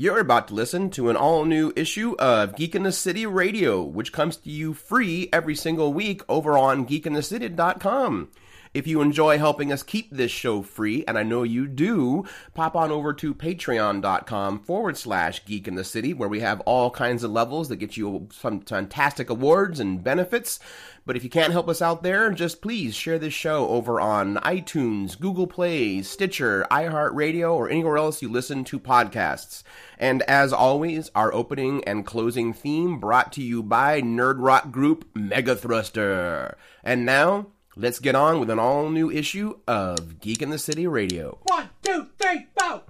[0.00, 3.82] You're about to listen to an all new issue of Geek in the City Radio,
[3.82, 8.30] which comes to you free every single week over on geekinthecity.com.
[8.72, 12.76] If you enjoy helping us keep this show free, and I know you do, pop
[12.76, 17.24] on over to patreon.com forward slash geek in the city, where we have all kinds
[17.24, 20.60] of levels that get you some fantastic awards and benefits.
[21.04, 24.36] But if you can't help us out there, just please share this show over on
[24.36, 29.64] iTunes, Google Play, Stitcher, iHeartRadio, or anywhere else you listen to podcasts.
[29.98, 35.12] And as always, our opening and closing theme brought to you by nerd rock group
[35.14, 36.54] Megathruster.
[36.84, 40.86] And now, let's get on with an all new issue of Geek in the City
[40.86, 41.38] Radio.
[41.44, 42.82] One, two, three, four.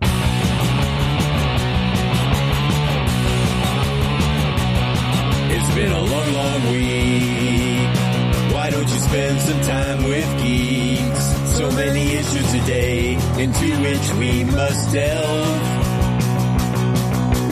[5.52, 8.54] It's been a long, long week.
[8.54, 11.24] Why don't you spend some time with geeks?
[11.56, 15.78] So many issues a day into which we must delve.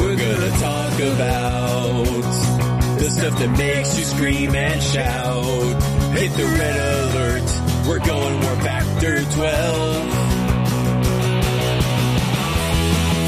[0.00, 2.04] We're gonna talk about
[2.98, 5.97] the stuff that makes you scream and shout.
[6.12, 7.86] Hit the red alert.
[7.86, 10.08] We're going factor 12.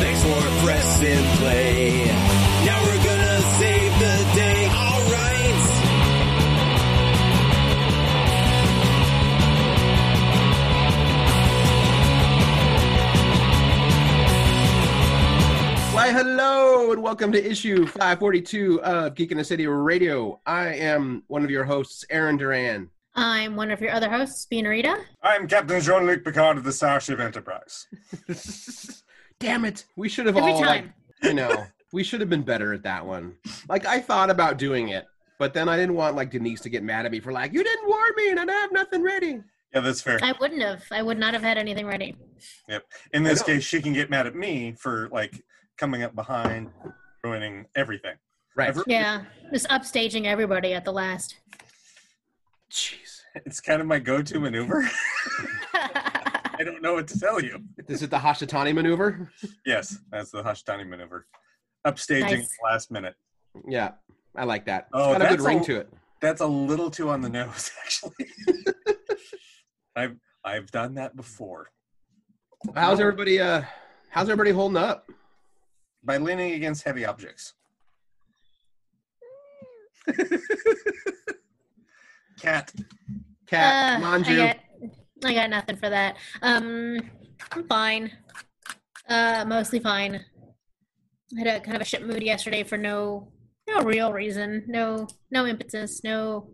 [0.00, 2.39] Thanks for pressing play.
[16.00, 20.40] Why, hello, and welcome to issue 542 of Geek in the City Radio.
[20.46, 22.88] I am one of your hosts, Aaron Duran.
[23.14, 24.96] I'm one of your other hosts, Rita.
[25.22, 27.86] I'm Captain Jean-Luc Picard of the Starship Enterprise.
[29.40, 29.84] Damn it.
[29.94, 30.94] We should have Every all, like, time.
[31.22, 33.34] you know, we should have been better at that one.
[33.68, 35.04] Like, I thought about doing it,
[35.38, 37.62] but then I didn't want, like, Denise to get mad at me for, like, you
[37.62, 39.42] didn't warn me and I have nothing ready.
[39.74, 40.18] Yeah, that's fair.
[40.22, 40.82] I wouldn't have.
[40.90, 42.16] I would not have had anything ready.
[42.70, 42.84] Yep.
[43.12, 45.44] In this case, she can get mad at me for like
[45.80, 46.70] coming up behind,
[47.24, 48.14] ruining everything.
[48.54, 48.68] Right.
[48.68, 51.36] Ever- Yeah, just upstaging everybody at the last.
[52.70, 53.22] Jeez.
[53.46, 54.86] It's kind of my go-to maneuver.
[55.72, 57.64] I don't know what to tell you.
[57.86, 59.30] This is the Hashitani maneuver?
[59.64, 61.26] Yes, that's the Hashtani maneuver.
[61.86, 62.56] Upstaging Nice.
[62.62, 63.14] last minute.
[63.66, 63.92] Yeah,
[64.36, 64.80] I like that.
[64.82, 65.88] It's Oh, got a good ring a- to it.
[66.20, 68.26] That's a little too on the nose, actually.
[69.96, 71.70] I've I've done that before.
[72.74, 73.62] How's everybody, uh,
[74.10, 75.08] how's everybody holding up?
[76.02, 77.52] By leaning against heavy objects.
[82.40, 82.72] Cat.
[83.46, 84.40] Cat, Uh, Manju.
[84.40, 84.56] I got,
[85.24, 86.16] I got nothing for that.
[86.42, 87.00] Um,
[87.52, 88.10] I'm fine.
[89.08, 90.24] Uh, mostly fine.
[91.36, 93.30] I had a kind of a shit mood yesterday for no,
[93.68, 94.64] no real reason.
[94.66, 96.02] No, no impetus.
[96.02, 96.50] No,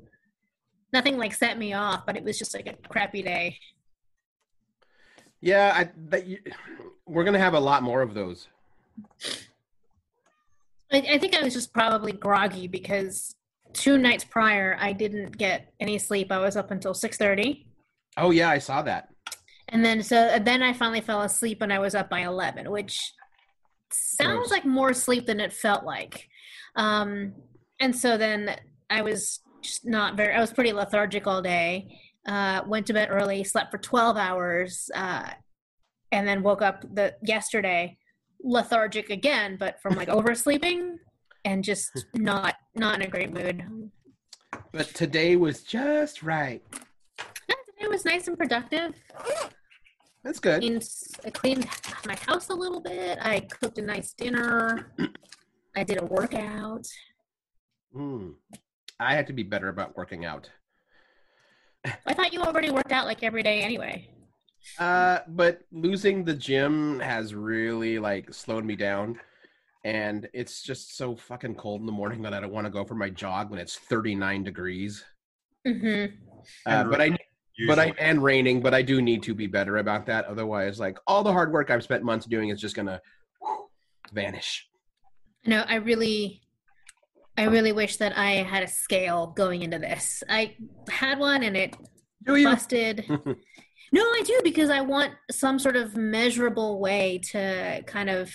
[0.93, 2.05] nothing like set me off.
[2.05, 3.59] But it was just like a crappy day.
[5.41, 6.39] Yeah, I, that you,
[7.07, 8.49] we're gonna have a lot more of those.
[10.93, 13.35] I, I think I was just probably groggy because
[13.73, 16.31] two nights prior I didn't get any sleep.
[16.31, 17.67] I was up until six thirty.
[18.17, 19.09] Oh yeah, I saw that.
[19.69, 23.13] and then so then I finally fell asleep and I was up by eleven, which
[23.93, 26.29] sounds like more sleep than it felt like.
[26.77, 27.35] Um,
[27.81, 28.57] and so then
[28.91, 30.35] I was just not very.
[30.35, 31.99] I was pretty lethargic all day.
[32.27, 35.31] Uh, went to bed early, slept for twelve hours, uh,
[36.13, 37.99] and then woke up the yesterday
[38.43, 40.99] lethargic again, but from like oversleeping
[41.45, 43.91] and just not not in a great mood.
[44.73, 46.63] But today was just right.
[47.79, 48.95] It was nice and productive.
[50.25, 50.61] That's good.
[50.61, 50.89] Cleaned,
[51.25, 51.69] I cleaned
[52.05, 53.19] my house a little bit.
[53.23, 54.93] I cooked a nice dinner.
[55.77, 56.87] I did a workout.
[57.95, 58.35] Mm.
[58.99, 60.51] I have to be better about working out.
[61.85, 64.11] I thought you already worked out like every day anyway.
[64.79, 69.19] Uh, but losing the gym has really like slowed me down.
[69.85, 72.85] And it's just so fucking cold in the morning that I don't want to go
[72.85, 75.05] for my jog when it's 39 degrees.
[75.65, 76.07] hmm
[76.67, 77.17] Uh, but I,
[77.69, 80.25] but I, and raining, but I do need to be better about that.
[80.27, 83.01] Otherwise, like all the hard work I've spent months doing is just gonna
[83.41, 83.69] whew,
[84.13, 84.69] vanish.
[85.47, 86.43] No, I really,
[87.39, 90.25] I really wish that I had a scale going into this.
[90.29, 90.57] I
[90.91, 91.77] had one and it
[92.25, 92.45] Do you?
[92.49, 93.05] busted.
[93.93, 98.33] no, I do because I want some sort of measurable way to kind of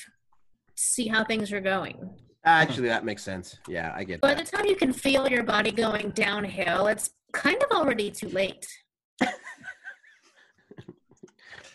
[0.75, 2.09] see how things are going.
[2.43, 3.57] Actually, that makes sense.
[3.67, 4.21] Yeah, I get it.
[4.21, 4.45] By that.
[4.45, 8.65] the time you can feel your body going downhill, it's kind of already too late.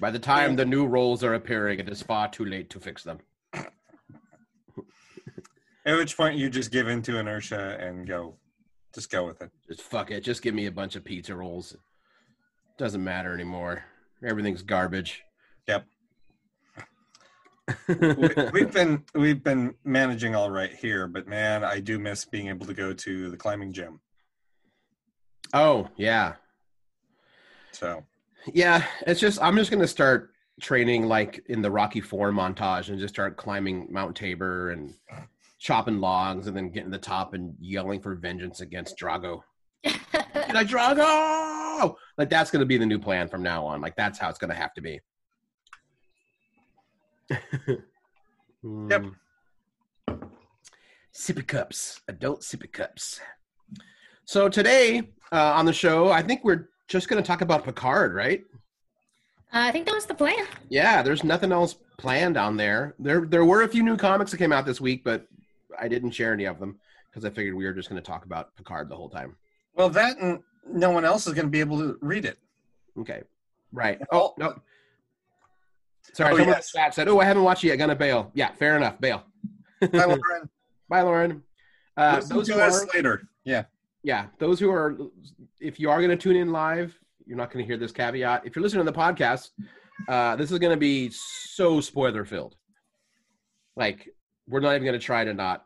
[0.00, 3.02] By the time the new roles are appearing, it is far too late to fix
[3.02, 3.20] them.
[3.55, 3.69] At
[5.96, 8.34] which point you just give into inertia and go,
[8.93, 9.50] just go with it.
[9.69, 10.23] Just fuck it.
[10.23, 11.76] Just give me a bunch of pizza rolls.
[12.78, 13.84] Doesn't matter anymore.
[14.25, 15.23] Everything's garbage.
[15.67, 15.87] Yep.
[17.88, 22.49] we, we've been we've been managing all right here, but man, I do miss being
[22.49, 24.00] able to go to the climbing gym.
[25.52, 26.34] oh yeah,
[27.73, 28.05] So
[28.52, 28.84] yeah.
[29.06, 30.31] It's just I'm just gonna start
[30.61, 34.94] training like in the Rocky Four montage and just start climbing Mount Tabor and
[35.58, 39.40] chopping logs and then getting to the top and yelling for vengeance against Drago.
[39.84, 41.56] like Drago.
[42.19, 43.81] Like that's gonna be the new plan from now on.
[43.81, 45.00] Like that's how it's gonna have to be.
[48.62, 49.05] Yep.
[49.05, 50.14] Hmm.
[51.14, 53.20] Sippy cups, adult sippy cups.
[54.25, 58.14] So today uh, on the show, I think we're just going to talk about Picard,
[58.14, 58.43] right?
[59.52, 60.46] Uh, I think that was the plan.
[60.69, 62.94] Yeah, there's nothing else planned on there.
[62.99, 65.26] There, there were a few new comics that came out this week, but
[65.78, 66.78] I didn't share any of them
[67.08, 69.37] because I figured we were just going to talk about Picard the whole time.
[69.75, 70.40] well, that and
[70.73, 72.39] no one else is going to be able to read it.
[72.99, 73.23] Okay,
[73.73, 74.01] right.
[74.11, 74.61] Oh no,
[76.13, 76.33] sorry.
[76.33, 77.77] Oh, someone in the chat said, "Oh, I haven't watched it yet.
[77.77, 79.01] Gonna bail." Yeah, fair enough.
[79.01, 79.25] Bail.
[79.81, 80.51] Bye, Lauren.
[80.89, 81.43] Bye, Lauren.
[81.97, 83.29] Uh, those who are, later.
[83.45, 83.65] Yeah.
[84.03, 84.97] yeah, those who are,
[85.61, 88.45] if you are going to tune in live, you're not going to hear this caveat.
[88.45, 89.51] If you're listening to the podcast,
[90.09, 92.57] uh, this is going to be so spoiler filled.
[93.77, 94.09] Like,
[94.47, 95.65] we're not even going to try to not.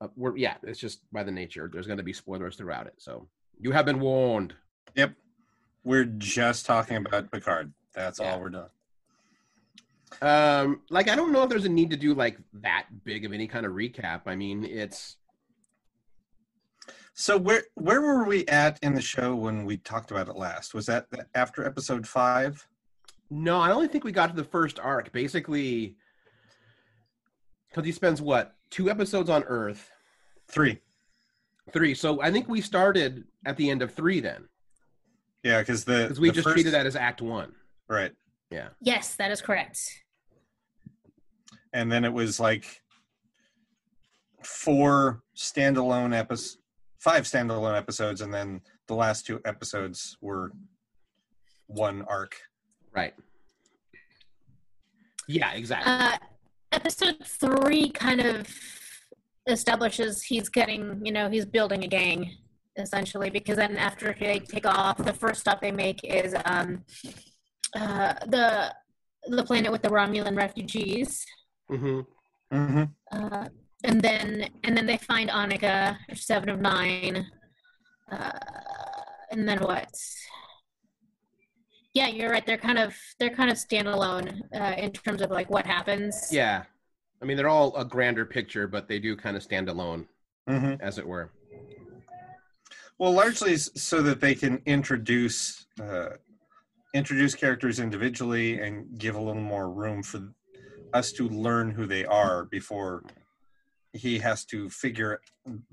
[0.00, 1.70] Uh, we're yeah, it's just by the nature.
[1.72, 3.28] There's going to be spoilers throughout it, so
[3.58, 4.54] you have been warned.
[4.94, 5.14] Yep.
[5.84, 7.72] We're just talking about Picard.
[7.94, 8.32] That's Yeah.
[8.32, 8.68] all we're doing.
[10.22, 13.32] Um, like I don't know if there's a need to do like that big of
[13.32, 14.22] any kind of recap.
[14.26, 15.16] I mean, it's
[17.14, 20.72] So where where were we at in the show when we talked about it last?
[20.74, 22.66] Was that after episode five?
[23.30, 25.96] no, I only think we got to the first arc, basically,
[27.68, 29.90] because he spends what two episodes on Earth,
[30.46, 30.80] Three.
[31.72, 31.94] Three.
[31.94, 34.48] So I think we started at the end of three then,
[35.42, 37.54] Yeah, because the because we the just first- treated that as Act One.
[37.88, 38.12] right,
[38.50, 39.78] Yeah, Yes, that is correct.
[41.72, 42.80] and then it was like
[44.42, 46.58] four standalone episodes,
[46.98, 50.52] five standalone episodes, and then the last two episodes were
[51.66, 52.36] one arc.
[52.92, 53.14] right.
[55.26, 55.90] Yeah, exactly.
[55.90, 56.18] Uh,
[56.72, 58.46] episode three kind of
[59.46, 62.30] establishes he's getting, you know, he's building a gang
[62.76, 66.84] essentially because then after they take off, the first stop they make is um,
[67.76, 68.74] uh, the
[69.26, 71.24] the planet with the Romulan refugees,
[71.70, 72.00] Mm-hmm.
[72.54, 72.84] Mm-hmm.
[73.10, 73.48] uh,
[73.84, 77.26] and then and then they find Annika, Seven of Nine,
[78.12, 78.30] uh,
[79.30, 79.88] and then what?
[81.94, 82.44] Yeah, you're right.
[82.44, 86.28] They're kind of they're kind of standalone uh, in terms of like what happens.
[86.30, 86.64] Yeah,
[87.24, 90.06] I mean they're all a grander picture, but they do kind of stand alone,
[90.46, 90.74] Mm-hmm.
[90.82, 91.30] as it were.
[92.98, 96.10] Well, largely so that they can introduce uh,
[96.92, 100.34] introduce characters individually and give a little more room for
[100.92, 103.02] us to learn who they are before
[103.94, 105.22] he has to figure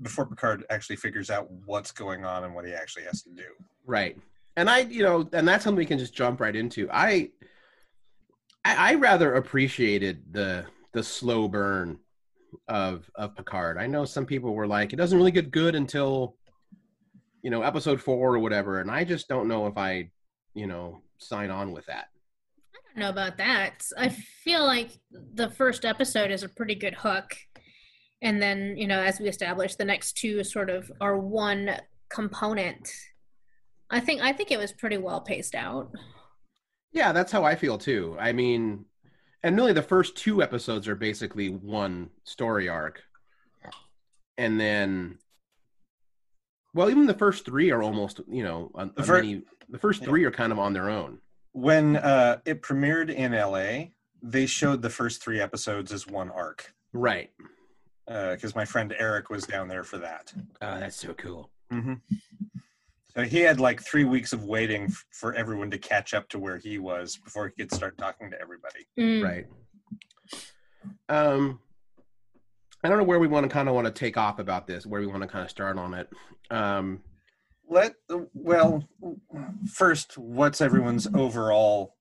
[0.00, 3.50] before Picard actually figures out what's going on and what he actually has to do.
[3.84, 4.16] Right.
[4.56, 6.88] And I, you know, and that's something we can just jump right into.
[6.90, 7.28] I,
[8.64, 11.98] I, I rather appreciated the the slow burn
[12.68, 13.78] of of Picard.
[13.78, 16.36] I know some people were like, it doesn't really get good until,
[17.42, 18.80] you know, episode four or whatever.
[18.80, 20.10] And I just don't know if I,
[20.54, 22.06] you know, sign on with that.
[22.74, 23.86] I don't know about that.
[23.96, 24.90] I feel like
[25.34, 27.36] the first episode is a pretty good hook.
[28.20, 31.76] And then, you know, as we established, the next two sort of are one
[32.08, 32.88] component.
[33.90, 35.90] I think I think it was pretty well paced out.
[36.92, 38.16] Yeah, that's how I feel too.
[38.20, 38.84] I mean,
[39.42, 43.02] and really the first two episodes are basically one story arc.
[44.38, 45.18] And then
[46.74, 49.78] well, even the first three are almost, you know, a, The a fir- mini, the
[49.78, 50.08] first Yeah.
[50.08, 51.18] three are kind of on their own.
[51.52, 53.90] When uh, it premiered in LA,
[54.22, 57.30] they showed the first three episodes as one arc Right.
[58.06, 60.32] because my friend Eric was down there for that.
[60.62, 61.50] Oh, that's so cool.
[61.70, 61.94] Mm-hmm.
[63.14, 66.38] So he had like three weeks of waiting f- for everyone to catch up to
[66.38, 68.86] where he was before he could start talking to everybody.
[68.98, 69.22] Mm.
[69.22, 69.46] Right.
[71.08, 71.60] Um
[72.84, 74.86] I don't know where we want to kind of want to take off about this,
[74.86, 76.08] where we want to kind of start on it.
[76.50, 77.02] Um
[77.68, 77.94] Let
[78.34, 78.88] well,
[79.72, 81.96] first, what's everyone's overall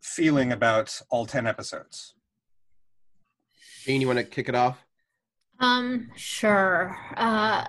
[0.00, 2.14] feeling about all ten episodes?
[3.84, 4.78] Jane, you want to kick it off?
[5.60, 6.96] Um, sure.
[7.16, 7.64] Uh,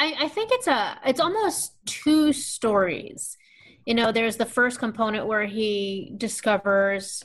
[0.00, 3.36] I, I think it's a it's almost two stories.
[3.84, 7.22] You know, there's the first component where he discovers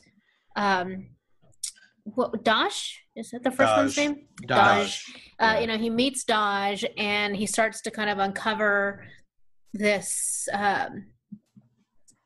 [0.55, 1.07] um
[2.03, 3.01] what Dash?
[3.15, 3.97] Is that the first one's Dahj.
[3.97, 4.15] name?
[4.47, 5.09] Dahj.
[5.39, 5.59] Uh, Yeah.
[5.61, 9.05] you know, he meets Dodge and he starts to kind of uncover
[9.73, 11.05] this um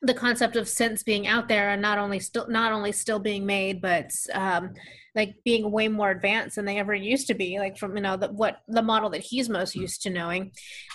[0.02, 3.46] the concept of sense being out there and not only still not only still being
[3.46, 4.74] made but um
[5.20, 8.16] like being way more advanced than they ever used to be like from you know
[8.16, 10.44] the, what the model that he's most used to knowing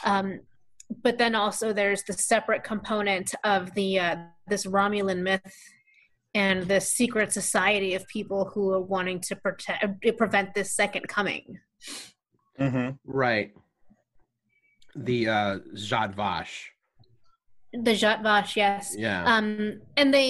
[0.05, 0.41] um
[1.03, 4.17] but then also there's the separate component of the uh
[4.49, 5.57] this romulan myth
[6.35, 9.85] and this secret society of people who are wanting to protect
[10.17, 11.45] prevent this second coming
[12.59, 13.51] hmm Right.
[15.09, 15.55] The uh
[15.89, 16.71] Zhat Vash.
[17.89, 19.21] the Zhat Vash, yes Yeah.
[19.35, 20.29] um and they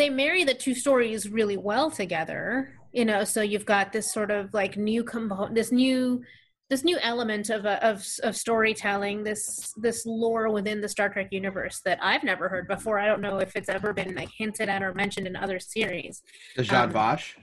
[0.00, 4.30] they marry the two stories really well together you know so you've got this sort
[4.30, 6.22] of like new component this new
[6.68, 11.28] this new element of, a, of of storytelling this this lore within the star trek
[11.30, 14.68] universe that i've never heard before i don't know if it's ever been like hinted
[14.68, 16.22] at or mentioned in other series
[16.56, 17.36] the Zhat um, Vash?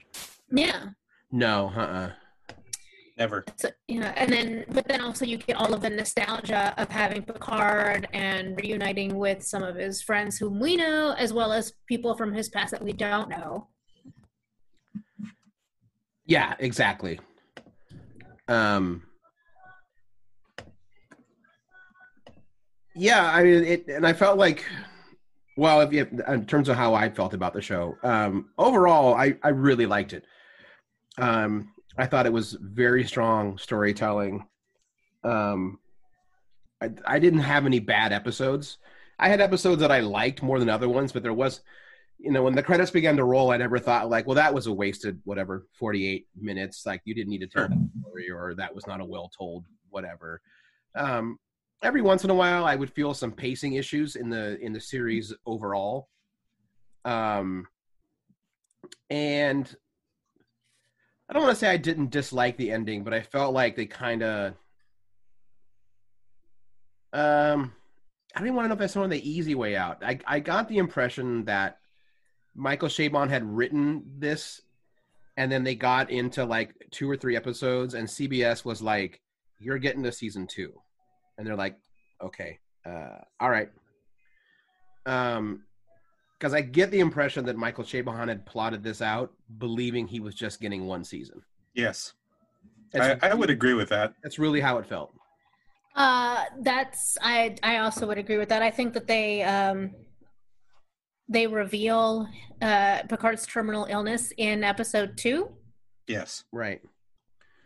[0.50, 0.88] yeah
[1.30, 2.10] No, uh-uh.
[3.16, 3.44] Never.
[3.54, 6.88] so, you know and then but then also you get all of the nostalgia of
[6.88, 11.72] having picard and reuniting with some of his friends whom we know as well as
[11.86, 13.68] people from his past that we don't know
[16.26, 17.20] Yeah, exactly.
[18.48, 19.02] Um
[22.94, 24.64] Yeah, I mean it and I felt like
[25.56, 29.36] well, if you in terms of how I felt about the show, um overall I
[29.42, 30.24] I really liked it.
[31.18, 34.46] Um I thought it was very strong storytelling.
[35.24, 35.78] Um
[36.80, 38.78] I I didn't have any bad episodes.
[39.18, 41.60] I had episodes that I liked more than other ones, but there was
[42.24, 44.66] you know, when the credits began to roll, I never thought like, well, that was
[44.66, 46.86] a wasted whatever forty eight minutes.
[46.86, 49.66] Like you didn't need to tell that story, or that was not a well told
[49.90, 50.40] whatever.
[50.96, 51.38] Um,
[51.82, 54.80] every once in a while, I would feel some pacing issues in the in the
[54.80, 56.08] series overall.
[57.04, 57.66] Um,
[59.10, 59.76] and
[61.28, 63.86] I don't want to say I didn't dislike the ending, but I felt like they
[63.86, 64.54] kind of.
[67.12, 67.74] Um,
[68.34, 70.02] I don't even want to know if that's of the easy way out.
[70.02, 71.80] I I got the impression that
[72.54, 74.60] Michael Chabon had written this,
[75.36, 79.20] and then they got into like two or three episodes, and CBS was like,
[79.58, 80.72] "You're getting to season two.
[81.36, 81.76] and they're like,
[82.22, 83.70] "Okay, uh, all right."
[85.04, 85.64] Um,
[86.38, 90.34] because I get the impression that Michael Chabon had plotted this out, believing he was
[90.34, 91.40] just getting one season.
[91.74, 92.12] Yes.
[92.94, 94.14] I, I would agree with that.
[94.22, 95.12] that's really how it felt.
[95.96, 97.56] Uh, that's I.
[97.62, 98.62] I also would agree with that.
[98.62, 99.92] I think that they um,
[101.28, 102.28] they reveal
[102.62, 105.48] uh, Picard's terminal illness in episode two,
[106.06, 106.44] Yes.
[106.52, 106.80] Right.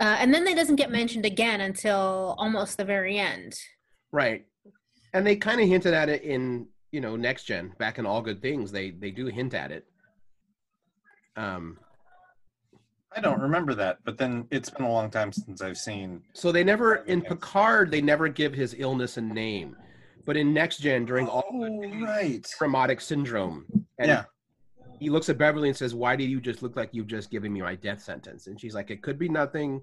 [0.01, 3.55] uh, and then it doesn't get mentioned again until almost the very end.
[4.13, 4.47] Right.
[5.13, 8.23] And they kind of hinted at it in, you know, next gen, back in All
[8.23, 8.71] Good Things.
[8.71, 9.87] They they do hint at it.
[11.37, 11.79] Um
[13.17, 16.23] I don't remember that, but then it's been a long time since I've seen.
[16.35, 19.77] so they never in Picard they never give his illness a name.
[20.29, 22.43] But in next gen during All Good Oh, Things, right.
[22.61, 23.65] Irumodic syndrome.
[23.99, 24.25] And Yeah.
[25.01, 27.51] he looks at Beverly and says, Why do you just look like you've just given
[27.51, 28.47] me my death sentence?
[28.47, 29.81] And she's like, It could be nothing.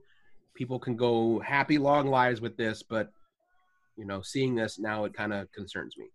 [0.53, 3.11] People can go happy long lives with this, but
[3.97, 6.11] you know, seeing this now it kind of concerns me.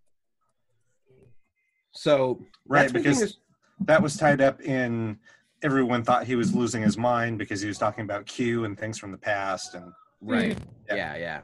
[1.91, 3.37] So Right, because is-
[3.81, 5.19] that was tied up in
[5.63, 8.97] everyone thought he was losing his mind because he was talking about Q and things
[8.97, 10.57] from the past and right.
[10.89, 10.95] Yeah.
[10.95, 11.41] Yeah, yeah.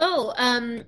[0.00, 0.84] Oh, um,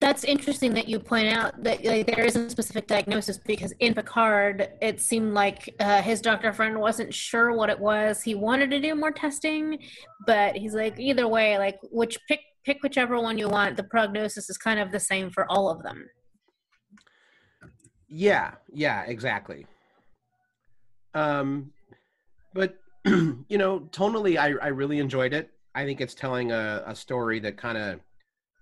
[0.00, 3.94] that's interesting that you point out that like, there isn't a specific diagnosis because in
[3.94, 8.22] Picard, it seemed like uh, his doctor friend wasn't sure what it was.
[8.22, 9.78] He wanted to do more testing,
[10.24, 13.76] but he's like, either way, like which pick pick whichever one you want.
[13.76, 16.08] The prognosis is kind of the same for all of them.
[18.08, 19.66] Yeah, yeah, exactly.
[21.14, 21.72] Um,
[22.54, 25.50] but you know, tonally, I I really enjoyed it.
[25.74, 28.00] I think it's telling a, a story that kind of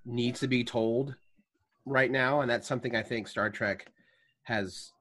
[0.06, 1.14] needs to be told
[1.86, 3.90] right now, and that's something I think Star Trek
[4.42, 4.92] has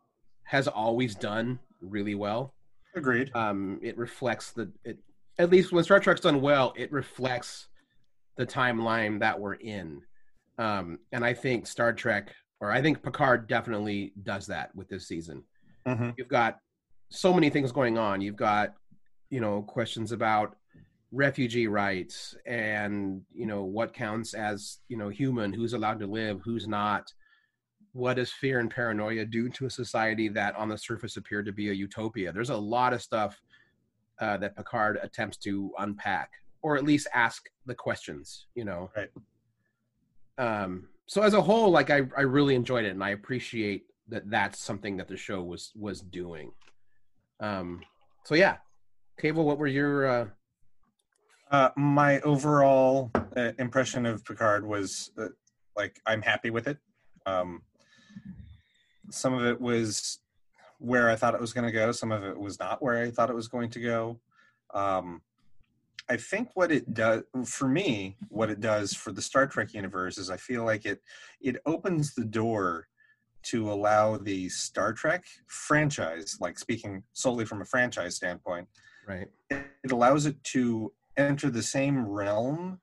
[0.44, 2.54] has always done really well.
[2.96, 3.32] agreed.
[3.36, 5.00] Um, it reflects the it
[5.38, 7.68] at least when Star Trek's done well, it reflects
[8.38, 10.02] the timeline that we're in.
[10.58, 15.08] Um, and I think Star Trek, or I think Picard, definitely does that with this
[15.08, 15.44] season
[15.86, 16.58] hmm you've got
[17.10, 18.22] so many things going on.
[18.22, 18.74] You've got,
[19.30, 20.56] you know, questions about
[21.16, 26.42] refugee rights and, you know, what counts as, you know, human, who's allowed to live,
[26.44, 27.12] who's not.
[27.94, 31.54] What does fear and paranoia do to a society that on the surface appeared to
[31.54, 32.34] be a utopia?
[32.34, 33.42] There's a lot of stuff
[34.20, 36.32] uh, that Picard attempts to unpack
[36.62, 38.92] or at least ask the questions, you know.
[38.98, 39.10] Right.
[40.38, 44.30] Um, so as a whole, like I, I really enjoyed it and I appreciate that
[44.30, 46.52] that's something that the show was was doing.
[47.40, 47.82] Um,
[48.26, 48.58] so yeah,
[49.18, 50.28] Cable, what were your uh,
[51.52, 55.28] Uh, my overall uh, impression of Picard was uh,
[55.78, 56.78] like I'm happy with it.
[57.26, 57.62] Um,
[59.12, 60.20] some of it was
[60.80, 61.92] where I thought it was going to go.
[61.92, 64.20] Some of it was not where I thought it was going to go.
[64.74, 65.22] Um,
[66.10, 70.18] I think what it does for me, what it does for the Star Trek universe
[70.18, 71.02] is I feel like it
[71.42, 72.88] it opens the door
[73.44, 78.68] to allow the Star Trek franchise, like speaking solely from a franchise standpoint,
[79.08, 79.28] Right.
[79.52, 82.80] it allows it to enter the same realm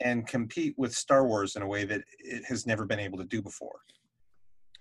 [0.00, 3.24] and compete with Star Wars in a way that it has never been able to
[3.24, 3.80] do before.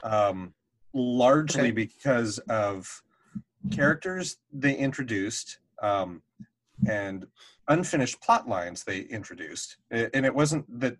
[0.03, 0.53] Um,
[0.93, 1.71] largely Okay.
[1.71, 3.03] because of
[3.71, 6.21] characters they introduced um,
[6.87, 7.25] and
[7.67, 9.77] unfinished plot lines they introduced.
[9.91, 10.97] And it wasn't that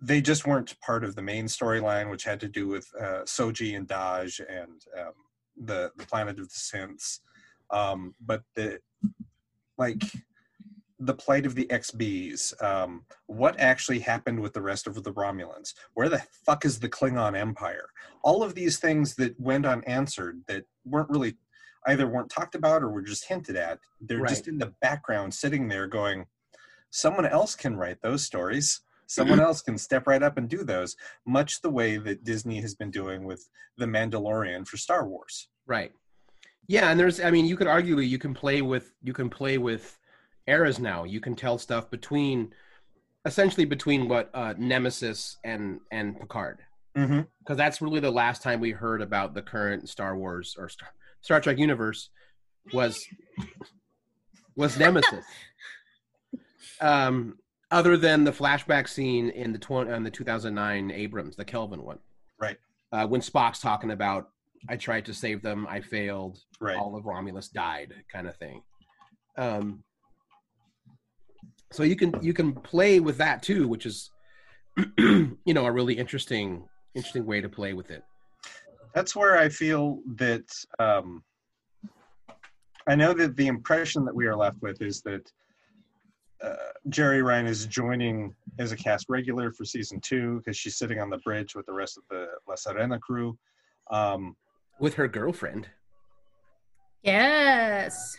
[0.00, 3.76] they just weren't part of the main storyline, which had to do with uh, Soji
[3.76, 5.12] and Dahj and um,
[5.56, 7.20] the the planet of the synths.
[7.70, 8.78] Um, but the
[9.78, 10.02] like
[10.98, 15.74] the plight of the XBs, um, what actually happened with the rest of the Romulans?
[15.94, 17.88] Where the fuck is the Klingon Empire?
[18.22, 21.36] All of these things that went unanswered that weren't really
[21.86, 23.78] either weren't talked about or were just hinted at.
[24.00, 26.26] They're just in the background, sitting there, going,
[26.90, 28.80] someone else can write those stories.
[29.08, 32.74] Someone else can step right up and do those, much the way that Disney has
[32.74, 33.48] been doing with
[33.78, 35.48] The Mandalorian for Star Wars.
[35.64, 35.92] Right.
[36.66, 39.58] Yeah, and there's I mean you could arguably you can play with you can play
[39.58, 39.96] with
[40.46, 41.04] eras now.
[41.04, 42.52] You can tell stuff between
[43.24, 46.58] essentially between what uh Nemesis and and Picard.
[46.96, 47.20] Mm-hmm.
[47.40, 50.88] Because that's really the last time we heard about the current Star Wars or Star,
[51.20, 52.10] Star Trek universe
[52.72, 53.06] was
[54.56, 55.24] was Nemesis.
[56.80, 57.38] um
[57.70, 61.98] other than the flashback scene in the 20, on the 2009 Abrams, the Kelvin one.
[62.38, 62.58] Right.
[62.92, 64.28] Uh, when Spock's talking about
[64.68, 66.76] I tried to save them, I failed, Right.
[66.76, 68.62] all of Romulus died, kind of thing.
[69.36, 69.82] Um,
[71.72, 74.10] so you can you can play with that too, which is
[74.98, 78.02] you know a really interesting interesting way to play with it.
[78.94, 80.46] that's where I feel that
[80.78, 81.22] um,
[82.88, 85.30] I know that the impression that we are left with is that
[86.42, 86.54] uh,
[86.90, 91.10] Jeri Ryan is joining as a cast regular for season two because she's sitting on
[91.10, 93.36] the bridge with the rest of the La Sirena crew.
[93.90, 94.36] Um,
[94.80, 95.68] With her girlfriend,
[97.02, 98.16] Yes.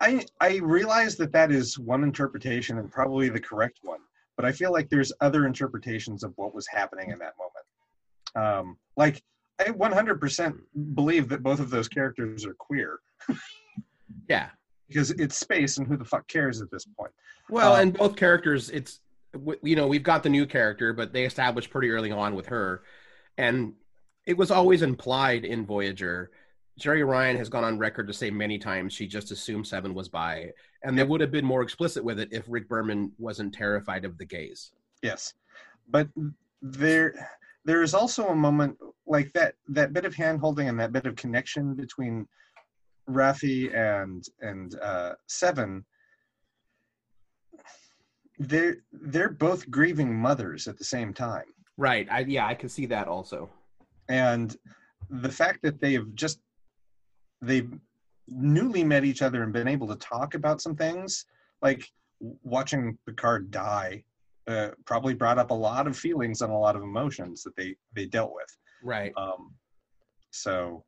[0.00, 4.00] I I realize that that is one interpretation and probably the correct one,
[4.36, 7.66] but I feel like there's other interpretations of what was happening in that moment.
[8.36, 9.22] Um, like
[9.60, 10.58] I 100%
[10.94, 13.00] believe that both of those characters are queer
[14.28, 14.50] yeah.
[14.88, 17.10] because it's space and who the fuck cares at this point.
[17.50, 19.00] Well, Um, and both characters, it's
[19.62, 22.82] you know we've got the new character, but they established pretty early on with her,
[23.36, 23.74] and
[24.26, 26.30] it was always implied in Voyager.
[26.78, 30.08] Jeri Ryan has gone on record to say many times she just assumed Seven was
[30.08, 30.50] bi,
[30.84, 34.16] and they would have been more explicit with it if Rick Berman wasn't terrified of
[34.16, 34.70] the gays.
[35.02, 35.34] Yes,
[35.90, 36.08] but
[36.62, 37.14] there
[37.64, 41.06] there is also a moment like that that bit of hand holding and that bit
[41.06, 42.26] of connection between
[43.10, 45.84] Raffi and and uh, Seven.
[48.38, 52.06] They're they're both grieving mothers at the same time, Right.
[52.10, 53.50] I, yeah, I can see that also.
[54.08, 54.56] and
[55.10, 56.38] the fact that they've just
[57.42, 57.70] they've
[58.26, 61.26] newly met each other and been able to talk about some things
[61.62, 61.90] like
[62.42, 64.02] watching Picard die
[64.46, 67.76] uh, probably brought up a lot of feelings and a lot of emotions that they
[67.94, 68.56] they dealt with.
[68.82, 69.12] Right.
[69.16, 69.52] Um,
[70.30, 70.84] so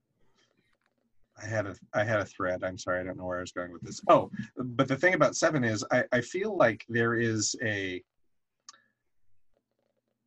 [1.42, 2.64] I had a I had a thread.
[2.64, 4.00] I'm sorry, I don't know where I was going with this.
[4.08, 8.02] Oh, but the thing about Seven is I, I feel like there is a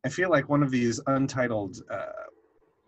[0.04, 2.28] I feel like one of these untitled uh,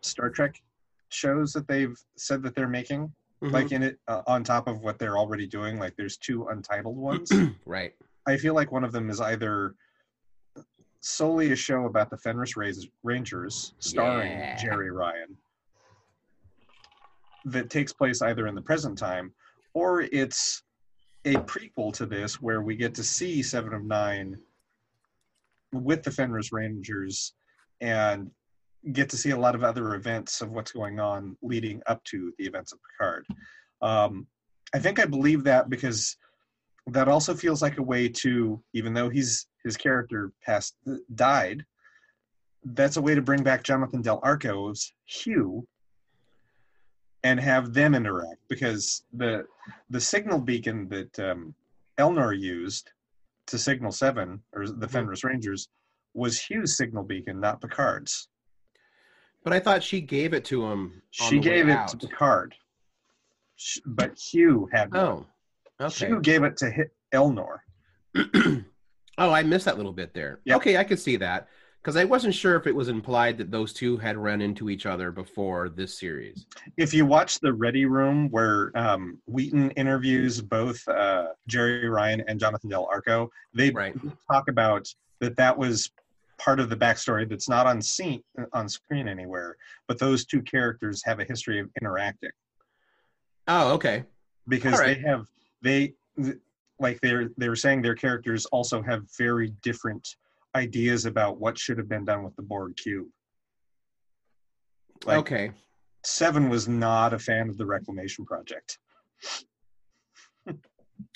[0.02, 0.60] Star Trek
[1.08, 3.52] shows that they've said that they're making, Mhm.
[3.52, 5.78] like in it uh, on top of what they're already doing.
[5.78, 7.30] Like there's two untitled ones.
[7.66, 7.92] right.
[8.26, 9.74] I feel like one of them is either
[11.00, 12.54] solely a show about the Fenris
[13.04, 14.56] Rangers, starring Yeah.
[14.58, 15.36] Jeri Ryan,
[17.44, 19.32] that takes place either in the present time
[19.74, 20.62] or it's
[21.26, 24.36] a prequel to this where we get to see Seven of Nine
[25.72, 27.34] with the Fenris Rangers
[27.80, 28.30] and
[28.92, 32.32] get to see a lot of other events of what's going on leading up to
[32.38, 33.26] the events of Picard.
[33.82, 34.26] Um,
[34.74, 36.16] I think I believe that because
[36.88, 40.76] that also feels like a way to even though he's his character passed
[41.14, 41.64] died
[42.64, 45.66] that's a way to bring back jonathan del arco's hugh
[47.24, 49.44] and have them interact because the
[49.90, 51.54] the signal beacon that um,
[51.98, 52.90] elnor used
[53.46, 55.68] to signal seven or the fenris rangers
[56.14, 58.28] was hugh's signal beacon not picard's
[59.46, 61.00] But I thought she gave it to him.
[61.12, 61.88] she gave it out.
[61.90, 62.52] to picard
[63.86, 65.00] but hugh had one.
[65.00, 65.26] Oh.
[65.80, 66.08] Okay.
[66.08, 67.58] hugh gave it to elnor
[68.18, 68.64] oh,
[69.18, 70.40] I missed that little bit there.
[70.46, 70.56] Yep.
[70.56, 71.48] Okay, I could see that
[71.80, 74.84] Because I wasn't sure if it was implied that those two had run into each
[74.84, 76.46] other before this series.
[76.76, 82.40] If you watch the Ready Room, where um, Wheaton interviews both uh, Jeri Ryan and
[82.40, 83.94] Jonathan Del Arco, they Right.
[84.30, 84.88] talk about
[85.20, 85.90] that that was
[86.38, 88.22] part of the backstory that's not on scene
[88.52, 89.56] on screen anywhere.
[89.88, 92.30] But those two characters have a history of interacting
[93.48, 94.04] Oh, okay.
[94.48, 95.00] because All right.
[95.00, 95.26] they have
[95.62, 95.94] they
[96.78, 100.06] like they're they were saying their characters also have very different
[100.54, 103.06] ideas about what should have been done with the Borg cube.
[105.04, 105.50] Like, okay.
[106.04, 108.78] Seven was not a fan of the reclamation project.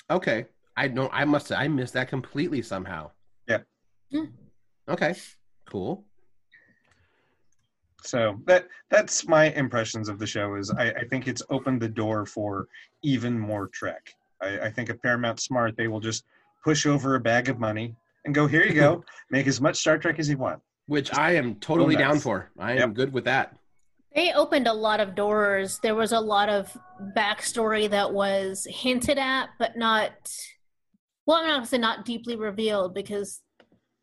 [0.09, 0.45] Okay.
[0.75, 1.09] I don't.
[1.13, 1.51] I must.
[1.51, 3.11] I missed that completely somehow.
[3.47, 3.59] Yeah.
[4.11, 4.25] Hmm.
[4.89, 5.15] Okay.
[5.69, 6.05] Cool.
[8.03, 10.55] So that that's my impressions of the show.
[10.55, 12.67] Is I, I think it's opened the door for
[13.03, 14.13] even more Trek.
[14.41, 16.23] I, I think at Paramount Smart they will just
[16.63, 19.97] push over a bag of money and go here you go, make as much Star
[19.97, 20.59] Trek as you want.
[20.87, 22.51] Which I am totally down for.
[22.59, 23.55] I am good with that.
[24.13, 25.79] They opened a lot of doors.
[25.81, 26.75] There was a lot of
[27.15, 30.11] backstory that was hinted at, but not.
[31.25, 33.41] Well, I'm not gonna say not deeply revealed because,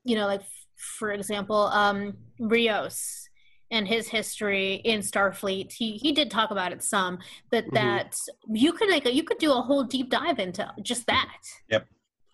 [0.04, 0.42] you know, like
[0.78, 3.28] for example, um, Rios
[3.70, 5.72] and his history in Starfleet.
[5.72, 7.18] He he did talk about it some,
[7.50, 7.74] but Mhm.
[7.74, 8.16] that
[8.48, 11.38] you could like you could do a whole deep dive into just that,
[11.68, 11.86] Yep.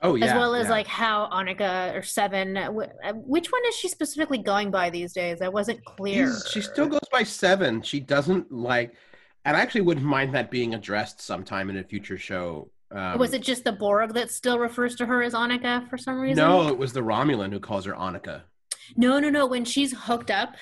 [0.02, 0.26] Oh yeah.
[0.26, 0.70] as well as yeah.
[0.70, 2.56] like how Annika or Seven.
[2.56, 2.70] uh,
[3.14, 5.40] Which one is she specifically going by these days?
[5.42, 6.32] I wasn't clear.
[6.52, 7.82] She still goes by seven.
[7.82, 8.94] She doesn't like,
[9.44, 12.70] and I actually wouldn't mind that being addressed sometime in a future show.
[12.94, 16.20] Um, was it just the Borg that still refers to her as Annika for some
[16.20, 16.44] reason?
[16.44, 18.42] No, it was the Romulan who calls her Annika.
[18.96, 19.46] no, no, no.
[19.46, 20.54] When she's hooked up,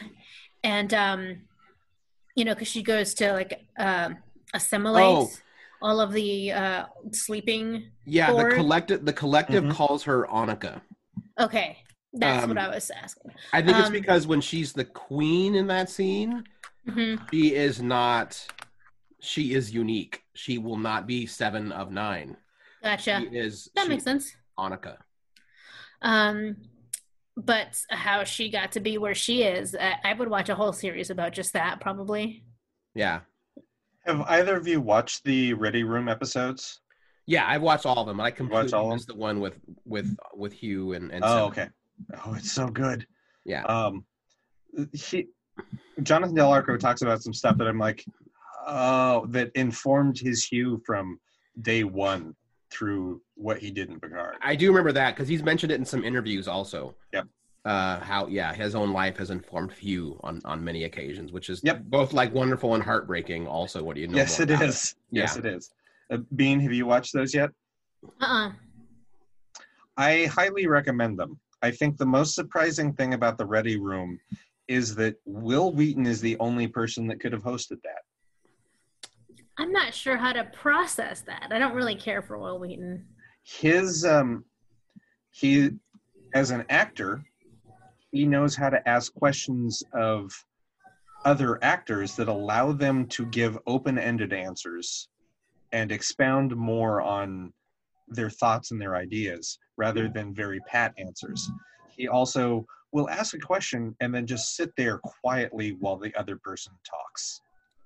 [0.64, 1.42] and um,
[2.34, 4.16] you know, because she goes to like um,
[4.54, 5.30] assimilate Oh.
[5.82, 7.90] all of the uh, sleeping.
[8.06, 8.50] Yeah, Borg?
[8.50, 9.04] the collective.
[9.04, 9.72] The collective Mhm.
[9.72, 10.80] calls her Annika.
[11.38, 11.78] Okay,
[12.14, 13.32] that's Um, what I was asking.
[13.52, 16.44] I think it's Um, because when she's the queen in that scene,
[16.88, 18.46] hmm she is not.
[19.20, 20.21] She is unique.
[20.34, 22.36] She will not be seven of nine.
[22.82, 23.20] Gotcha.
[23.30, 23.68] She is.
[23.74, 24.34] that she- makes sense.
[24.58, 24.96] Annika.
[26.02, 26.56] Um,
[27.36, 30.72] but how she got to be where she is, I, I would watch a whole
[30.72, 32.44] series about just that probably.
[32.94, 33.20] Yeah,
[34.04, 36.80] Have either of you watched the Ready Room episodes?
[37.26, 37.46] yeah.
[37.48, 38.20] I've watched all of them.
[38.20, 38.96] I completely all of them?
[38.96, 41.24] missed the one with with with Hugh and and.
[41.24, 41.72] Oh, Seven.
[42.12, 42.20] okay.
[42.26, 43.06] Oh, it's so good.
[43.46, 43.62] Yeah.
[43.64, 44.04] Um,
[44.92, 45.28] he,
[46.02, 48.04] Jonathan Del Arco talks about some stuff that I'm like,
[48.66, 51.18] oh, that informed his Hugh from
[51.60, 52.34] day one
[52.70, 54.36] through what he did in Picard.
[54.42, 56.94] I do remember that because he's mentioned it in some interviews also.
[57.12, 57.26] Yep.
[57.64, 61.60] Uh, how yeah, his own life has informed Hugh on on many occasions, which is
[61.62, 61.84] Yep.
[61.84, 63.46] both like wonderful and heartbreaking.
[63.46, 64.16] Also, what do you know?
[64.16, 64.60] yes, it is.
[65.12, 65.16] it.
[65.18, 65.38] Yes, Yeah.
[65.40, 65.70] it is.
[66.10, 67.50] Uh, Bean, have you watched those yet?
[68.20, 68.52] Uh-uh.
[69.96, 71.38] I highly recommend them.
[71.62, 74.18] I think the most surprising thing about the Ready Room
[74.66, 78.02] is that Wil Wheaton is the only person that could have hosted that.
[79.58, 81.48] I'm not sure how to process that.
[81.50, 83.04] I don't really care for Wil Wheaton.
[83.44, 84.44] His um,
[85.30, 85.70] he
[86.34, 87.22] as an actor,
[88.10, 90.32] he knows how to ask questions of
[91.24, 95.08] other actors that allow them to give open-ended answers
[95.72, 97.52] and expound more on
[98.08, 101.48] their thoughts and their ideas rather than very pat answers.
[101.90, 106.36] He also will ask a question and then just sit there quietly while the other
[106.42, 107.40] person talks.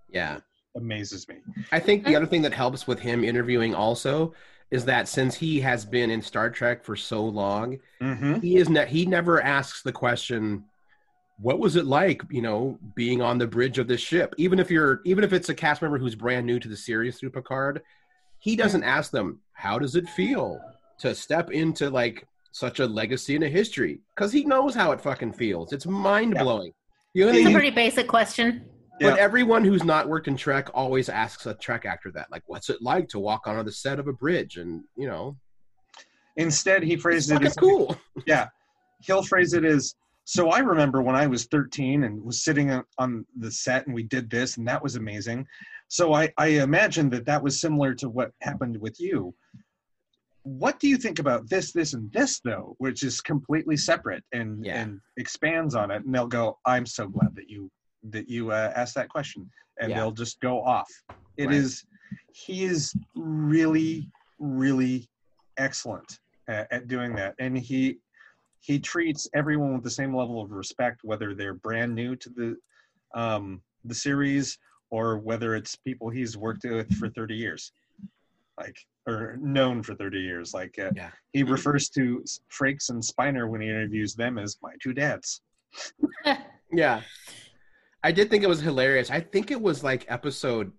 [0.08, 0.38] Yeah,
[0.76, 1.36] Amazes me.
[1.72, 4.34] I think the other thing that helps with him interviewing also
[4.70, 8.40] is that since he has been in Star Trek for so long, Mm-hmm.
[8.40, 10.64] he is ne- he never asks the question,
[11.40, 14.34] "What was it like?" You know, being on the bridge of this ship.
[14.36, 17.18] Even if you're even if it's a cast member who's brand new to the series
[17.18, 17.82] through Picard,
[18.38, 20.60] he doesn't ask them, "How does it feel
[20.98, 25.00] to step into like such a legacy and a history?" Because he knows how it
[25.00, 25.72] fucking feels.
[25.72, 26.72] It's mind blowing.
[27.14, 28.66] The only It's a pretty basic question.
[29.00, 29.10] Yeah.
[29.10, 32.70] But everyone who's not worked in Trek always asks a Trek actor that, like, what's
[32.70, 34.56] it like to walk onto the set of a bridge?
[34.56, 35.36] And you know,
[36.36, 37.96] Instead, he phrased it as cool.
[38.26, 38.48] yeah
[39.02, 42.84] he'll phrase it as so i remember when i was 13 and was sitting on-
[42.98, 45.46] on the set and we did this and that was amazing
[45.88, 49.34] so i i imagine that that was similar to what happened with you
[50.44, 54.64] what do you think about this this and this though which is completely separate and
[54.64, 54.80] Yeah.
[54.80, 57.70] and expands on it and they'll go i'm so glad that you
[58.12, 59.48] that you uh, asked that question
[59.80, 59.96] and Yeah.
[59.96, 60.90] they'll just go off
[61.36, 61.56] It Right.
[61.56, 61.84] is
[62.32, 65.08] he is really really
[65.58, 67.98] excellent at, at doing that and he
[68.60, 72.56] he treats everyone with the same level of respect whether they're brand new to the
[73.14, 74.58] um the series
[74.90, 77.72] or whether it's people he's worked with for 30 years
[78.58, 81.10] like or known for 30 years like uh, Yeah.
[81.32, 85.40] he refers to frakes and spiner when he interviews them as my two dads
[86.72, 87.02] Yeah.
[88.06, 89.10] I did think it was hilarious.
[89.10, 90.70] I think it was like episode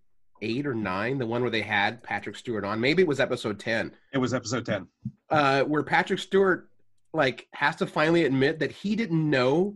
[0.41, 2.79] eight or nine, the one where they had Patrick Stewart on.
[2.79, 4.87] Maybe it was episode 10, It was episode 10.
[5.29, 6.69] uh, where Patrick Stewart
[7.13, 9.75] like has to finally admit that he didn't know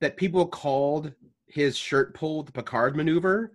[0.00, 1.12] that people called
[1.48, 3.52] his shirt pull the Picard maneuver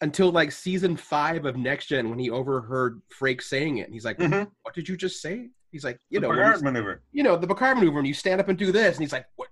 [0.00, 3.84] until like season five of Next Gen when he overheard Frakes saying it.
[3.84, 4.50] And he's like, Mhm.
[4.62, 5.48] What did you just say?
[5.70, 7.02] He's like, You The know, Picard maneuver.
[7.12, 9.26] you know, the Picard maneuver, and you stand up and do this, and he's like,
[9.36, 9.47] "What?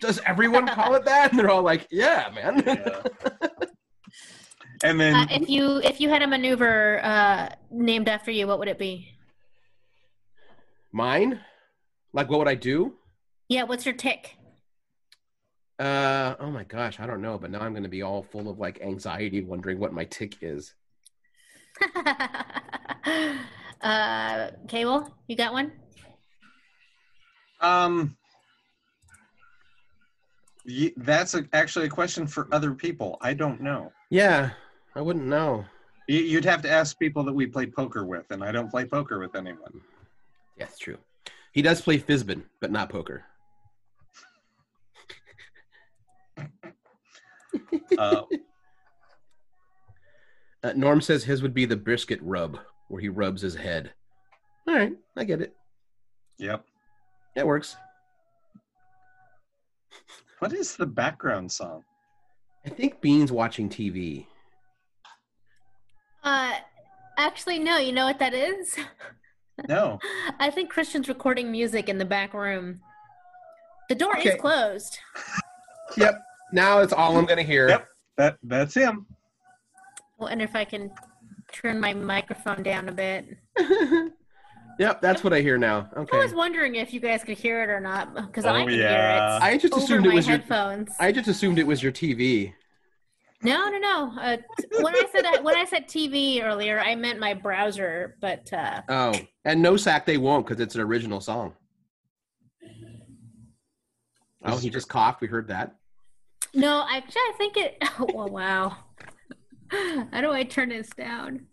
[0.00, 3.02] Does everyone call it that?" And they're all like, "Yeah, man." Yeah.
[4.82, 8.58] And then Uh, if you if you had a maneuver uh, named after you, what
[8.58, 9.08] would it be?
[10.92, 11.38] Mine,
[12.12, 12.94] like, what would I do?
[13.48, 14.36] Yeah, what's your tick?
[15.78, 18.48] Uh, oh my gosh, I don't know, but now I'm going to be all full
[18.48, 20.74] of like anxiety, wondering what my tick is.
[23.82, 25.72] uh, Cable, you got one?
[27.60, 28.19] um ye-
[30.96, 33.18] that's a, actually a question for other people.
[33.20, 33.92] I don't know.
[34.10, 34.50] Yeah,
[34.94, 35.64] I wouldn't know.
[36.08, 38.84] You- You'd have to ask people that we play poker with, and I don't play
[38.84, 39.80] poker with anyone.
[40.56, 40.98] Yeah, it's true.
[41.52, 43.24] He does play Fizbin, but not poker.
[47.98, 48.22] Uh,
[50.62, 53.92] Uh, Norm says his would be the brisket rub, where he rubs his head.
[54.68, 55.54] All right, I get it.
[56.38, 56.66] yep.
[57.34, 57.76] That works.
[60.40, 61.84] What is the background song?
[62.66, 64.26] I think Bean's watching TV.
[66.24, 66.52] Uh,
[67.16, 67.78] actually, no.
[67.78, 68.76] You know what that is?
[69.68, 69.98] No.
[70.38, 72.80] I think Christian's recording music in the back room.
[73.90, 74.30] The door Okay.
[74.30, 74.98] is closed.
[75.98, 76.18] Yep.
[76.52, 77.68] Now it's all I'm going to hear.
[77.68, 77.86] Yep.
[78.16, 79.04] That that's him.
[80.18, 80.90] I wonder if I can
[81.52, 83.26] turn my microphone down a bit.
[84.80, 85.88] yep, that's what I hear now.
[85.96, 86.16] Okay.
[86.18, 88.72] I was wondering if you guys could hear it or not because Oh, I can
[88.74, 89.38] yeah.
[89.38, 90.38] hear I just it over assumed my it was your.
[90.38, 90.90] headphones.
[90.98, 92.52] I just assumed it was your TV.
[93.42, 94.12] No, no, no.
[94.20, 94.36] Uh,
[94.80, 98.16] when I said when I said TV earlier, I meant my browser.
[98.20, 99.14] But uh, Oh,
[99.44, 101.54] and no sack they won't because it's an original song.
[104.44, 105.20] Oh, he just coughed.
[105.20, 105.76] We heard that.
[106.54, 107.82] no, actually, I think it.
[107.98, 108.76] Oh wow!
[109.70, 111.46] How do I turn this down?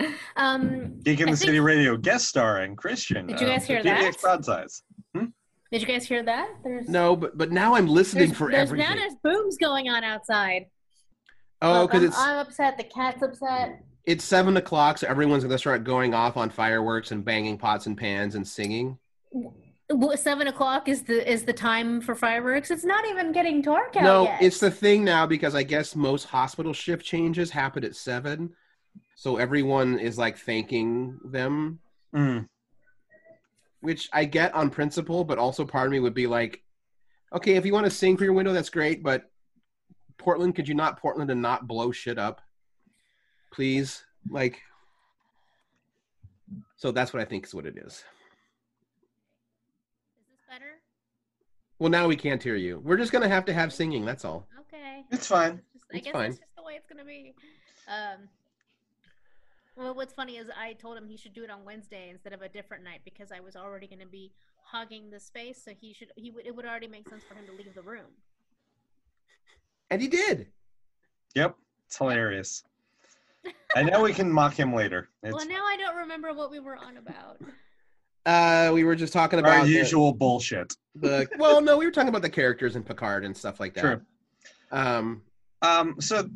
[0.36, 3.26] Um, Geek in I the think- City Radio guest starring Christian.
[3.26, 3.82] Did you guys uh, hear PDX
[4.12, 4.20] that?
[4.20, 4.82] Broadsides.
[5.16, 5.24] Hmm?
[5.72, 6.48] did you guys hear that?
[6.62, 8.88] There's No, but but now I'm listening there's, for there's everything.
[8.88, 10.66] now there's booms going on outside.
[11.62, 12.76] oh, um, because I'm, it's I'm upset.
[12.78, 13.82] The cat's upset.
[14.04, 17.96] it's seven o'clock, so everyone's gonna start going off on fireworks and banging pots and
[17.98, 18.98] pans and singing.
[20.16, 22.70] Seven o'clock is the is the time for fireworks.
[22.70, 24.42] It's not even getting dark out No, yet.
[24.42, 28.50] it's the thing now because I guess most hospital shift changes happen at seven,
[29.20, 31.80] so everyone is like thanking them,
[32.14, 32.48] Mm.
[33.80, 36.62] which I get on principle, but also part of me would be like,
[37.32, 39.28] okay, if you want to sing for your window, that's great, but
[40.18, 42.40] Portland, could you not Portland and not blow shit up,
[43.52, 44.04] please?
[44.30, 44.60] Like,
[46.76, 47.86] so that's what I think is what it is.
[47.86, 48.04] Is
[50.30, 50.78] this better?
[51.80, 52.80] Well, now we can't hear you.
[52.84, 54.04] We're just gonna have to have singing.
[54.04, 54.46] That's all.
[54.60, 55.02] Okay.
[55.10, 55.60] It's fine.
[55.74, 56.30] Just, I It's guess fine.
[56.30, 57.34] that's just the way it's gonna be.
[57.88, 58.28] Um,
[59.78, 62.42] well, what's funny is I told him he should do it on Wednesday instead of
[62.42, 64.32] a different night because I was already gonna be
[64.64, 67.46] hogging the space, so he should he would it would already make sense for him
[67.46, 68.06] to leave the room.
[69.90, 70.48] And he did.
[71.34, 71.56] Yep.
[71.86, 72.64] It's hilarious.
[73.76, 75.08] I know we can mock him later.
[75.22, 77.40] It's well, now I don't remember what we were on about.
[78.26, 80.74] Uh, we were just talking about our the- usual bullshit.
[80.96, 83.80] the well no we were talking about the characters in picard and stuff like that
[83.80, 84.00] True.
[84.72, 85.22] um
[85.62, 86.28] Um, so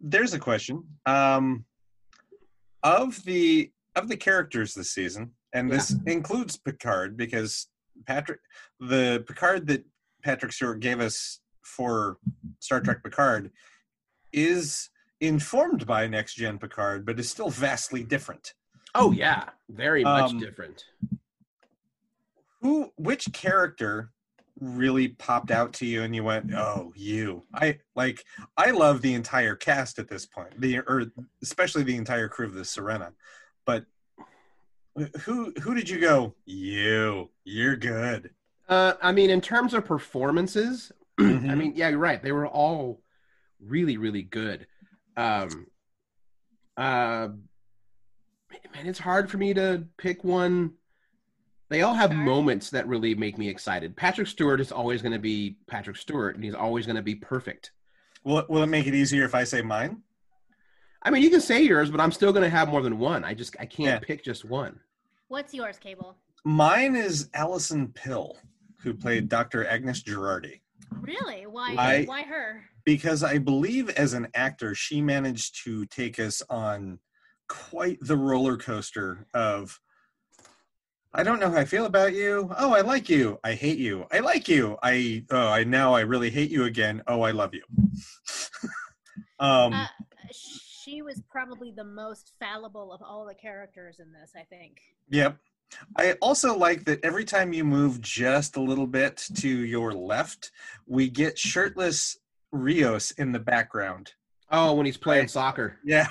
[0.00, 0.84] there's a question.
[1.06, 1.64] Um,
[2.82, 7.68] of the of the characters this season, and this includes Picard because
[8.06, 8.40] Patrick,
[8.80, 9.84] the Picard that
[10.22, 12.18] Patrick Stewart gave us for
[12.60, 13.50] Star Trek Picard,
[14.32, 18.54] is informed by Next Gen Picard, but is still vastly different.
[18.94, 19.50] oh yeah.
[19.68, 20.84] Very much Um, different.
[22.60, 24.10] Who, which character
[24.60, 28.24] really popped out to you, and you went, "Oh, you." I like.
[28.56, 31.06] I love the entire cast at this point, the or
[31.42, 33.12] especially the entire crew of the Sirena.
[33.64, 33.86] But
[35.20, 36.34] who who did you go?
[36.44, 38.30] You, you're good.
[38.68, 41.56] uh i mean in terms of performances i Mhm.
[41.56, 43.00] mean yeah you're right they were all
[43.60, 44.66] really really good
[45.16, 45.66] um
[46.76, 47.28] uh
[48.74, 50.72] man it's hard for me to pick one
[51.68, 52.18] they all have Sure.
[52.20, 56.34] moments that really make me excited patrick stewart is always going to be patrick stewart
[56.34, 57.72] and he's always going to be perfect
[58.24, 60.02] Will it, will it make it easier if I say mine?
[61.02, 63.24] i mean you can say yours but i'm still going to have more than one
[63.24, 64.06] i just i can't Yeah.
[64.06, 64.80] pick just one
[65.30, 66.16] What's yours, Cable?
[66.46, 68.38] Mine is Allison Pill.
[68.82, 69.66] who played Dr.
[69.66, 70.60] Agnes Jurati.
[71.02, 71.44] Really?
[71.46, 71.74] Why?
[71.76, 72.62] I- why her?
[72.86, 76.98] because I believe as an actor, she managed to take us on
[77.46, 79.78] quite the roller coaster of
[81.14, 82.50] I don't know how I feel about you.
[82.58, 83.38] Oh, I like you.
[83.42, 84.06] I hate you.
[84.12, 84.76] I like you.
[84.82, 87.02] I oh, I now I really hate you again.
[87.06, 87.62] Oh, I love you.
[89.40, 89.86] um Uh,
[90.32, 94.32] she was probably the most fallible of all the characters in this.
[94.36, 94.78] I think.
[95.10, 95.36] Yep.
[95.96, 100.50] I also like that every time you move just a little bit to your left,
[100.86, 102.16] we get shirtless
[102.52, 104.12] Rios in the background.
[104.50, 105.30] Oh, when he's playing Right.
[105.30, 105.76] soccer.
[105.84, 106.08] Yeah.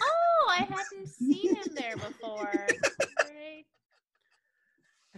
[0.00, 2.66] Oh, I hadn't seen him there before.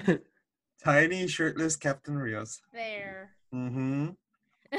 [0.84, 2.60] Tiny shirtless Captain Rios.
[2.72, 3.32] there.
[3.54, 4.08] Mm-hmm.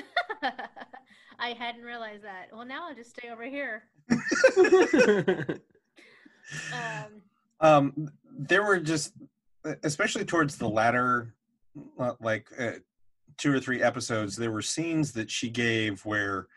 [1.40, 2.48] I hadn't realized that.
[2.52, 3.84] Well, now I'll just stay over here.
[6.74, 7.22] Um,
[7.62, 9.14] um there were just
[9.84, 11.34] especially towards the latter
[11.98, 12.72] uh, like uh,
[13.38, 16.48] two or three episodes there were scenes that she gave where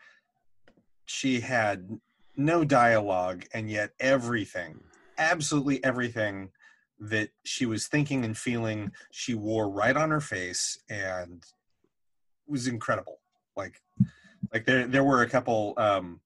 [1.05, 1.97] she had
[2.35, 4.79] no dialogue and yet everything
[5.17, 6.49] absolutely everything
[6.99, 11.43] that she was thinking and feeling she wore right on her face and
[12.47, 13.19] it was incredible.
[13.55, 13.81] Like
[14.53, 16.19] like there there were a couple um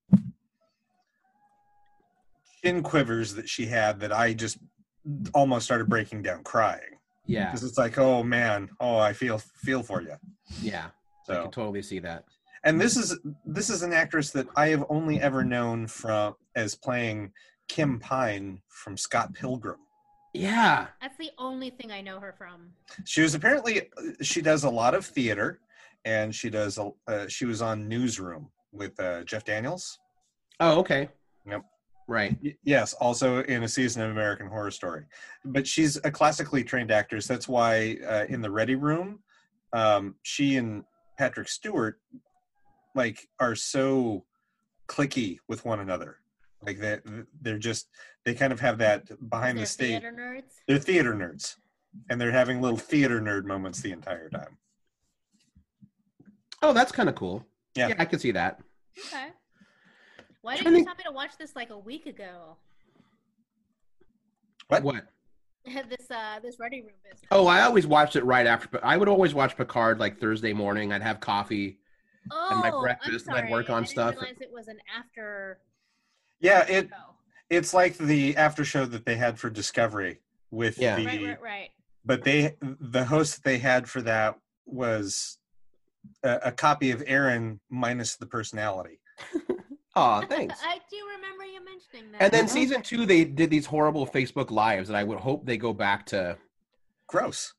[2.62, 4.58] chin quivers that she had that I just
[5.34, 6.98] almost started breaking down crying.
[7.26, 8.70] Yeah, because it's like oh man.
[8.80, 10.16] Oh I feel feel for you
[10.60, 10.86] yeah.
[11.28, 12.24] I so can totally see that.
[12.64, 16.74] and this is this is an actress that I have only ever known from as
[16.74, 17.32] playing
[17.68, 19.78] Kim Pine from Scott Pilgrim
[20.32, 22.70] Yeah, that's the only thing I know her from.
[23.04, 23.90] she was apparently
[24.22, 25.60] she does a lot of theater
[26.04, 29.98] and she does a uh, she was on Newsroom with uh, Jeff Daniels
[30.60, 31.08] Oh, okay.
[31.46, 31.62] Yep.
[32.06, 32.36] Right.
[32.44, 35.06] Y- Yes, also in a season of American Horror Story.
[35.44, 37.26] But she's a classically trained actress.
[37.26, 39.20] That's why uh, in the Ready Room,
[39.72, 40.84] um, she and
[41.18, 41.98] Patrick Stewart
[42.94, 44.26] like are so
[44.86, 46.18] clicky with one another.
[46.64, 46.98] Like they
[47.40, 47.88] they're just
[48.24, 49.90] they kind of have that behind They're the stage.
[50.02, 50.52] theater nerds.
[50.68, 51.56] They're theater nerds,
[52.10, 54.58] and they're having little theater nerd moments the entire time.
[56.62, 57.46] Oh, that's kind of cool.
[57.74, 57.88] Yeah.
[57.88, 58.60] yeah, I can see that.
[59.06, 59.28] Okay.
[60.42, 62.56] Why didn't you to- tell me to watch this like a week ago?
[64.68, 64.82] What?
[64.82, 65.06] What?
[65.64, 67.26] this uh this ready room business.
[67.30, 68.68] Oh, I always watched it right after.
[68.70, 70.92] But I would always watch Picard like Thursday morning.
[70.92, 71.78] I'd have coffee.
[72.30, 74.14] oh, my I'm breakfast, and I'd work on I didn't stuff.
[74.16, 75.58] realize it was an after
[76.40, 76.96] Yeah, it show.
[77.48, 80.96] it's like the after show that they had for Discovery with Yeah.
[80.96, 81.68] the Right, right, right.
[82.04, 85.38] but they the host that they had for that was
[86.22, 89.00] a, a copy of Aaron minus the personality.
[89.96, 90.60] Oh, thanks.
[90.64, 92.22] I do remember you mentioning that.
[92.22, 92.54] and then mm-hmm.
[92.54, 96.06] season two, they did these horrible Facebook lives, and I would hope they go back
[96.06, 96.38] to.
[97.08, 97.54] Gross.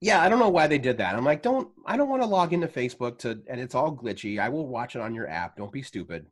[0.00, 1.14] Yeah, I don't know why they did that.
[1.14, 1.68] I'm like, don't.
[1.86, 4.40] I don't want to log into Facebook to, and it's all glitchy.
[4.40, 5.56] I will watch it on your app.
[5.56, 6.26] Don't be stupid.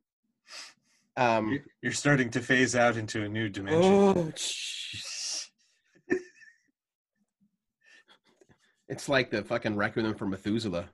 [1.17, 1.51] Um.
[1.53, 3.93] You- You're starting to phase out into a new dimension.
[3.93, 4.33] Oh,
[8.89, 10.89] it's like the fucking requiem for Methuselah.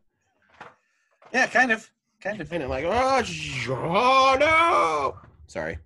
[1.32, 2.52] Yeah, kind of, kind of.
[2.52, 5.16] And I'm like, oh, sh- oh no.
[5.46, 5.78] Sorry.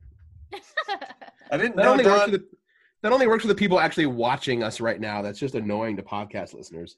[1.52, 2.44] I didn't That know only works for the
[3.02, 5.22] that only works for the people actually watching us right now.
[5.22, 6.96] That's just annoying to podcast listeners.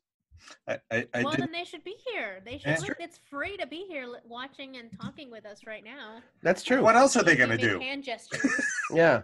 [0.68, 1.40] I, I, I well, did.
[1.40, 2.40] then they should be here.
[2.44, 2.66] They should.
[2.66, 2.78] Yeah.
[2.80, 6.20] look, it's free to be here, watching and talking with us right now.
[6.42, 6.82] That's true.
[6.82, 7.78] What else are they gonna do?
[7.78, 8.50] Hand gestures.
[8.94, 9.22] Yeah.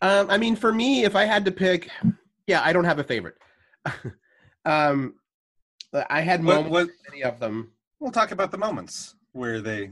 [0.00, 1.90] Um, I mean, for me, if I had to pick,
[2.46, 3.36] yeah, I don't have a favorite.
[4.64, 5.14] um,
[6.08, 7.72] I had What, moments, what, many of them.
[7.98, 9.90] we'll talk about the moments where they.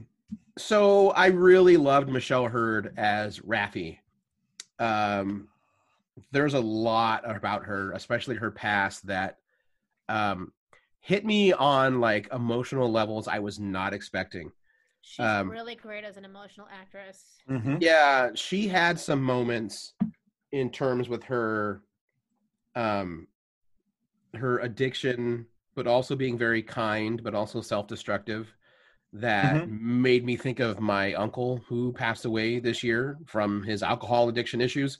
[0.58, 3.98] So I really loved Michelle Hurd as Raffi.
[4.78, 5.48] Um,
[6.32, 9.38] there's a lot about her, especially her past, that
[10.08, 10.52] um,
[11.00, 14.52] hit me on like emotional levels I was not expecting.
[15.02, 17.36] She's Um, really great as an emotional actress.
[17.48, 17.78] Mhm.
[17.80, 19.94] Yeah, she had some moments
[20.52, 21.82] in terms with her
[22.74, 23.26] um
[24.34, 28.52] her addiction, but also being very kind, but also self-destructive
[29.12, 34.28] that made me think of my uncle who passed away this year from his alcohol
[34.28, 34.98] addiction issues.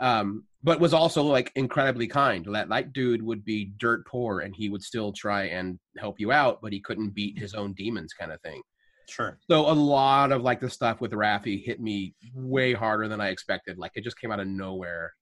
[0.00, 2.46] Um, but was also like incredibly kind.
[2.52, 6.32] That that dude would be dirt poor and he would still try and help you
[6.32, 8.62] out, but he couldn't beat his own demons kind of thing.
[9.08, 9.38] Sure.
[9.50, 13.28] So a lot of like the stuff with Raffi hit me way harder than I
[13.28, 13.78] expected.
[13.78, 15.12] Like it just came out of nowhere.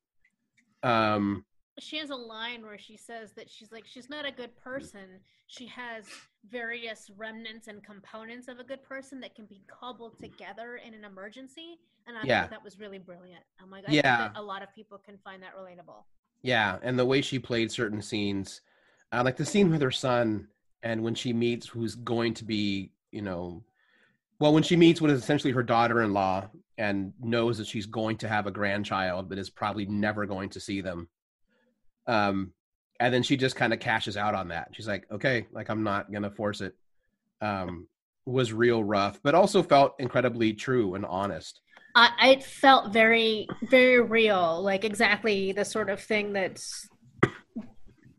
[0.82, 1.44] Um,
[1.78, 5.20] She has a line where she says that she's like she's not a good person.
[5.46, 6.04] She has
[6.50, 11.04] various remnants and components of a good person that can be cobbled together in an
[11.04, 11.78] emergency.
[12.06, 12.42] And I Yeah.
[12.42, 13.42] thought that was really brilliant.
[13.60, 14.16] I'm like, I Yeah.
[14.16, 16.04] think that a lot of people can find that relatable.
[16.42, 18.60] Yeah, and the way she played certain scenes,
[19.12, 20.48] uh, like the scene with her son,
[20.82, 23.64] and when she meets who's going to be, you know,
[24.38, 28.28] well, when she meets what is essentially her daughter-in-law and knows that she's going to
[28.28, 31.08] have a grandchild, but is probably never going to see them.
[32.06, 32.52] Um,
[33.00, 34.68] and then she just kind of cashes out on that.
[34.72, 36.74] She's like, "Okay, like I'm not gonna force it."
[37.40, 37.88] Um,
[38.26, 41.60] was real rough, but also felt incredibly true and honest.
[41.94, 46.88] I, I felt very, very real, like exactly the sort of thing that's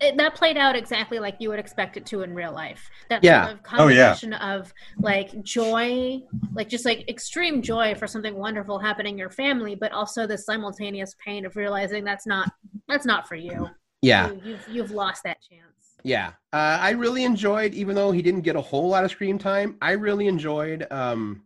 [0.01, 2.89] it, that played out exactly like you would expect it to in real life.
[3.09, 3.47] That Yeah.
[3.47, 4.17] sort of Oh, yeah.
[4.41, 6.21] of like joy,
[6.55, 10.37] like just like extreme joy for something wonderful happening in your family, but also the
[10.37, 12.51] simultaneous pain of realizing that's not
[12.87, 13.67] that's not for you.
[14.01, 15.63] Yeah, You, you've you've lost that chance.
[16.03, 19.37] Yeah, uh, I really enjoyed, even though he didn't get a whole lot of screen
[19.37, 19.75] time.
[19.81, 21.43] I really enjoyed um,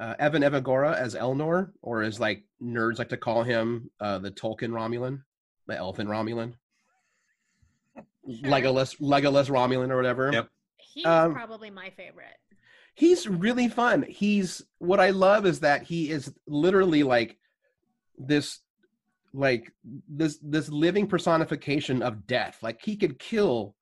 [0.00, 4.32] uh, Evan Evagora as Elnor, or as like nerds like to call him, uh, the
[4.32, 5.22] Tolkien Romulan,
[5.68, 6.54] the Elfin Romulan,
[7.94, 8.04] Sure.
[8.50, 10.30] Legolas, Legolas Romulan, or whatever.
[10.32, 10.48] Yep.
[10.78, 12.36] He's Um, probably my favorite.
[12.94, 14.02] He's really fun.
[14.02, 17.38] He's what I love is that he is literally like
[18.18, 18.60] this,
[19.34, 19.70] like
[20.08, 22.58] this this living personification of death.
[22.62, 23.74] Like he could kill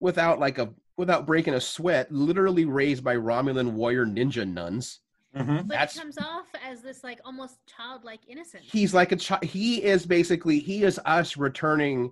[0.00, 2.10] without like a without breaking a sweat.
[2.10, 5.00] Literally raised by Romulan warrior ninja nuns.
[5.36, 8.64] hmm But that's- it comes off as this like almost childlike innocence.
[8.66, 9.44] He's like a child.
[9.44, 12.10] He is basically he is us returning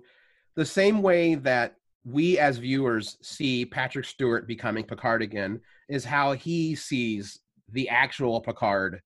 [0.55, 1.75] the same way that
[2.05, 7.39] we as viewers see Patrick Stewart becoming Picard again is how he sees
[7.71, 9.01] the actual Picard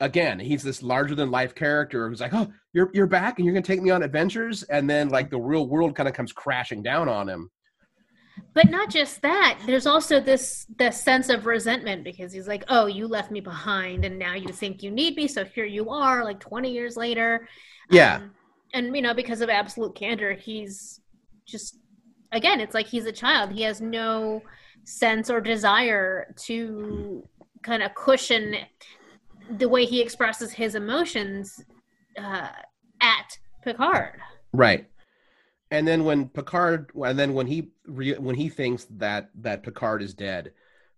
[0.00, 0.38] again.
[0.38, 3.62] He's this larger than life character who's like, "Oh, you're you're back and you're going
[3.62, 6.82] to take me on adventures." And then like the real world kind of comes crashing
[6.82, 7.50] down on him.
[8.54, 12.86] but not just that there's also this this sense of resentment because he's like oh
[12.86, 16.24] you left me behind and now you think you need me so here you are
[16.24, 17.46] like 20 years later
[17.90, 18.16] Yeah.
[18.16, 18.30] Um,
[18.72, 21.00] and you know because of absolute candor he's
[21.46, 21.76] just
[22.32, 24.42] again it's like he's a child he has no
[24.84, 27.22] sense or desire to
[27.62, 28.54] kind of cushion
[29.50, 31.64] the way he expresses his emotions
[32.18, 32.48] uh,
[33.00, 34.20] at picard
[34.52, 34.86] Right.
[35.70, 40.02] And then when Picard, and then when he re, when he thinks that that Picard
[40.02, 40.52] is dead,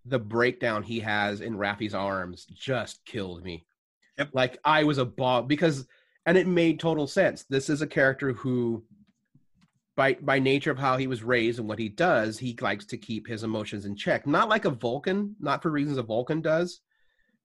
[0.07, 3.67] the breakdown he has in Raffi's arms just killed me.
[4.19, 4.31] Yep.
[4.33, 5.87] Like I was a ball because,
[6.25, 7.45] and it made total sense.
[7.45, 8.83] This is a character who,
[9.95, 12.97] by by nature of how he was raised and what he does, he likes to
[12.97, 14.27] keep his emotions in check.
[14.27, 16.81] Not like a Vulcan, not for reasons a Vulcan does,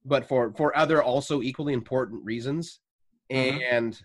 [0.07, 2.79] but for for other also equally important reasons.
[3.31, 3.61] Mhm.
[3.71, 4.01] And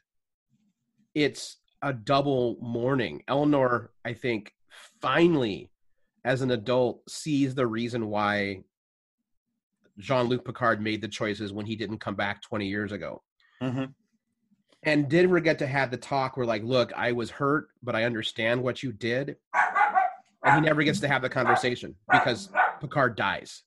[1.14, 3.22] it's a double mourning.
[3.28, 4.52] Elnor I think,
[5.00, 5.70] finally,
[6.24, 8.64] as an adult, sees the reason why
[9.98, 13.22] Jean Luc Picard made the choices when he didn't come back 20 years ago.
[13.60, 13.84] hmm
[14.82, 17.94] And did ever get to have the talk where, like, look, I was hurt, but
[17.94, 19.36] I understand what you did.
[20.44, 22.48] And he never gets to have the conversation because
[22.80, 23.62] Picard dies.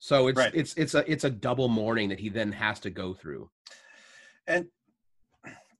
[0.00, 0.54] So it's Right.
[0.54, 3.50] it's it's a it's a double mourning that he then has to go through.
[4.46, 4.66] and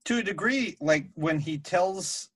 [0.04, 2.28] to a degree like when he tells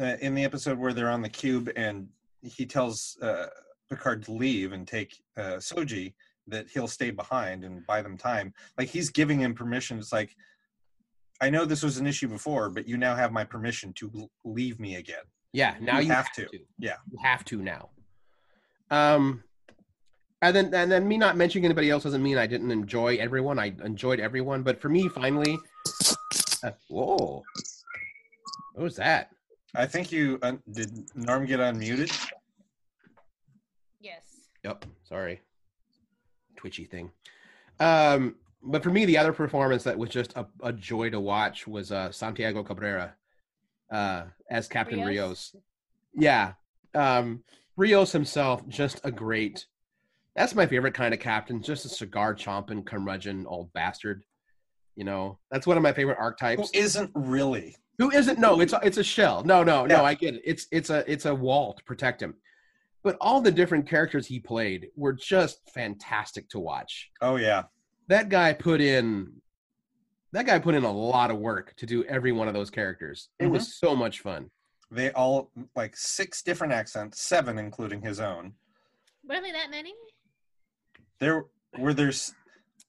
[0.00, 2.08] uh, in the episode where they're on the cube and
[2.42, 3.46] he tells uh,
[3.88, 6.14] picard to leave and take uh, soji
[6.48, 10.34] that he'll stay behind and buy them time like he's giving him permission it's like
[11.40, 14.80] i know this was an issue before but you now have my permission to leave
[14.80, 16.46] me again Yeah, now You you, have have, to.
[16.46, 16.58] to.
[16.78, 16.96] Yeah.
[17.12, 17.90] you have to now.
[18.90, 19.44] Um,
[20.42, 23.58] and then and then me not mentioning anybody else doesn't mean I didn't enjoy everyone.
[23.58, 25.58] I enjoyed everyone, but for me, finally,
[26.62, 27.42] uh, whoa,
[28.74, 29.30] what was that?
[29.74, 32.12] i think you uh, did norm get unmuted
[34.02, 34.32] yes
[34.64, 35.40] Yep, sorry,
[36.56, 37.10] twitchy thing.
[37.80, 41.66] Um, but for me, the other performance that was just a, a joy to watch
[41.66, 43.14] was uh, Santiago Cabrera
[43.90, 45.52] uh, as Captain Rios?
[45.52, 45.56] Rios.
[46.14, 46.52] Yeah,
[46.94, 47.42] um,
[47.76, 49.66] Rios himself, just a great.
[50.36, 54.22] That's my favorite kind of captain, just a cigar chomping curmudgeon old bastard.
[54.96, 56.70] You know, that's one of my favorite archetypes.
[56.74, 58.38] isn't really Who isn't?
[58.38, 59.42] No, it's a, it's a shell.
[59.44, 59.98] No, no, Yeah.
[59.98, 60.04] no.
[60.04, 60.42] I get it.
[60.44, 62.34] It's it's a it's a wall to protect him.
[63.02, 67.10] But all the different characters he played were just fantastic to watch.
[67.20, 67.64] oh yeah
[68.08, 69.32] That guy put in
[70.32, 73.28] that guy put in a lot of work to do every one of those characters.
[73.38, 73.52] It Mm-hmm.
[73.52, 74.50] was so much fun.
[74.90, 78.52] they all like six different accents seven including his own
[79.28, 79.94] really that many
[81.22, 81.44] there
[81.78, 82.34] were there's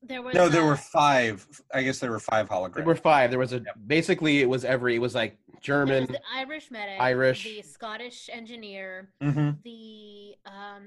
[0.01, 2.95] there was no there uh, were five i guess there were five holograms There were
[2.95, 3.29] five.
[3.29, 6.05] There was a basically it was every it was like There was German.
[6.07, 7.43] the Irish medic, Irish.
[7.43, 10.86] the Scottish engineer, hmm the um,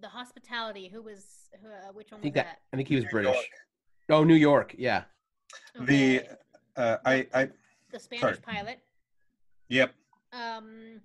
[0.00, 0.88] the hospitality.
[0.92, 2.58] Who was who, uh, which one I was think that that?
[2.72, 3.34] I think he was New British.
[3.34, 3.46] York.
[4.10, 4.74] Oh, New York.
[4.78, 5.04] Yeah.
[5.80, 6.22] the
[6.76, 7.50] uh, I I
[7.92, 8.36] the Spanish sorry.
[8.38, 8.78] pilot.
[9.68, 9.94] Yep.
[10.32, 11.00] Um.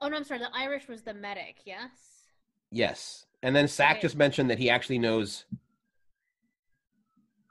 [0.00, 0.40] Oh no, I'm sorry.
[0.40, 1.56] The Irish was the medic.
[1.64, 1.90] Yes.
[2.70, 3.24] Yes.
[3.44, 4.00] And then Sack Okay.
[4.00, 5.44] just mentioned that he actually knows.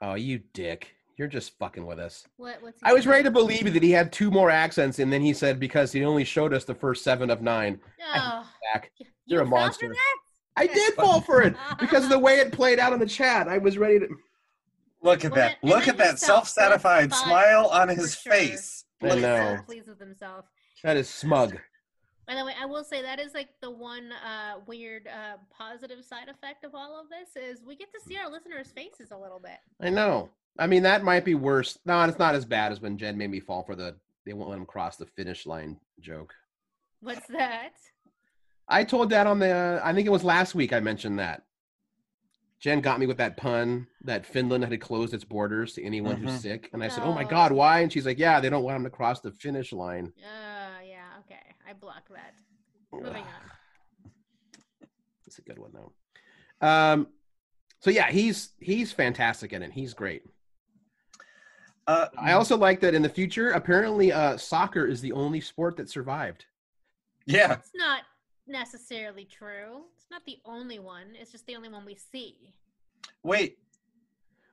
[0.02, 0.92] Oh, you dick.
[1.16, 2.26] You're just fucking with us.
[2.36, 2.60] What?
[2.60, 2.80] What's?
[2.82, 5.60] I was ready to believe that he had two more accents, and then he said
[5.60, 7.80] because he only showed us the first seven of nine.
[8.12, 8.90] Oh, Sack.
[8.98, 9.88] you You're a fell for monster.
[9.90, 10.16] that?
[10.56, 13.46] I did fall for it because of the way it played out in the chat.
[13.46, 14.08] I was ready to.
[15.00, 15.58] Look at Well, that.
[15.62, 18.32] and Look then at that self-satisfied smile on his sure.
[18.32, 18.84] face.
[19.00, 19.62] I Look at know.
[19.64, 20.46] pleased with himself.
[20.82, 21.56] That is smug.
[22.26, 26.02] By the way, I will say that is like the one uh, weird uh, positive
[26.04, 29.16] side effect of all of this is we get to see our listeners' faces a
[29.18, 29.58] little bit.
[29.80, 30.30] I know.
[30.58, 31.78] I mean, that might be worse.
[31.84, 34.48] No, it's not as bad as when Jen made me fall for the they won't
[34.48, 36.32] let him cross the finish line joke.
[37.00, 37.72] What's that?
[38.66, 41.42] I told that on the, I think it was last week I mentioned that.
[42.60, 46.30] Jen got me with that pun that Finland had closed its borders to anyone who's
[46.32, 46.40] Mhm.
[46.40, 46.70] sick.
[46.72, 47.24] And I said, oh my.
[47.24, 47.80] God, why?
[47.80, 50.14] And she's like, yeah, they don't want him to cross the finish line.
[50.16, 50.63] Uh, yeah,
[51.74, 51.76] okay.
[51.76, 52.34] I blocked that.
[52.92, 53.24] Moving on.
[55.26, 56.66] It's a good one though.
[56.66, 57.08] Um,
[57.80, 59.72] so yeah, he's he's fantastic in it.
[59.72, 60.22] He's great.
[61.86, 65.76] Uh, I also like that in the future, apparently, uh, soccer is the only sport
[65.78, 66.44] that survived.
[67.26, 67.54] yeah.
[67.54, 68.02] It's not
[68.46, 69.82] necessarily true.
[69.96, 71.08] It's not the only one.
[71.20, 72.54] It's just the only one we see.
[73.22, 73.58] Wait.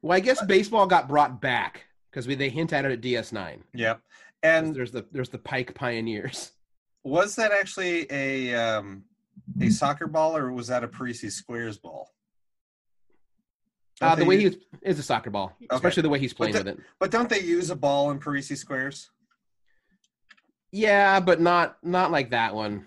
[0.01, 3.59] Well, I guess baseball got brought back because they hint at it at DS9.
[3.73, 3.97] Yep.
[3.97, 4.03] 'Cause
[4.43, 6.53] And there's the there's the Pike Pioneers.
[7.03, 9.03] Was that actually a um,
[9.59, 12.09] a soccer ball or was that a Parrises Squares ball?
[13.99, 16.65] Uh, the way use- he is a soccer ball, especially the way he's playing But
[16.65, 16.83] with it.
[16.99, 19.09] But don't they use a ball in Parrises Squares?
[20.71, 22.85] Yeah, but not not like that one.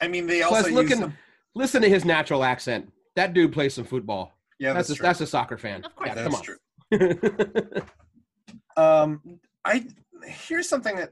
[0.00, 1.18] I mean, they Plus, also look use in- some-
[1.54, 2.92] Listen to his natural accent.
[3.16, 4.32] That dude plays some football.
[4.60, 5.02] Yeah, that's that's, a, true.
[5.06, 5.84] that's a soccer fan.
[5.84, 6.08] Of course.
[6.08, 7.18] Yeah, That's come true.
[7.76, 7.82] on.
[8.76, 9.84] Um, I
[10.24, 11.10] here's something that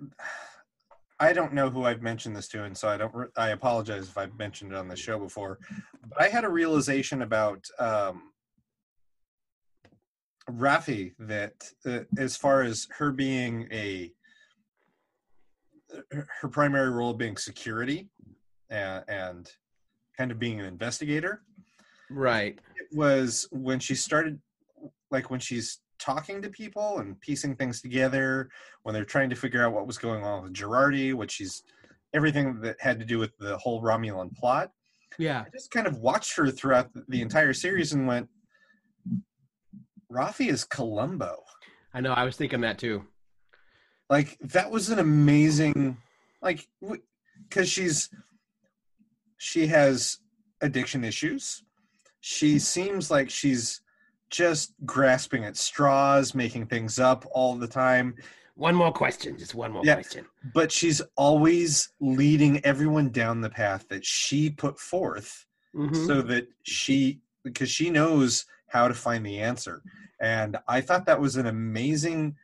[1.19, 3.15] I don't know who I've mentioned this to, and so I don't.
[3.15, 5.59] re- I apologize if I've mentioned it on the show before.
[6.09, 8.33] But I had a realization about um,
[10.51, 11.55] Raffi that,
[11.87, 14.13] uh, as far as her being a
[16.11, 18.09] her- her primary role being security
[18.71, 19.51] and, and
[20.19, 21.43] kind of being an investigator
[22.11, 22.59] right.
[22.77, 24.41] it was when she started
[25.11, 28.49] like when she's talking to people and piecing things together
[28.83, 31.63] when they're trying to figure out what was going on with Jurati, which she's
[32.15, 34.71] everything that had to do with the whole Romulan plot.
[35.19, 35.45] Yeah.
[35.47, 38.29] I just kind of watched her throughout the- the entire series and went,
[40.11, 41.43] Raffi is Columbo.
[41.93, 42.13] I know.
[42.13, 43.05] I was thinking that too.
[44.09, 45.97] Like that was an amazing,
[46.43, 46.67] like,
[47.49, 48.09] because she's
[49.39, 50.19] she has
[50.61, 51.65] addiction issues.
[52.21, 53.81] She seems like she's
[54.31, 58.15] just grasping at straws, making things up all the time.
[58.55, 59.37] One more question.
[59.39, 59.95] Just one more Yeah.
[59.95, 60.27] question.
[60.55, 66.07] But she's always leading everyone down the path that she put forth Mhm.
[66.07, 69.81] so that she because she knows how to find the answer
[70.21, 72.35] and i thought that was an amazing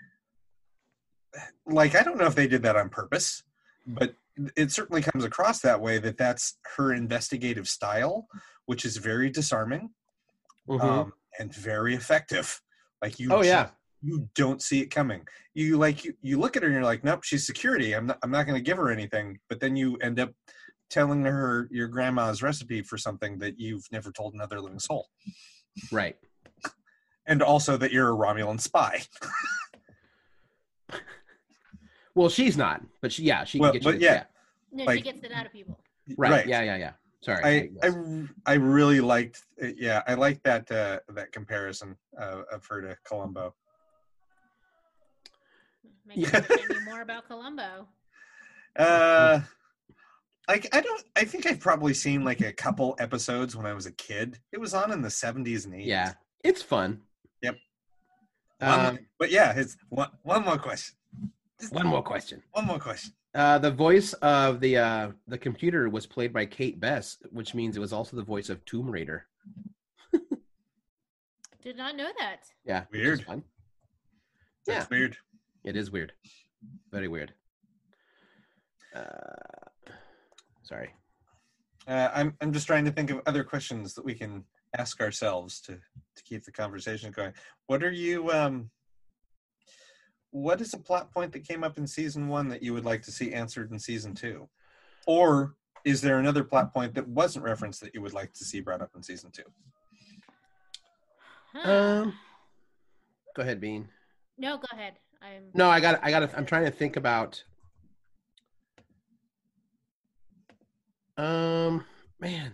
[1.67, 3.43] like i don't know if they did that on purpose
[3.87, 4.15] but
[4.57, 8.29] it certainly comes across that way that that's her investigative style
[8.67, 9.91] which is very disarming
[10.69, 10.81] Mhm.
[10.83, 12.61] um, and very effective
[13.03, 13.69] like you oh yeah.
[14.03, 15.23] you don't see it coming
[15.55, 18.19] you like you, you look at her and you're like nope she's security i'm not,
[18.23, 20.31] I'm not going to give her anything but then you end up
[20.91, 25.07] telling her your grandma's recipe for something that you've never told another living soul
[25.91, 26.17] Right.
[27.27, 29.03] and also that you're a romulan spy
[32.15, 33.93] Well, she's not, but she yeah she Well, can get you.
[33.93, 34.25] but to- yeah.
[34.71, 35.79] No, she gets it out of people.
[36.19, 36.47] Right.
[36.47, 36.63] Yeah.
[36.63, 36.77] Yeah.
[36.77, 36.93] Yeah.
[37.23, 37.45] Sorry.
[37.45, 37.95] I, I yes.
[37.95, 39.43] r- I really liked
[39.77, 43.55] yeah i liked that uh, that comparison uh, of her to columbo
[46.07, 47.87] Make me more about Columbo.
[48.77, 49.41] uh
[50.49, 53.87] like i don't i think i've probably seen like a couple episodes when i was
[53.87, 56.13] a kid it was on in the 70s and 80s yeah,
[56.43, 57.01] it's fun.
[57.43, 57.57] Yep.
[58.61, 60.97] Um, One- but yeah, it's one, one more question.
[61.61, 62.43] Just one more question.
[62.53, 63.13] One more question.
[63.35, 67.77] Uh, the voice of the uh, the computer was played by Kate Bess, which means
[67.77, 69.27] it was also the voice of Tomb Raider.
[71.63, 72.41] Did not know that.
[72.65, 73.23] Yeah, Weird.
[73.25, 73.43] fun.
[74.67, 75.17] That's weird.
[75.65, 76.13] It is weird.
[76.91, 77.33] Very weird.
[78.95, 79.69] Uh,
[80.63, 80.91] sorry.
[81.89, 84.45] Uh, I'm I'm just trying to think of other questions that we can
[84.77, 85.73] ask ourselves to
[86.17, 87.33] to keep the conversation going.
[87.67, 88.71] What are you um
[90.33, 93.03] what is a plot point that came up in season one that you would like
[93.03, 94.49] to see answered in season two?
[95.07, 95.55] Or
[95.85, 98.81] is there another plot point that wasn't referenced that you would like to see brought
[98.81, 99.43] up in season two?
[101.63, 102.15] Um,
[103.37, 103.89] go ahead, Bean.
[104.39, 104.95] No, go ahead.
[105.21, 106.37] I'm no, I got, I got.
[106.37, 107.45] I'm trying to think about.
[111.19, 111.85] Um,
[112.19, 112.53] man,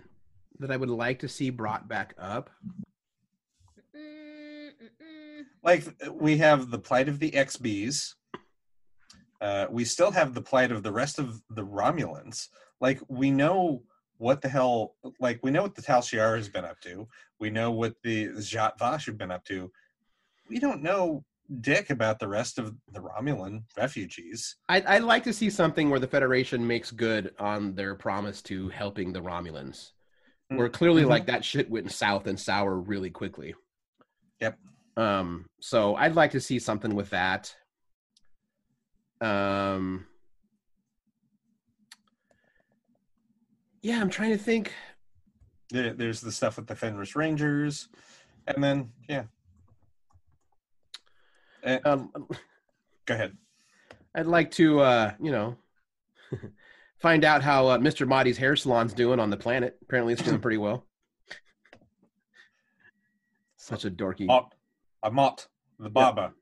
[0.59, 2.51] that I would like to see brought back up.
[5.68, 5.96] Mm, mm, mm.
[6.04, 8.14] Like we have the plight of the XBs.
[9.40, 12.48] Uh, we still have the plight of the rest of the Romulans.
[12.80, 13.82] Like we know
[14.16, 14.96] what the hell.
[15.20, 17.06] Like we know what the Tal Shiar has been up to.
[17.38, 19.70] We know what the Zhat Vash have been up to.
[20.48, 21.24] We don't know
[21.60, 24.56] dick about the rest of the Romulan refugees.
[24.68, 28.68] I'd, I'd like to see something where the Federation makes good on their promise to
[28.68, 29.92] helping the Romulans.
[30.48, 31.08] Where clearly, Mhm.
[31.08, 33.54] like that shit went south and sour really quickly.
[34.40, 34.58] Yep.
[34.99, 35.46] Um.
[35.61, 37.55] So I'd like to see something with that.
[39.20, 40.07] Um.
[43.80, 44.72] Yeah, I'm trying to think.
[45.70, 47.88] There, there's the stuff with the Fenris Rangers,
[48.46, 49.24] and then yeah.
[51.64, 52.11] Uh, Um,
[53.07, 53.36] go ahead.
[54.14, 55.57] I'd like to, uh, you know,
[56.99, 58.07] find out how uh, Mr.
[58.09, 59.76] Mahdi's hair salon's doing on the planet.
[59.82, 60.86] Apparently, it's doing pretty well.
[63.57, 64.26] Such a dorky.
[65.03, 65.46] Amat,
[65.78, 66.32] the barber.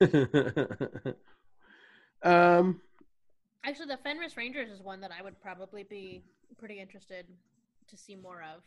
[2.22, 2.80] um,
[3.64, 6.22] Actually, the Fenris Rangers is one that I would probably be
[6.58, 7.26] pretty interested
[7.88, 8.62] to see more of.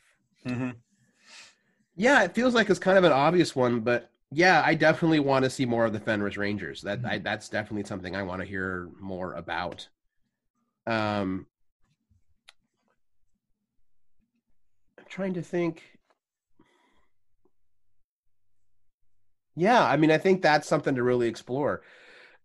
[0.51, 0.71] hmm
[1.95, 5.43] yeah, it feels like it's kind of an obvious one, but yeah, I definitely want
[5.43, 6.81] to see more of the Fenris Rangers.
[6.81, 9.87] That I, that's definitely something I want to hear more about.
[10.87, 11.45] Um,
[14.97, 15.83] I'm trying to think.
[19.55, 21.81] Yeah, I mean, I think that's something to really explore.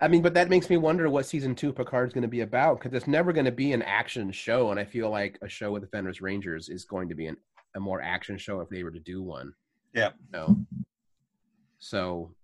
[0.00, 2.78] I mean, but that makes me wonder what season two Picard's going to be about
[2.78, 5.72] because it's never going to be an action show, and I feel like a show
[5.72, 7.36] with the Fenris Rangers is going to be an,
[7.74, 9.52] a more action show if they were to do one.
[9.92, 10.10] Yeah.
[10.32, 10.56] No.
[11.80, 12.34] So,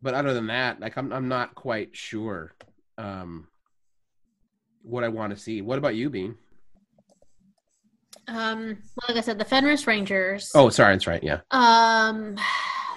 [0.00, 2.54] but other than that, like I'm, I'm not quite sure
[2.96, 3.48] um,
[4.82, 5.60] what I want to see.
[5.60, 6.36] What about you, Bean?
[8.28, 10.50] Um, well, like I said, the Fenris Rangers.
[10.54, 11.22] Oh, sorry, that's right.
[11.22, 11.40] Yeah.
[11.50, 12.36] Um,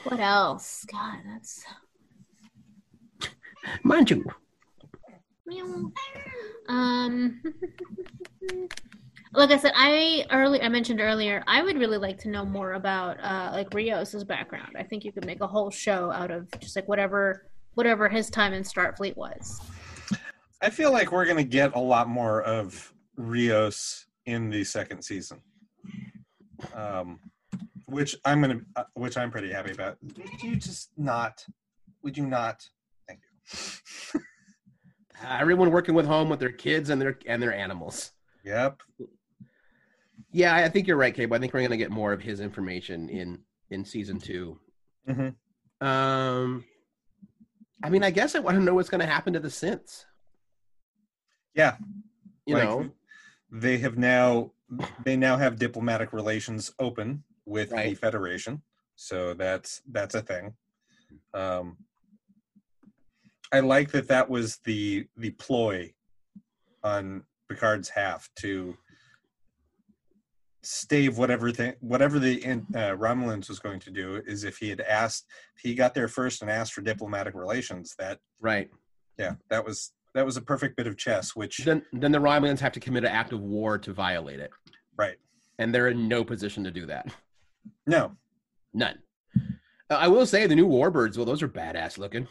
[0.10, 0.86] what else?
[0.91, 1.66] God, that's.
[3.84, 4.26] Mind you.
[5.45, 5.91] Meow.
[6.70, 7.41] Um,
[9.34, 12.74] like I said, I early I mentioned earlier, I would really like to know more
[12.74, 14.76] about uh, like Rios's background.
[14.78, 18.30] I think you could make a whole show out of just like whatever whatever his
[18.30, 19.62] time in Starfleet was.
[20.62, 25.03] I feel like we're going to get a lot more of Rios in the second
[25.03, 25.39] season,
[26.74, 27.20] um,
[27.88, 29.98] which I'm to, uh, which I'm pretty happy about.
[30.04, 31.44] Would you just not?
[32.04, 32.64] Would you not?
[33.08, 33.22] Thank
[34.14, 34.20] you.
[35.24, 38.12] Uh, everyone working with home with their kids and their and their animals.
[38.44, 38.82] Yep.
[40.32, 41.36] Yeah, I think you're right, Cable.
[41.36, 44.60] I think we're gonna get more of his information in in season 2
[45.10, 45.36] Mhm.
[45.82, 46.64] Um,
[47.84, 50.04] I mean, I guess I want to know what's gonna happen to the synths.
[51.54, 51.78] Yeah.
[52.46, 52.90] You Like, know,
[53.52, 54.52] they have now
[55.06, 58.62] they now have diplomatic relations open with the Federation,
[58.95, 60.54] so that's that's a thing.
[61.34, 61.78] Um,
[63.52, 65.93] I like that that was the the ploy
[66.84, 68.76] on Picard's half to
[70.64, 74.68] stave whatever thing whatever the in- uh, Romulans was going to do is if he
[74.70, 75.26] had asked
[75.56, 78.70] if he got there first and asked for diplomatic relations that right?
[79.18, 82.60] yeah that was that was a perfect bit of chess which Then then the Romulans
[82.60, 84.52] have to commit an act of war to violate it,
[84.98, 85.16] right
[85.58, 87.14] and they're in no position to do that.
[87.86, 88.15] No
[88.74, 88.99] None.
[89.89, 91.18] Uh, I will say the new Warbirds.
[91.18, 92.28] Well, those are badass looking.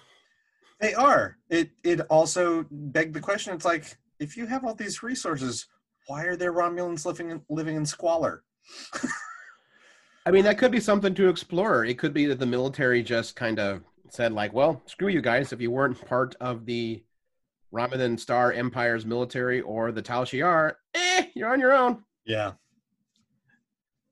[0.81, 1.39] They are.
[1.51, 3.55] It it also begged the question.
[3.55, 5.67] It's like if you have all these resources,
[6.07, 8.45] why are there Romulans living in, living in squalor?
[10.27, 11.85] I mean, that could be something to explore.
[11.85, 15.53] It could be that the military just kind of said, like, well, screw you guys.
[15.53, 17.03] If you weren't part of the
[17.73, 22.03] Romulan Star Empire's military or the Tal Shiar, eh, you're on your own.
[22.25, 22.53] Yeah.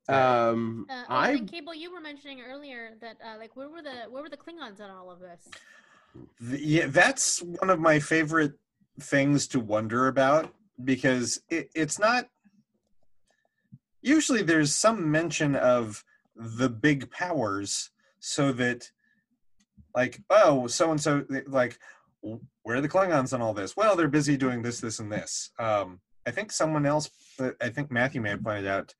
[0.07, 3.81] Um, Uh, oh, I and Cable, you were mentioning earlier that uh, like where were
[3.81, 5.47] the where were the Klingons in all of this?
[6.47, 8.53] Th- yeah, that's one of my favorite
[8.99, 10.53] things to wonder about
[10.83, 12.29] because it, it's not.
[14.01, 16.03] Usually, there's some mention of
[16.35, 17.89] the big powers,
[18.19, 18.91] so that,
[19.95, 21.79] like, oh, so and so, like,
[22.61, 23.75] where are the Klingons on all this?
[23.75, 25.49] Well, they're busy doing this, this, and this.
[25.57, 28.93] Um, I think someone else, uh, I think Matthew may have pointed out,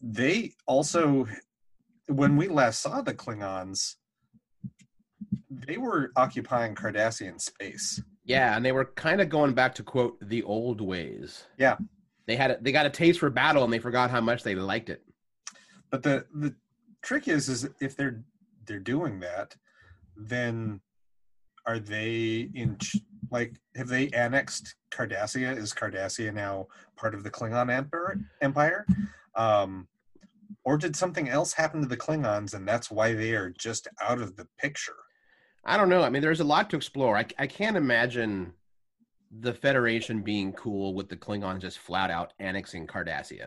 [0.00, 1.26] they also,
[2.06, 3.96] when we last saw the Klingons,
[5.50, 8.02] they were occupying Cardassian space.
[8.24, 11.44] yeah, and they were kind of going back to quote the old ways.
[11.58, 11.76] Yeah.
[12.26, 14.54] They had a, they got a taste for battle and they forgot how much they
[14.54, 15.02] liked it.
[15.90, 16.54] But the the
[17.02, 18.22] trick is, is if they're
[18.66, 19.56] they're doing that,
[20.16, 20.80] then
[21.66, 22.98] are they in ch-
[23.30, 25.56] like have they annexed Cardassia?
[25.56, 28.86] Is Cardassia now part of the Klingon emperor, empire?
[29.34, 29.88] Um,
[30.64, 34.20] or did something else happen to the Klingons and that's why they are just out
[34.20, 34.96] of the picture?
[35.64, 36.02] I don't know.
[36.02, 37.16] I mean, there's a lot to explore.
[37.16, 38.52] I, I can't imagine
[39.30, 43.46] the Federation being cool with the Klingons just flat out annexing Cardassia.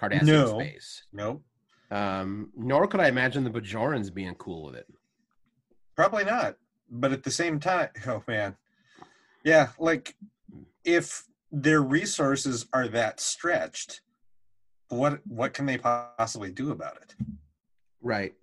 [0.00, 0.58] Cardassian No.
[0.60, 1.04] space.
[1.12, 1.42] Nope.
[1.90, 4.86] Um, nor could I imagine the Bajorans being cool with it.
[5.96, 6.56] Probably not.
[6.90, 8.56] But at the same time, oh man.
[9.44, 10.14] Yeah, like
[10.84, 14.02] if their resources are that stretched,
[14.88, 17.14] what what can they possibly do about it?
[18.00, 18.34] Right.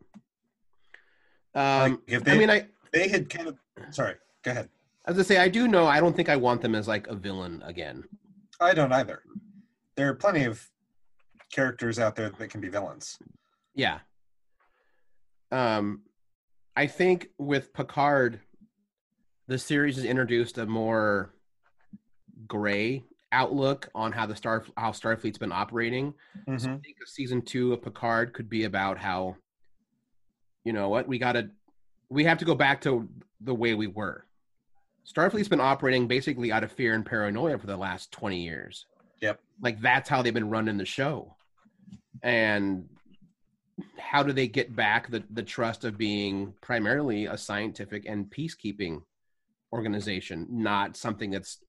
[1.53, 3.57] Like, Um, if I mean, I, They had kind of
[3.91, 4.69] sorry, go ahead.
[5.05, 5.85] as I say, I do know.
[5.87, 8.03] I don't think I want them as like a villain again.
[8.59, 9.23] I don't either.
[9.95, 10.69] There are plenty of
[11.51, 13.17] characters out there that can be villains.
[13.73, 13.99] Yeah.
[15.51, 16.01] Um,
[16.75, 18.41] I think with Picard,
[19.47, 21.33] the series has introduced a more
[22.47, 23.03] gray
[23.35, 26.13] outlook on how the star how Starfleet's been operating.
[26.45, 26.73] So mm-hmm.
[26.73, 29.35] I think a season two of Picard could be about how,
[30.63, 31.49] you know what, we gotta,
[32.09, 33.07] we have to go back to
[33.41, 34.25] the way we were.
[35.05, 38.85] Starfleet's been operating basically out of fear and paranoia for the last 20 years.
[39.21, 39.39] Yep.
[39.61, 41.35] Like that's how they've been running the show.
[42.23, 42.89] And
[43.99, 49.01] how do they get back the, the trust of being primarily a scientific and peacekeeping
[49.73, 51.59] organization, not something that's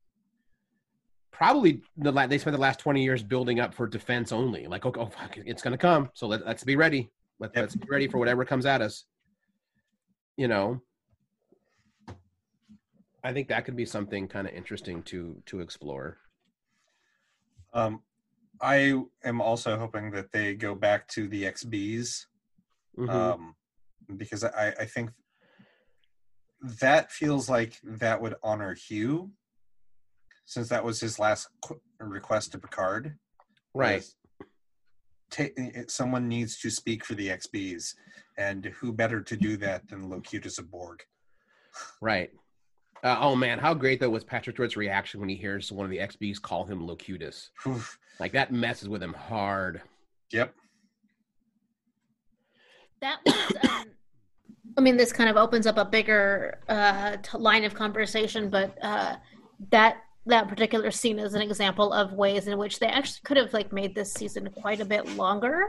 [1.37, 4.67] probably the la- they spent the last 20 years building up for defense only.
[4.67, 6.11] Like okay oh, fuck, it's going to come.
[6.15, 7.11] So let, let's be ready.
[7.39, 7.63] Let, Yep.
[7.63, 9.05] let's be ready for whatever comes at us.
[10.37, 10.81] You know?
[13.23, 16.19] I think that could be something kind of interesting to to explore.
[17.75, 18.03] Um,
[18.61, 22.27] I am also hoping that they go back to the XBs
[22.97, 23.11] Mhm.
[23.11, 23.55] um,
[24.17, 25.11] because I, I think
[26.63, 29.33] that feels like that would honor Hugh,
[30.47, 33.17] since that was his last qu- request to Picard.
[33.75, 34.15] right was
[35.31, 37.95] Ta- it- someone needs to speak for the XBs,
[38.39, 41.03] and who better to do that than Locutus of Borg?
[42.01, 42.31] right
[43.05, 45.91] uh, oh man how great though was patrick stewart's reaction when he hears one of
[45.91, 47.83] the xbs call him locutus Whew.
[48.19, 49.83] like that messes with him hard
[50.33, 50.55] Yep.
[53.03, 53.53] That was.
[53.71, 53.85] Um,
[54.79, 58.77] I mean, this kind of opens up a bigger uh, t- line of conversation, but
[58.83, 59.17] uh,
[59.71, 63.53] that that particular scene is an example of ways in which they actually could have
[63.53, 65.65] like made this season quite a bit longer.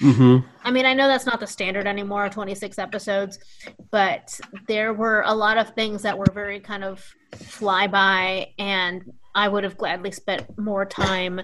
[0.00, 0.46] mm-hmm.
[0.64, 3.38] I mean, I know that's not the standard anymore, 26 episodes,
[3.90, 4.38] but
[4.68, 9.02] there were a lot of things that were very kind of flyby, and
[9.34, 11.40] I would have gladly spent more time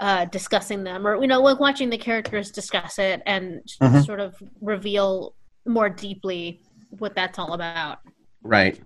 [0.00, 4.04] uh, discussing them, or you know, like watching the characters discuss it and Mhm.
[4.04, 5.34] sort of reveal
[5.66, 6.60] more deeply
[6.90, 7.98] what that's all about.
[8.42, 8.78] right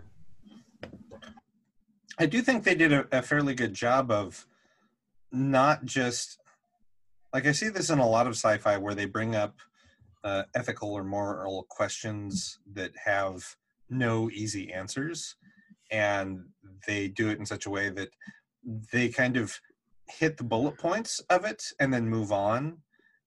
[2.20, 4.46] I do think they did a, a fairly good job of
[5.32, 6.38] not just
[7.32, 9.58] like I see this in a lot of sci-fi where they bring up
[10.22, 13.56] uh, ethical or moral questions that have
[13.88, 15.36] no easy answers,
[15.90, 16.44] and
[16.86, 18.10] they do it in such a way that
[18.92, 19.58] they kind of
[20.10, 22.76] hit the bullet points of it and then move on.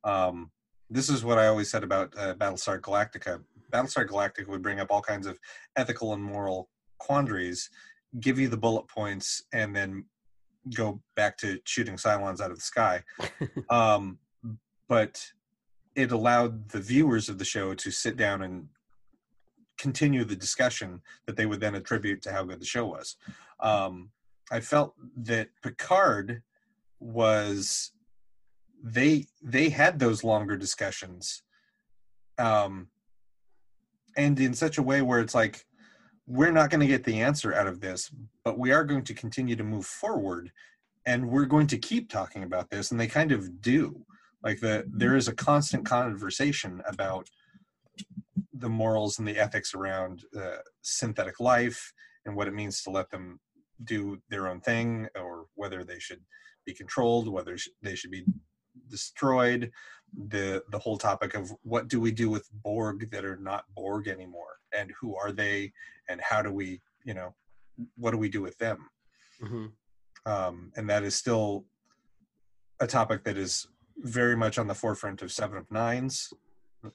[0.04, 0.52] Um,
[0.92, 3.42] this is what I always said about uh, Battlestar Galactica.
[3.72, 5.40] Battlestar Galactica would bring up all kinds of
[5.76, 6.70] ethical and moral
[7.00, 7.72] quandaries
[8.20, 10.06] give you the bullet points and then
[10.76, 13.04] go back to shooting Cylons out of the sky.
[13.70, 14.20] um,
[14.88, 15.26] but
[15.96, 18.68] it allowed the viewers of the show to sit down and
[19.78, 23.18] continue the discussion that they would then attribute to how good the show was.
[23.60, 24.10] Um,
[24.52, 26.42] I felt that Picard
[27.00, 27.92] was
[28.84, 31.42] they they had those longer discussions
[32.38, 32.88] um
[34.18, 35.66] and in such a way where it's like
[36.28, 38.12] we're not going to get the answer out of this,
[38.44, 40.52] but we are going to continue to move forward
[41.06, 42.92] and we're going to keep talking about this.
[42.92, 44.06] And they kind of do.
[44.42, 47.30] Like the there is a constant conversation about
[48.54, 51.94] the morals and the ethics around uh, synthetic life
[52.26, 53.40] and what it means to let them
[53.84, 56.22] do their own thing or whether they should
[56.66, 58.26] be controlled, whether they should be
[58.90, 59.72] destroyed.
[60.30, 64.08] The the whole topic of what do we do with Borg that are not Borg
[64.08, 65.74] anymore, and who are they,
[66.08, 67.34] and how do we, you know,
[67.96, 68.90] what do we do with them?
[69.42, 69.66] mm-hmm.
[70.26, 71.66] Um, and that is still
[72.80, 73.68] a topic that is
[73.98, 76.32] very much on the forefront of Seven of nines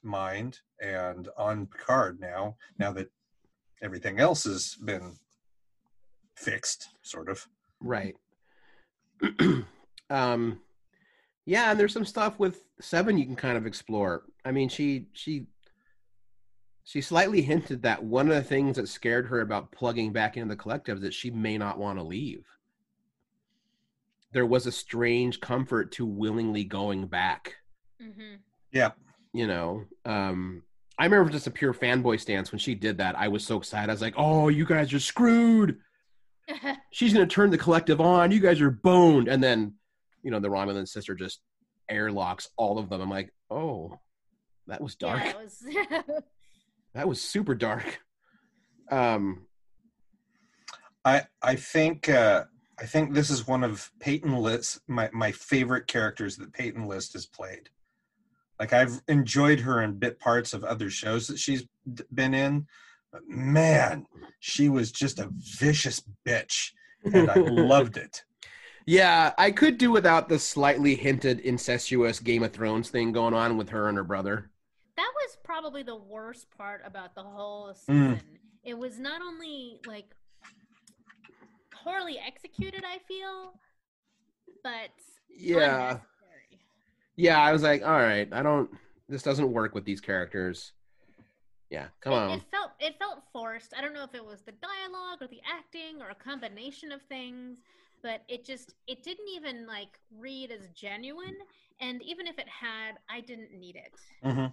[0.02, 2.56] mind and on Picard now.
[2.78, 3.08] Now that
[3.82, 5.16] everything else has been
[6.36, 7.46] fixed, sort of.
[7.80, 8.16] Right.
[10.10, 10.60] um
[11.48, 14.24] yeah, and there's some stuff with Seven you can kind of explore.
[14.44, 15.46] I mean, she she
[16.82, 20.48] She slightly hinted that one of the things that scared her about plugging back into
[20.48, 22.46] the collective is that she may not want to leave.
[24.32, 27.56] There was a strange comfort to willingly going back.
[28.00, 28.36] hmm
[28.72, 28.92] Yeah.
[29.32, 30.62] You know, um,
[30.98, 33.16] I remember just a pure fanboy stance when she did that.
[33.18, 33.90] I was so excited.
[33.90, 35.78] I was like, "Oh, you guys are screwed.
[36.92, 38.32] She's gonna turn the collective on.
[38.32, 39.74] You guys are boned." And then,
[40.28, 41.40] you know, the Romulan sister just
[41.88, 43.00] airlocks all of them.
[43.00, 43.98] I'm like, "Oh,
[44.66, 45.64] that was dark." Yeah, was.
[46.94, 48.00] That was super dark.
[48.90, 49.46] Um,
[51.04, 52.44] I I think uh,
[52.78, 57.14] I think this is one of Peyton List my my favorite characters that Peyton List
[57.14, 57.70] has played.
[58.60, 61.64] Like I've enjoyed her in bit parts of other shows that she's
[62.12, 62.66] been in,
[63.12, 64.04] but man,
[64.40, 66.72] she was just a vicious bitch,
[67.14, 68.24] and I loved it.
[68.88, 73.58] Yeah, I could do without the slightly hinted incestuous Game of Thrones thing going on
[73.58, 74.50] with her and her brother.
[74.96, 78.18] that was probably the worst part about the whole Mm.
[78.64, 80.06] It was not only like
[81.70, 83.52] poorly executed, I feel,
[84.62, 84.90] but
[85.28, 85.98] Yeah,
[87.16, 87.40] yeah.
[87.40, 88.70] I was like, all right, I don't.
[89.08, 90.72] This doesn't work with these characters.
[91.70, 92.30] Yeah, come It, on.
[92.38, 93.74] it felt it felt forced.
[93.76, 97.00] I don't know if it was the dialogue or the acting or a combination of
[97.02, 97.58] things,
[98.02, 101.34] but it just it didn't even like read as genuine.
[101.80, 103.92] And even if it had, I didn't need it.
[104.22, 104.46] hmm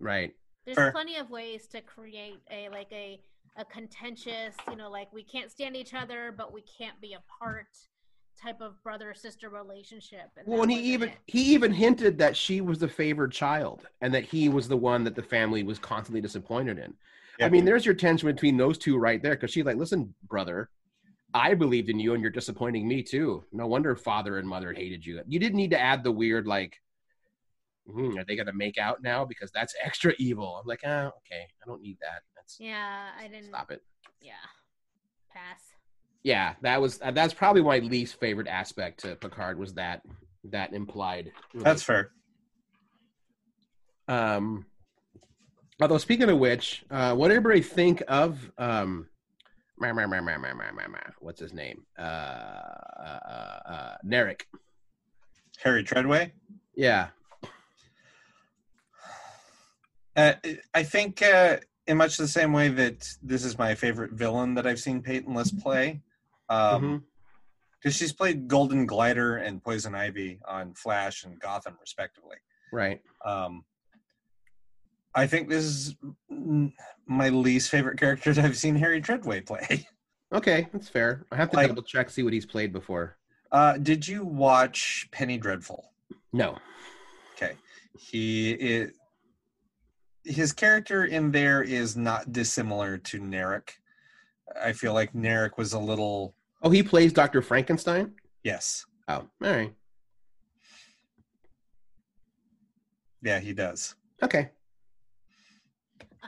[0.00, 0.34] Right.
[0.64, 0.92] There's Fair.
[0.92, 3.20] plenty of ways to create a like a
[3.56, 7.66] a contentious, you know, like we can't stand each other, but we can't be apart
[8.40, 10.30] type of brother sister relationship.
[10.36, 11.18] And Well, and he even it.
[11.26, 15.04] he even hinted that she was the favored child, and that he was the one
[15.04, 16.94] that the family was constantly disappointed in.
[17.40, 20.70] I mean, there's your tension between those two right there, because she's like, "Listen, brother,
[21.34, 23.44] I believed in you, and you're disappointing me too.
[23.52, 25.20] No wonder father and mother hated you.
[25.26, 26.80] You didn't need to add the weird like,
[27.90, 29.24] hmm, are they gonna make out now?
[29.24, 30.56] Because that's extra evil.
[30.60, 32.22] I'm like, ah, okay, I don't need that.
[32.36, 33.48] That's Yeah, I didn't.
[33.48, 33.82] stop it.
[34.20, 34.32] Yeah,
[35.32, 35.60] pass.
[36.22, 40.02] Yeah, that was uh, that's probably my least favorite aspect to Picard was that
[40.44, 41.32] that implied.
[41.54, 42.10] That's fair.
[44.08, 44.66] Um,
[45.80, 49.08] although speaking of which, uh, what did everybody think of um,
[51.20, 51.84] what's his name?
[51.98, 54.42] Uh, uh, uh, uh, Narek.
[55.62, 56.32] Harry Treadaway.
[56.74, 57.08] Yeah,
[60.14, 60.34] Uh,
[60.74, 61.56] I think uh,
[61.86, 65.34] in much the same way that this is my favorite villain that I've seen Peyton
[65.34, 66.02] List play.
[66.48, 67.02] Um, Mhm.
[67.78, 72.36] because she's played Golden Glider and Poison Ivy on Flash and Gotham, respectively.
[72.72, 73.00] right.
[73.24, 73.64] Um,
[75.14, 75.94] I think this is
[77.06, 79.86] my least favorite character that I've seen Harry Treadaway play.
[80.34, 81.26] Okay, that's fair.
[81.30, 83.18] I have to Like- double check see what he's played before.
[83.50, 85.92] Uh, did you watch Penny Dreadful?
[86.32, 86.56] No.
[87.34, 87.52] Okay,
[87.98, 88.92] he is.
[90.24, 93.72] His character in there is not dissimilar to Narek.
[94.58, 98.14] I feel like Narek was a little Oh, he plays Doctor Frankenstein.
[98.42, 99.74] yes, Oh, all right.
[103.20, 103.94] yeah, he does.
[104.22, 104.48] Okay.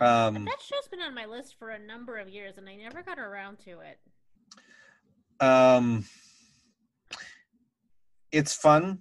[0.00, 3.02] Um, that show's been on my list for a number of years, and I never
[3.02, 3.98] got around to it.
[5.40, 6.04] um,
[8.32, 9.00] it's fun.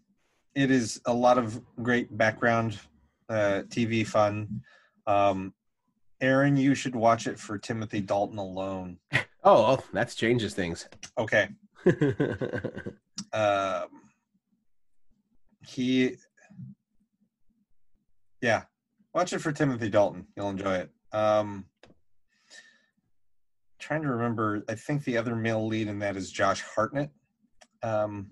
[0.56, 2.80] It is a lot of great background
[3.30, 4.62] uh, TV fun.
[5.08, 5.54] Um,
[6.22, 8.98] Aaron, you should watch it for Timothy Dalton alone.
[9.46, 10.88] Oh, oh that changes things.
[11.18, 11.50] Okay.
[13.34, 13.90] um,
[15.68, 16.16] he
[18.42, 18.64] yeah
[19.14, 21.66] watch it for timothy dalton you'll enjoy it um
[23.80, 27.10] trying to remember i think the other male lead in that is josh hartnett
[27.84, 28.28] um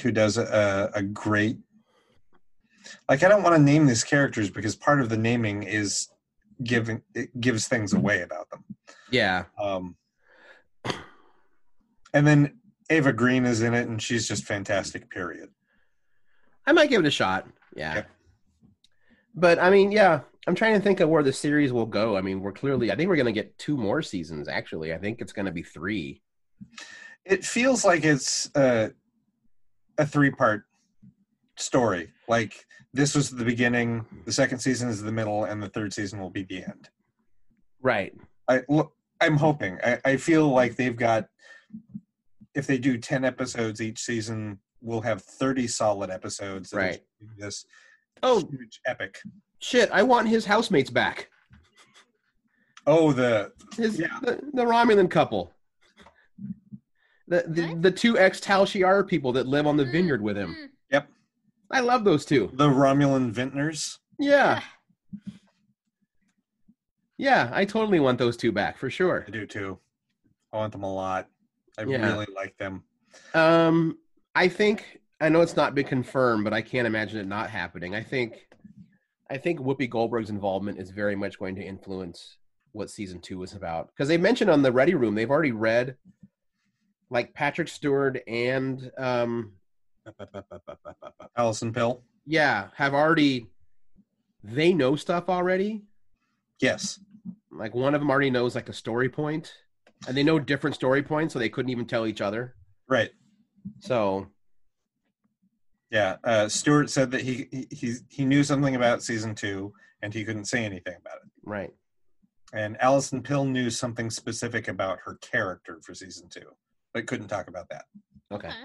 [0.00, 1.58] who does a, a great
[3.08, 6.08] like i don't want to name these characters because part of the naming is
[6.62, 8.64] giving it gives things away about them
[9.12, 9.44] yeah.
[9.60, 9.94] um,
[12.14, 12.58] and then
[12.90, 15.08] Eva Green is in it, and she's just fantastic.
[15.10, 15.50] Period.
[16.66, 17.46] I might give it a shot.
[17.76, 17.94] Yeah.
[17.96, 18.10] Yep.
[19.34, 22.16] But I mean, yeah, I'm trying to think of where the series will go.
[22.16, 24.92] I mean, we're clearly I think we're going to get two more seasons actually.
[24.92, 26.20] I think it's going to be 3.
[27.24, 28.88] It feels like it's uh,
[29.98, 30.64] a three-part
[31.56, 32.10] story.
[32.28, 36.20] Like this was the beginning, the second season is the middle, and the third season
[36.20, 36.88] will be the end.
[37.80, 38.12] Right.
[38.48, 38.92] I look.
[39.20, 39.78] I'm hoping.
[39.84, 41.28] I, I feel like they've got.
[42.54, 46.72] If they do ten episodes each season, we'll have thirty solid episodes.
[46.72, 47.02] Right.
[47.38, 47.64] This
[48.22, 49.18] Oh, huge epic.
[49.58, 51.28] shit, I want his housemates back.
[52.86, 54.18] Oh, the His Yeah.
[54.22, 55.52] the, the Romulan couple.
[57.28, 57.82] The the, What?
[57.82, 60.54] the two ex Tal Shiar people that live on the vineyard with him.
[60.58, 61.08] Mm, yep.
[61.70, 62.50] I love those two.
[62.54, 63.98] The Romulan Vintners.
[64.18, 64.62] Yeah.
[67.18, 69.24] Yeah, I totally want those two back for sure.
[69.26, 69.78] I do too.
[70.52, 71.28] I want them a lot.
[71.78, 72.04] I Yeah.
[72.12, 72.82] really like them.
[73.34, 73.98] Um,
[74.34, 77.94] I think I know it's not been confirmed, but I can't imagine it not happening.
[77.94, 78.48] I think,
[79.30, 82.38] I think Whoopi Goldberg's involvement is very much going to influence
[82.72, 85.96] what season two is about because they mentioned on the Ready Room they've already read,
[87.08, 89.52] like Patrick Stewart and um,
[91.36, 92.02] Alison Pill.
[92.26, 93.46] yeah, have already.
[94.42, 95.82] They know stuff already.
[96.60, 96.98] Yes.
[97.52, 99.52] Like one of them already knows like a story point,
[100.08, 102.56] and they know different story points, so they couldn't even tell each other.
[102.88, 103.10] Right.
[103.78, 104.26] So
[105.92, 106.16] Yeah.
[106.24, 110.24] Uh, Stewart said that he, he he he knew something about season two, and he
[110.24, 111.30] couldn't say anything about it.
[111.44, 111.70] right.
[112.54, 116.54] And Alison Pill knew something specific about her character for season two,
[116.92, 117.84] but couldn't talk about that.
[118.30, 118.48] Okay.
[118.48, 118.56] Okay.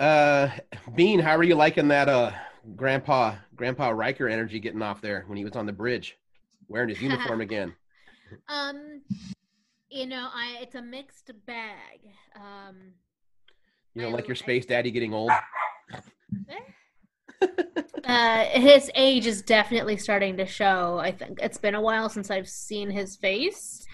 [0.00, 0.48] Uh,
[0.96, 2.08] Bean, how are you liking that?
[2.08, 2.32] Uh,
[2.76, 6.16] Grandpa Grandpa Riker energy getting off there when he was on the bridge,
[6.68, 7.74] wearing his uniform again.
[8.48, 9.02] Um,
[9.90, 12.00] you know, I it's a mixed bag.
[12.36, 12.94] Um,
[13.94, 15.30] You I- like your space daddy getting old?
[18.04, 20.98] uh, his age is definitely starting to show.
[20.98, 23.84] I think it's been a while since I've seen his face,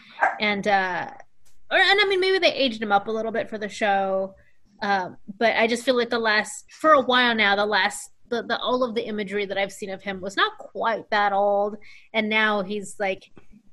[0.41, 1.11] and uh,
[1.71, 4.35] or and I mean maybe they aged him up a little bit for the show,
[4.83, 8.43] um, but I just feel like the last for a while now the last the,
[8.43, 11.77] the all of the imagery that I've seen of him was not quite that old,
[12.13, 13.31] and now he's like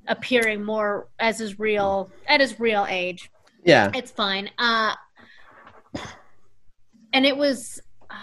[0.07, 3.29] appearing more as his real at his real age.
[3.63, 3.89] Yeah.
[3.95, 4.49] It's fine.
[4.59, 4.93] Uh,
[7.13, 7.79] and it was
[8.09, 8.15] uh,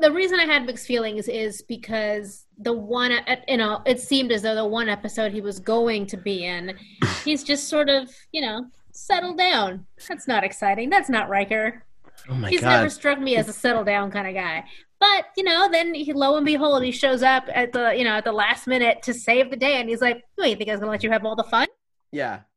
[0.00, 3.12] the reason I had mixed feelings is because the one,
[3.48, 6.76] you know, it seemed as though the one episode he was going to be in,
[7.24, 9.86] he's just sort of, you know, settled down.
[10.08, 10.90] That's not exciting.
[10.90, 11.84] That's not Riker.
[12.28, 12.70] Oh my he's god.
[12.70, 14.64] never struck me as a settle down kind of guy.
[14.98, 18.14] But you know, then he, lo and behold, he shows up at the you know
[18.14, 20.72] at the last minute to save the day, and he's like, "Wait, you think I
[20.72, 21.68] was gonna let you have all the fun?"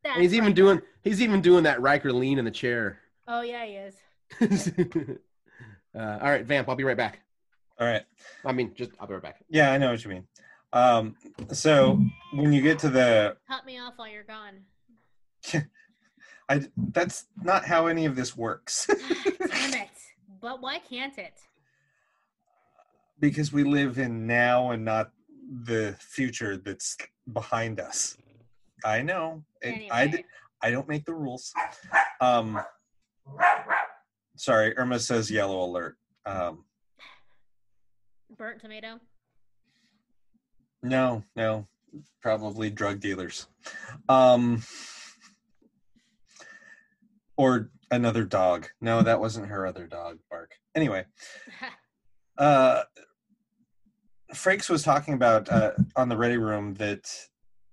[0.06, 0.18] yeah.
[0.18, 3.00] He's even doing he's even doing that Riker lean in the chair.
[3.32, 3.96] Oh yeah, he is.
[5.96, 6.68] uh, all right, Vamp.
[6.68, 7.20] I'll be right back.
[7.80, 8.02] All right.
[8.44, 9.44] I mean, just I'll be right back.
[9.50, 10.28] Yeah, I know what you mean.
[10.74, 11.16] Um,
[11.52, 12.02] so
[12.34, 14.66] when you get to the, Cut me off while you're gone.
[16.50, 18.88] I that's not how any of this works
[19.52, 19.90] Damn it!
[20.42, 21.34] But why can't it?
[23.20, 25.12] because we live in now and not
[25.66, 26.96] the future that's
[27.34, 28.18] behind us.
[28.86, 29.44] I know.
[29.62, 30.24] It, I d- Anyway.
[30.62, 31.54] I don't make the rules.
[32.22, 32.62] Um,
[34.36, 35.98] sorry, Irma says yellow alert.
[36.26, 36.66] Um,
[38.38, 39.00] Burnt tomato.
[40.84, 41.68] no, no,
[42.22, 43.48] probably drug dealers.
[44.08, 44.64] Um,
[47.38, 48.68] or another dog.
[48.82, 50.52] No, that wasn't her other dog, Bark.
[50.76, 51.06] Anyway,
[52.38, 52.84] uh,
[54.34, 57.10] Frakes was talking about uh, on the Ready Room that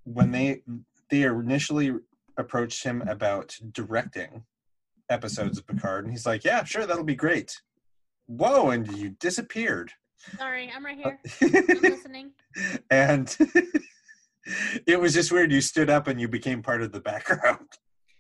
[0.05, 0.63] when they
[1.11, 1.93] they initially
[2.39, 4.45] approached him about directing
[5.09, 7.61] episodes of Picard, and he's like, "Yeah, sure, that'll be great."
[8.27, 9.93] Whoa, and you disappeared.
[10.39, 11.21] Sorry, I'm Uh, right here.
[11.43, 12.33] I'm listening.
[12.91, 13.37] and
[14.87, 15.53] it was just weird.
[15.53, 17.67] You stood up and you became part of the background.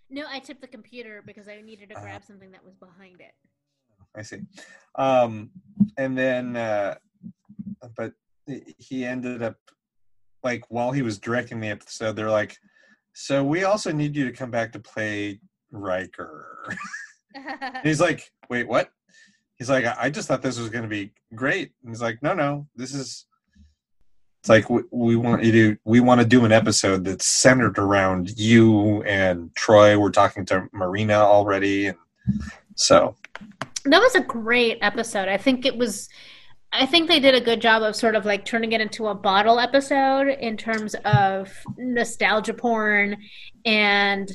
[0.08, 2.00] No, I tipped the computer because I needed to Uh.
[2.02, 3.32] grab something that was behind it.
[4.14, 4.38] I see.
[4.94, 5.50] Um,
[5.98, 6.94] and then, uh,
[7.96, 8.12] but
[8.78, 9.56] he ended up
[10.44, 12.56] like while he was directing the episode, they're like,
[13.14, 16.66] "So we also need you to come back to play Riker."
[17.82, 18.90] he's like, "Wait, what?"
[19.58, 22.22] He's like, "I I just thought this was going to be great." And he's like,
[22.22, 23.26] "No, no, this is."
[24.40, 27.78] It's like we, we want you to we want to do an episode that's centered
[27.78, 29.98] around you and Troi.
[29.98, 31.98] We're talking to Marina already, and
[32.76, 33.16] so
[33.86, 35.28] that was a great episode.
[35.28, 36.08] I think it was.
[36.72, 39.14] I think they did a good job of sort of like turning it into a
[39.14, 43.16] bottle episode in terms of nostalgia porn
[43.64, 44.30] and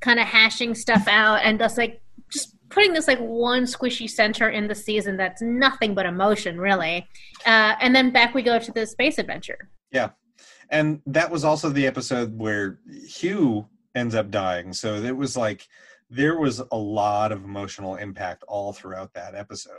[0.00, 4.48] kind of hashing stuff out and just like just putting this like one squishy center
[4.48, 7.06] in the season that's nothing but emotion, really.
[7.44, 9.70] Uh, and then back we go to the space adventure.
[9.90, 10.10] Yeah.
[10.70, 14.72] And that was also the episode where Hugh ends up dying.
[14.72, 15.66] So it was like
[16.10, 19.74] there was a lot of emotional impact all throughout that episode.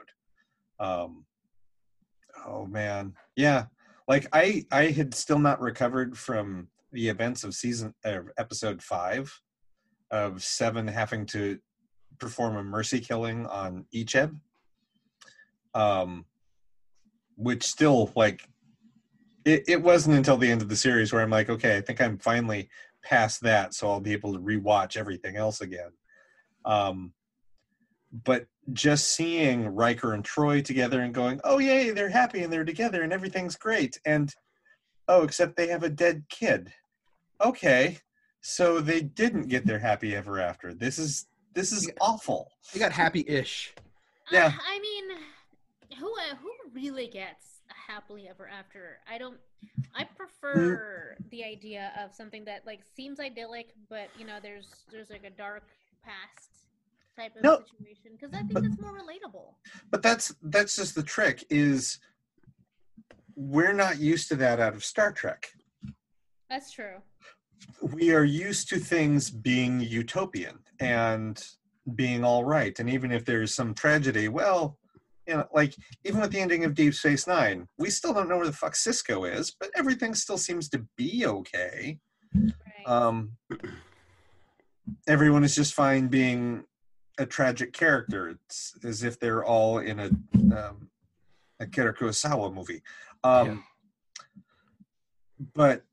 [0.80, 1.26] Um,
[2.46, 3.66] oh man, yeah.
[4.08, 9.32] Like I, I had still not recovered from the events of season uh, episode five
[10.12, 11.60] of Seven having to
[12.20, 14.36] perform a mercy killing on Icheb.
[15.74, 16.26] Um,
[17.36, 18.48] which still like
[19.46, 22.02] it, it wasn't until the end of the series where I'm like, okay, I think
[22.02, 22.70] I'm finally
[23.04, 25.92] past that, so I'll be able to rewatch everything else again.
[26.66, 27.14] Um,
[28.24, 32.66] but just seeing Riker and Troi together and going, oh yay, they're happy and they're
[32.66, 34.34] together and everything's great, and
[35.08, 36.74] Oh, except they have a dead kid.
[37.44, 38.00] Okay.
[38.42, 40.74] So they didn't get their happy ever after.
[40.74, 41.94] This is this is Yeah.
[42.02, 42.52] awful.
[42.74, 43.74] You got happy-ish.
[44.32, 44.48] Yeah.
[44.48, 45.18] Uh, I mean,
[46.00, 49.00] who uh, who really gets a happily ever after?
[49.10, 49.38] I don't.
[49.96, 55.10] I prefer the idea of something that like seems idyllic, but you know, there's there's
[55.10, 55.64] like a dark
[56.04, 56.50] past
[57.16, 57.58] type of No.
[57.64, 59.56] situation because I think that's more relatable.
[59.90, 62.00] But that's that's just the trick is
[63.36, 65.48] we're not used to that out of Star Trek.
[66.50, 67.02] That's true.
[67.82, 71.42] We are used to things being utopian and
[71.96, 72.78] being all right.
[72.80, 74.78] And even if there's some tragedy well
[75.28, 78.38] you know like even with the ending of deep space nine we still don't know
[78.38, 82.00] where the fuck Sisko is but everything still seems to be okay.
[82.34, 82.52] Right.
[82.86, 83.34] um
[85.08, 86.64] everyone is just fine being
[87.20, 88.30] a tragic character.
[88.30, 90.10] It's as if they're all in a
[90.56, 90.90] um
[91.60, 92.82] Akira Kurosawa movie.
[93.24, 93.64] Um
[95.54, 95.84] but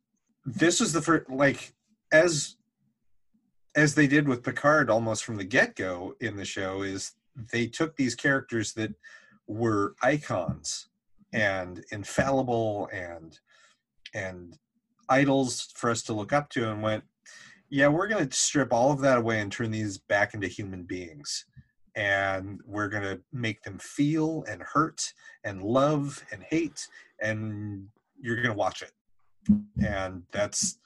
[0.45, 1.73] this was the first like
[2.13, 2.57] as
[3.77, 7.13] as they did with Picard almost from the get-go in the show is
[7.53, 8.95] they took these characters that
[9.47, 10.89] were icons
[11.33, 13.39] and infallible and
[14.15, 14.59] and
[15.09, 17.05] idols for us to look up to and went
[17.69, 20.85] yeah we're going to strip all of that away and turn these back into human
[20.85, 21.47] beings.
[21.97, 25.13] And we're going to make them feel and hurt
[25.45, 26.89] and love and hate
[27.23, 27.87] and
[28.21, 28.91] you're going to watch it
[29.85, 30.79] and that's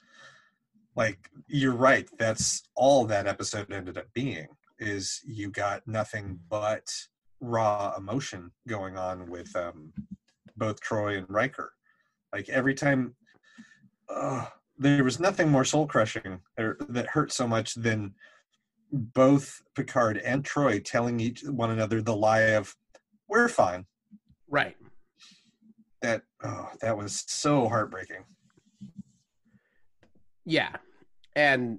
[0.95, 4.47] like you're right that's all that episode ended up being
[4.79, 6.89] is you got nothing but
[7.41, 9.93] raw emotion going on with um,
[10.57, 11.73] both troi and riker.
[12.33, 13.15] Like every time
[14.09, 14.45] uh,
[14.77, 18.13] there was nothing more soul crushing or that hurt so much than
[18.91, 22.75] both picard and troi telling each one another the lie of
[23.27, 23.85] we're fine.
[24.49, 24.75] Right.
[26.01, 28.23] that oh that was so heartbreaking
[30.49, 30.75] Yeah,
[31.35, 31.77] and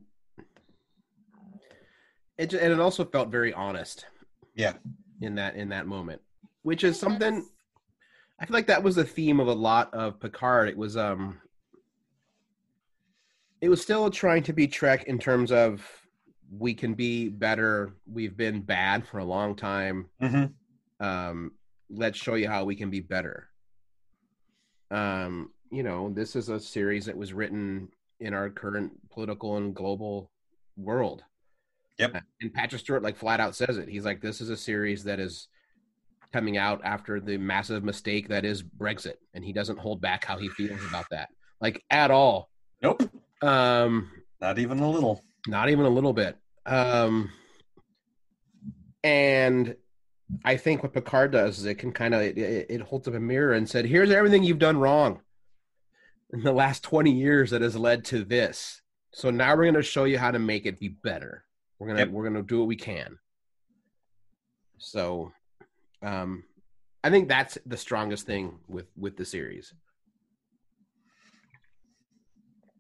[2.39, 4.07] it and it also felt very honest.
[4.55, 4.75] Yeah.
[5.21, 6.23] In that in that moment,
[6.63, 7.47] which is something
[8.39, 10.69] I feel like that was the theme of a lot of Picard.
[10.69, 11.41] It was um,
[13.61, 15.85] it was still trying to be Trek in terms of
[16.57, 17.97] we can be better.
[18.11, 20.07] We've been bad for a long time.
[20.23, 21.05] mm-hmm.
[21.05, 21.53] um,
[21.91, 23.49] let's show you how we can be better.
[24.93, 27.89] Um, you know, this is a series that was written
[28.21, 30.31] in our current political and global
[30.77, 31.25] world.
[31.99, 32.23] Yep.
[32.41, 33.89] And Patrick Stewart like flat out says it.
[33.89, 35.49] He's like, this is a series that is
[36.33, 40.39] coming out after the massive mistake that is Brexit, and he doesn't hold back how
[40.39, 41.29] he feels about that,
[41.61, 42.49] like at all.
[42.83, 43.03] nope
[43.43, 44.11] Um,
[44.41, 46.37] not even a little not even a little bit.
[46.67, 47.31] Um,
[49.03, 49.75] and
[50.45, 53.21] I think what Picard does is it can kind of it, it holds up a
[53.21, 55.21] mirror and said, "Here's everything you've done wrong
[56.33, 58.83] in the last 20 years that has led to this.
[59.13, 61.45] So now we're going to show you how to make it be better.
[61.79, 62.09] We're gonna Yep.
[62.11, 63.19] we're gonna do what we can."
[64.77, 65.33] So,
[66.03, 66.45] um,
[67.03, 69.73] I think that's the strongest thing with with the series.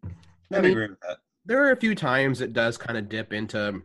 [0.04, 0.08] I
[0.56, 3.32] i'd mean- agree with that there are a few times it does kind of dip
[3.32, 3.82] into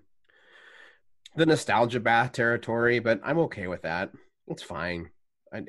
[1.37, 4.11] the nostalgia bath territory, but I'm okay with that.
[4.47, 5.09] It's fine.
[5.53, 5.63] I,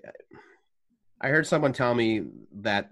[1.20, 2.24] I heard someone tell me
[2.56, 2.90] that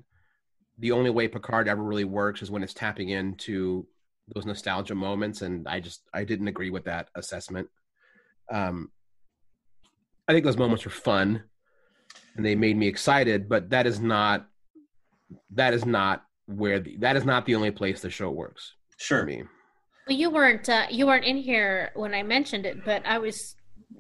[0.79, 3.87] the only way Picard ever really works is when it's tapping into
[4.35, 7.69] those nostalgia moments, and I just I didn't agree with that assessment.
[8.51, 8.91] Um,
[10.29, 11.43] I think those moments were fun,
[12.37, 14.47] and they made me excited, but that is not
[15.51, 19.25] that is not where the, that is not the only place the show works sure
[19.25, 19.43] me.
[20.07, 23.57] Well, you weren't uh, you weren't in here when I mentioned it, but I was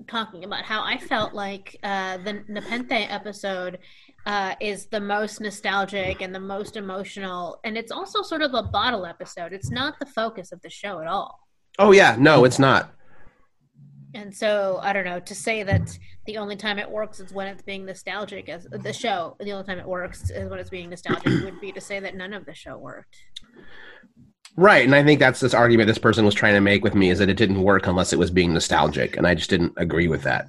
[0.06, 3.78] talking about how I felt like uh, the Nepenthe episode
[4.26, 8.62] uh, is the most nostalgic and the most emotional, and it's also sort of a
[8.62, 9.52] bottle episode.
[9.52, 11.40] It's not the focus of the show at all.
[11.78, 12.94] Oh yeah, no, it's not.
[14.14, 17.48] And so I don't know to say that the only time it works is when
[17.48, 19.36] it's being nostalgic as the show.
[19.40, 22.16] The only time it works is when it's being nostalgic would be to say that
[22.16, 23.16] none of the show worked.
[24.56, 27.10] Right, and I think that's this argument this person was trying to make with me
[27.10, 30.06] is that it didn't work unless it was being nostalgic, and I just didn't agree
[30.06, 30.46] with that.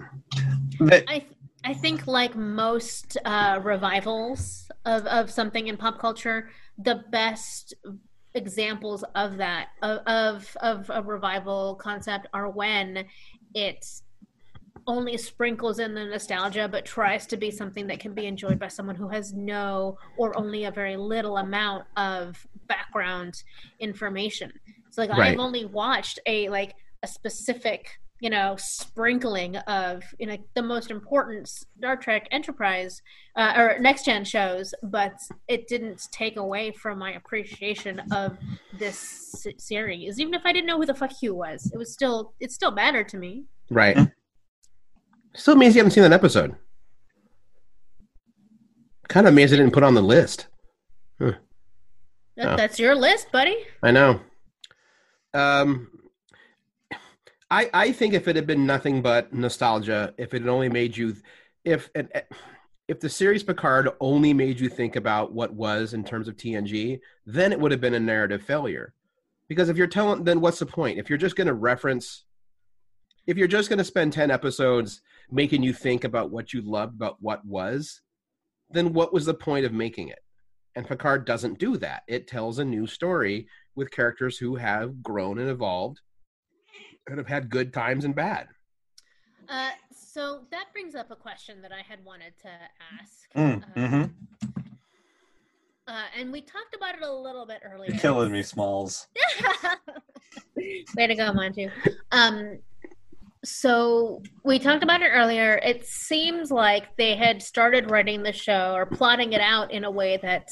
[0.79, 1.34] But- I th-
[1.65, 7.73] I think like most uh, revivals of, of something in pop culture, the best
[8.35, 13.05] examples of that of, of of a revival concept are when
[13.53, 13.85] it
[14.87, 18.67] only sprinkles in the nostalgia but tries to be something that can be enjoyed by
[18.67, 23.41] someone who has no or only a very little amount of background
[23.79, 24.51] information.
[24.91, 25.33] So like Right.
[25.33, 27.87] I've only watched a like a specific
[28.21, 33.01] you know sprinkling of you know the most important Star Trek Enterprise
[33.35, 35.13] uh, or next gen shows, but
[35.47, 38.37] it didn't take away from my appreciation of
[38.79, 40.19] this s- series.
[40.19, 42.71] Even if I didn't know who the fuck Hugh was, it was still it still
[42.71, 43.43] mattered to me.
[43.69, 43.97] Right.
[45.35, 46.55] Still amazed you haven't seen that episode.
[49.09, 50.47] Kind of amazed I didn't put on the list.
[51.19, 51.37] That,
[52.37, 52.55] Oh.
[52.57, 53.55] That's your list, buddy.
[53.81, 54.19] I know.
[55.33, 55.87] Um,
[57.55, 60.97] I I think if it had been nothing but nostalgia, if it had only made
[60.97, 61.15] you,
[61.63, 62.03] if eh,
[62.89, 66.99] if the series Picard only made you think about what was in terms of TNG,
[67.25, 68.93] then it would have been a narrative failure.
[69.47, 70.99] Because if you're telling, then what's the point?
[70.99, 72.25] If you're just going to reference,
[73.25, 75.01] if you're just going to spend ten episodes
[75.31, 78.01] making you think about what you loved about what was,
[78.69, 80.19] then what was the point of making it?
[80.75, 82.03] And Picard doesn't do that.
[82.09, 86.01] It tells a new story with characters who have grown and evolved
[87.07, 88.47] and have had good times and bad.
[89.47, 92.49] Uh, so that brings up a question that I had wanted to
[92.99, 93.31] ask.
[93.35, 94.13] Mm, Uh, mhm.
[95.87, 97.91] uh, and we talked about it a little bit earlier.
[97.91, 99.07] You're killing me, Smalls.
[100.57, 101.71] Way to go, Montu.
[102.11, 102.59] Um,
[103.43, 105.57] so we talked about it earlier.
[105.57, 109.91] It seems like they had started writing the show or plotting it out in a
[109.91, 110.47] way that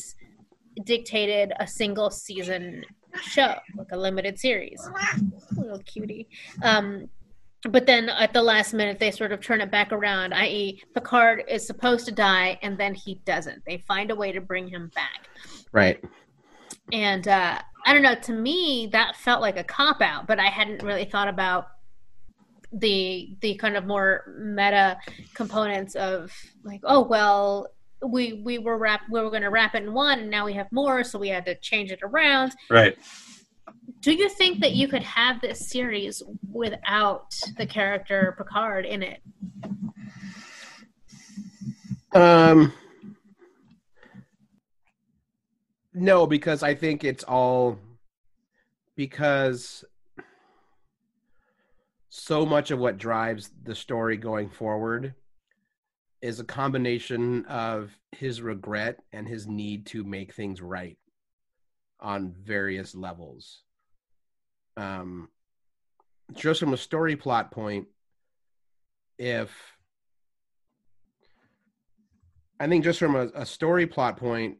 [0.86, 2.84] dictated a single season
[3.22, 4.82] show, like a limited series.
[5.58, 6.28] Little cutie.
[6.62, 7.10] Um,
[7.70, 11.44] but then at the last minute, they sort of turn it back around, i.e., Picard
[11.48, 13.64] is supposed to die and then he doesn't.
[13.66, 15.30] They find a way to bring him back
[15.72, 16.04] Right.
[16.92, 18.16] and uh, I don't know.
[18.16, 21.68] To me, that felt like a cop out, but I hadn't really thought about
[22.72, 24.98] the the kind of more meta
[25.36, 26.34] components of
[26.64, 27.68] like, oh well,
[28.06, 30.54] we we were wrap we were going to wrap it in one, and now we
[30.54, 32.54] have more, so we had to change it around.
[32.70, 32.98] Right.
[34.02, 36.22] Do you think that you could have this series
[36.52, 39.22] without the character Picard in it?
[42.14, 42.74] Um,
[45.94, 47.80] no, because I think it's all
[48.96, 49.86] because
[52.10, 55.16] so much of what drives the story going forward
[56.24, 60.98] is a combination of his regret and his need to make things right
[62.00, 63.64] on various levels.
[64.78, 65.28] Um,
[66.34, 67.88] just from a story plot point,
[69.20, 69.52] if
[72.58, 74.60] I think just from a, a story plot point,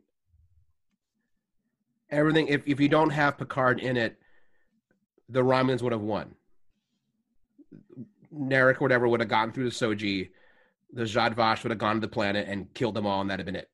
[2.10, 4.18] everything if, if you don't have Picard in it,
[5.30, 6.36] the Romulans would have won.
[8.36, 10.32] Narek, whatever, would have gotten through the Soji.
[10.94, 13.40] The Zhat Vash would have gone to the planet and killed them all, and that'd
[13.46, 13.70] have been it.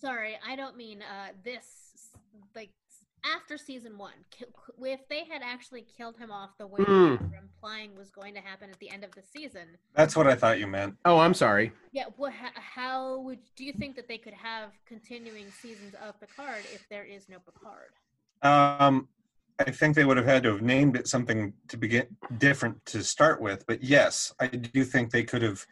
[0.00, 1.84] Sorry, I don't mean uh, this.
[2.54, 2.70] Like
[3.24, 4.12] after season one,
[4.80, 7.16] if they had actually killed him off the way Hmm.
[7.16, 10.26] they were implying was going to happen at the end of the season, That's what
[10.26, 10.96] I thought you meant.
[11.04, 11.72] Oh, I'm sorry.
[11.92, 16.62] yeah, what, how would do you think that they could have continuing seasons of Picard
[16.72, 17.90] if there is no Picard?
[18.42, 19.08] Um,
[19.58, 22.06] I think they would have had to have named it something to begin
[22.38, 23.66] different to start with.
[23.66, 25.64] But yes, I do think they could have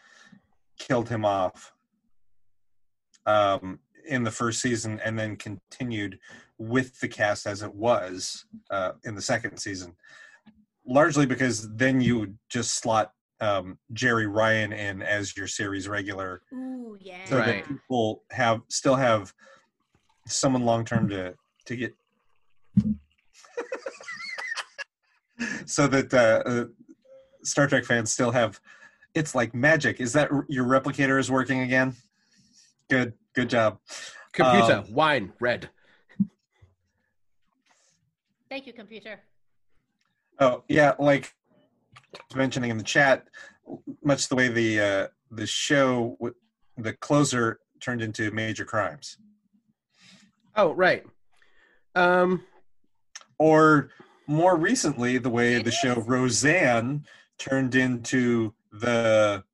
[0.78, 1.72] killed him off
[3.26, 3.78] um,
[4.08, 6.18] in the first season and then continued
[6.58, 9.94] with the cast as it was uh, in the second season.
[10.86, 16.96] Largely because then you just slot um, Jeri Ryan in as your series regular Ooh,
[17.00, 17.24] yeah.
[17.24, 17.46] so Right.
[17.46, 19.32] that people have still have
[20.26, 21.34] someone long term to
[21.66, 21.94] to get
[25.66, 26.64] so that uh, uh,
[27.44, 28.58] Star Trek fans still have
[29.16, 29.98] it's like magic.
[30.00, 31.94] Is that your replicator is working again?
[32.90, 33.78] Good, good job.
[34.32, 35.70] Computer, Um, wine, red.
[38.50, 39.20] Thank you, computer.
[40.38, 41.32] Oh yeah, like
[42.34, 43.26] mentioning in the chat,
[44.04, 46.34] much the way the uh, the show, w-
[46.76, 49.16] the closer turned into major crimes,
[50.54, 51.04] Oh, right.
[51.94, 52.44] Um,
[53.38, 53.90] or
[54.26, 57.04] more recently, the way the show Roseanne
[57.38, 59.44] turned into the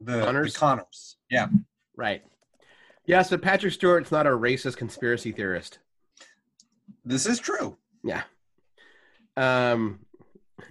[0.00, 0.52] the Connors?
[0.54, 1.16] The Connors.
[1.30, 1.48] Yeah,
[1.96, 2.22] right.
[3.06, 5.78] Yeah, so Patrick Stewart's not a racist conspiracy theorist.
[7.04, 7.78] this is true.
[8.04, 8.22] Yeah.
[9.36, 10.00] Um,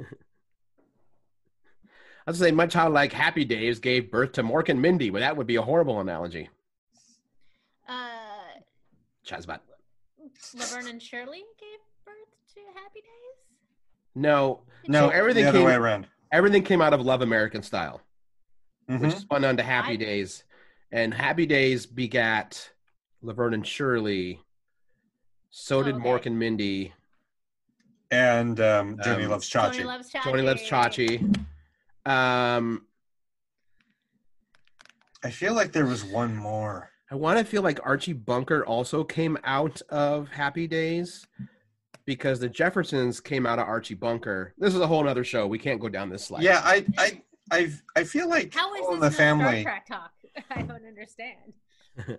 [2.27, 5.37] I'd say much how like Happy Days gave birth to Mork and Mindy, but that
[5.37, 6.49] would be a horrible analogy.
[7.87, 8.09] Uh,
[9.25, 9.59] Chazbot.
[10.53, 12.15] Laverne and Shirley gave birth
[12.53, 13.37] to Happy Days.
[14.15, 16.07] No, No, So everything the other came- way around.
[16.31, 18.01] Everything came out of Love American Style,
[18.89, 18.99] Mhm.
[19.01, 20.43] which spun onto Happy I- Days,
[20.91, 22.71] and Happy Days begat
[23.21, 24.41] Laverne and Shirley.
[25.49, 26.03] So did Okay.
[26.03, 26.93] Mork and Mindy.
[28.11, 29.85] And um, Joanie Um, loves Tony Chachi.
[29.85, 30.21] loves Chachi.
[30.23, 31.45] Tony loves Chachi.
[32.05, 32.85] Um,
[35.23, 36.91] I feel like there was one more.
[37.09, 41.25] I want to feel like Archie Bunker also came out of Happy Days
[42.07, 44.53] because the Jeffersons came out of Archie Bunker.
[44.57, 45.45] This is a whole other show.
[45.45, 46.41] We can't go down this slide.
[46.41, 47.21] Yeah, I I
[47.51, 49.61] I I feel like How is this the family.
[49.61, 50.11] Star Trek talk?
[50.49, 51.53] I don't understand.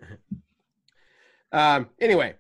[1.52, 1.89] um.
[2.01, 2.35] Anyway,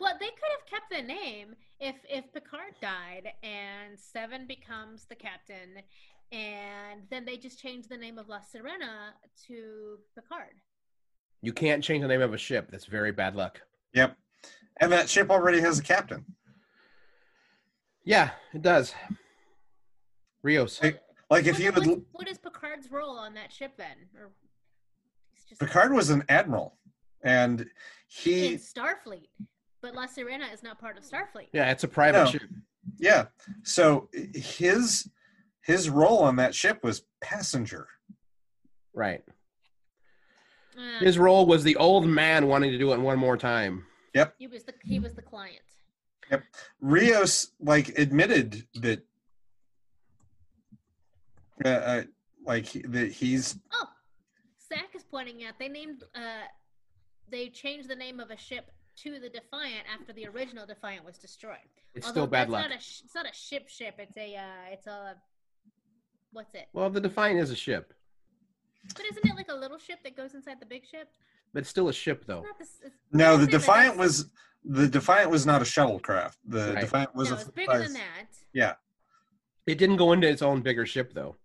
[0.00, 5.14] Well, they could have kept the name if if Picard died and Seven becomes the
[5.14, 5.82] captain,
[6.32, 9.12] and then they just changed the name of La Sirena
[9.48, 10.54] to Picard.
[11.42, 12.68] you can't change the name of a ship.
[12.70, 13.60] That's very bad luck.
[13.92, 14.16] Yep.
[14.80, 16.24] And that ship already has a captain.
[18.04, 18.94] Yeah, it does.
[20.42, 20.78] Rios.
[20.78, 20.98] Hey,
[21.30, 24.08] Like if What- you would what is Picard's role on that ship then?
[24.16, 24.30] Or
[25.46, 26.78] just Picard was an admiral
[27.22, 27.70] and in
[28.06, 29.28] he Starfleet,
[29.82, 31.48] but La Sirena is not part of Starfleet.
[31.52, 32.30] Yeah, it's a private No.
[32.30, 32.42] ship.
[32.96, 33.26] yeah.
[33.62, 35.10] So his
[35.60, 37.88] his role on that ship was passenger.
[38.94, 39.22] Right.
[40.78, 43.84] Uh, His role was the old man wanting to do it one more time.
[44.38, 45.62] He was the he was the client.
[46.30, 46.42] Yep.
[46.80, 49.00] Rios like admitted that
[51.64, 52.02] uh, uh,
[52.46, 53.86] like that he's Oh,
[54.68, 56.46] Zach is pointing out they named uh
[57.30, 58.70] they changed the name of a ship
[59.02, 61.58] to the Defiant after the original Defiant was destroyed.
[61.94, 62.70] It's Although still bad that's luck.
[62.70, 63.94] Not a sh- it's not a ship ship.
[63.98, 65.14] It's a uh, it's a
[66.32, 66.66] what's it?
[66.72, 67.92] Well, the Defiant is a ship,
[68.96, 71.08] But isn't it like a little ship that goes inside the big ship?
[71.52, 72.38] But it's still a ship, though.
[72.40, 72.68] It's not this.
[72.84, 74.26] It's, no the saying that Defiant was
[74.64, 76.36] the Defiant was not a shuttlecraft.
[76.46, 76.80] The Right.
[76.80, 78.26] Defiant was no, a it's bigger than that.
[78.52, 78.74] Yeah.
[79.66, 81.36] It didn't go into its own bigger ship, though.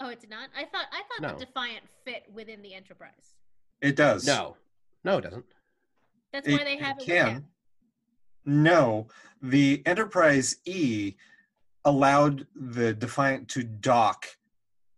[0.00, 0.48] Oh, it did not.
[0.56, 1.38] I thought I thought No.
[1.38, 3.34] the Defiant fit within the Enterprise.
[3.80, 4.26] It does.
[4.26, 4.56] No,
[5.04, 5.44] no, it doesn't.
[6.32, 7.06] That's It- why they have it it.
[7.06, 7.34] can.
[7.34, 7.44] With
[8.44, 9.08] No,
[9.40, 11.14] the Enterprise E
[11.84, 14.26] allowed the Defiant to dock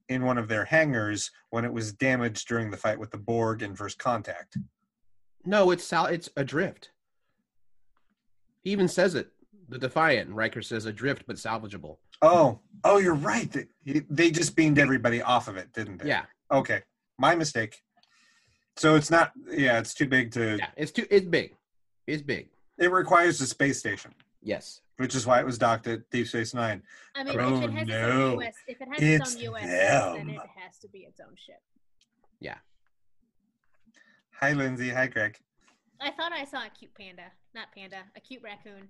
[0.09, 3.63] in one of their hangars when it was damaged during the fight with the Borg
[3.63, 4.57] in First Contact.
[5.45, 6.91] No, it's sal- it's adrift.
[8.63, 9.29] He even says it.
[9.69, 10.31] The Defiant.
[10.31, 11.97] Riker says adrift, but salvageable.
[12.23, 13.51] Oh, oh, you're right.
[13.85, 16.09] They, they just beamed everybody off of it, didn't they?
[16.09, 16.83] Yeah, Okay,
[17.19, 17.81] my mistake.
[18.77, 19.33] So it's not.
[19.51, 20.57] Yeah, it's too big to.
[20.59, 20.69] yeah.
[20.77, 21.07] It's too.
[21.11, 21.55] It's big.
[22.07, 22.49] It's big.
[22.79, 24.13] It requires a space station,
[24.43, 24.81] Yes.
[24.97, 26.83] Which is why it was docked at Deep Space Nine.
[27.15, 28.33] I mean, Oh, if it has its no.
[28.33, 30.31] own US, if it has It's its own US, then them.
[30.31, 31.61] it has to be its own ship.
[32.41, 32.59] Yeah.
[34.41, 34.91] Hi, Lindsay.
[34.91, 35.39] Hi, Greg.
[36.01, 38.89] I thought I saw a cute panda, not panda, a cute raccoon.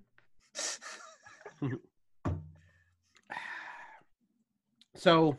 [4.97, 5.37] So,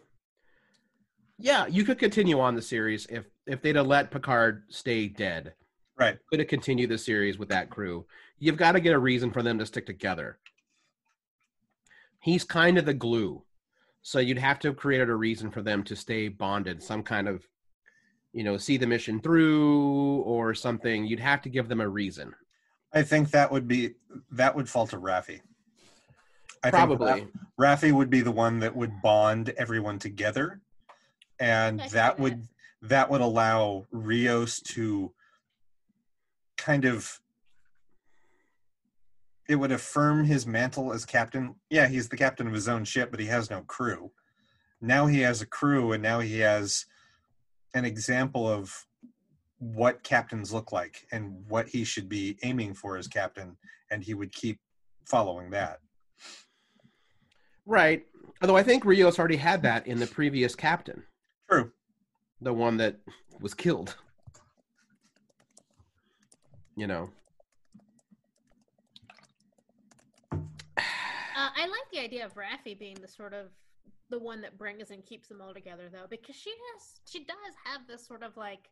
[1.38, 5.55] yeah, you could continue on the series if if they'd have let Picard stay dead.
[5.98, 6.18] Right.
[6.28, 8.05] Could have continued the series with that crew.
[8.38, 10.38] You've got to get a reason for them to stick together.
[12.27, 13.44] He's kind of the glue,
[14.03, 16.82] so you'd have to have created a reason for them to stay bonded.
[16.82, 17.47] Some kind of,
[18.32, 21.07] you know, see the mission through or something.
[21.07, 22.35] You'd have to give them a reason.
[22.93, 23.94] I think that would be
[24.32, 25.40] that would fall to Raffi.
[26.65, 27.28] I think Probably.
[27.57, 30.61] Ra- Raffi would be the one that would bond everyone together,
[31.39, 32.48] and that would
[32.82, 35.12] that would allow Rios to
[36.57, 37.20] kind of
[39.48, 41.55] it would affirm his mantle as captain.
[41.70, 44.10] Yeah, he's the captain of his own ship, but he has no crew.
[44.81, 46.85] Now he has a crew, and now he has
[47.74, 48.86] an example of
[49.59, 53.56] what captains look like and what he should be aiming for as captain,
[53.90, 54.59] and he would keep
[55.06, 55.78] following that.
[57.64, 58.05] Right.
[58.43, 61.05] Although I think Rios already had that in the previous captain,
[61.48, 61.73] True.
[62.40, 62.97] the one that
[63.40, 63.97] was killed.
[66.77, 67.10] You know.
[71.97, 73.47] The idea of Raffi being the sort of
[74.10, 77.55] the one that brings and keeps them all together, though, because she has she does
[77.64, 78.70] have this sort of like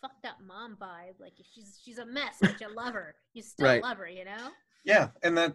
[0.00, 1.20] fucked up mom vibe.
[1.20, 3.14] Like she's she's a mess, but you love her.
[3.34, 3.82] You still Right.
[3.82, 4.50] love her, you know.
[4.84, 5.54] Yeah, and that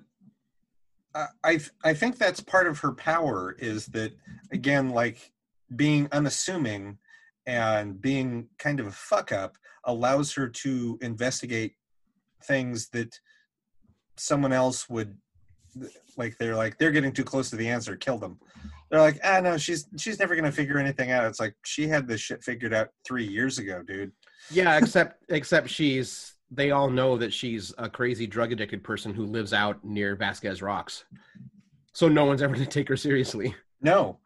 [1.16, 4.14] I I I think that's part of her power is that
[4.52, 5.32] again, like
[5.76, 6.98] being unassuming
[7.46, 11.76] and being kind of a fuck up allows her to investigate
[12.44, 13.20] things that
[14.18, 15.18] someone else would
[16.18, 18.40] like they're like they're getting too close to the answer kill them
[18.90, 22.08] they're like ah no she's she's never gonna figure anything out it's like she had
[22.08, 24.12] this shit figured out three years ago dude
[24.52, 29.26] Yeah, except except she's they all know that she's a crazy drug addicted person who
[29.26, 31.06] lives out near Vasquez Rocks.
[31.94, 33.56] So no one's ever to take her seriously.
[33.82, 34.20] No,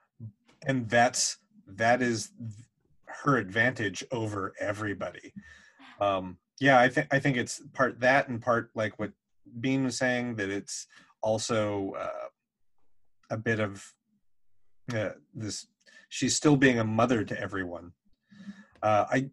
[0.66, 1.38] and that's
[1.68, 2.32] that is
[3.06, 5.34] her advantage over everybody.
[6.00, 9.12] Um, yeah, I think I think it's part that and part like what
[9.60, 10.88] Bean was saying that it's
[11.24, 12.28] also uh,
[13.32, 13.84] a bit of
[14.94, 15.68] uh, this
[16.10, 17.94] she's still being a mother to everyone.
[18.84, 19.30] Uh, I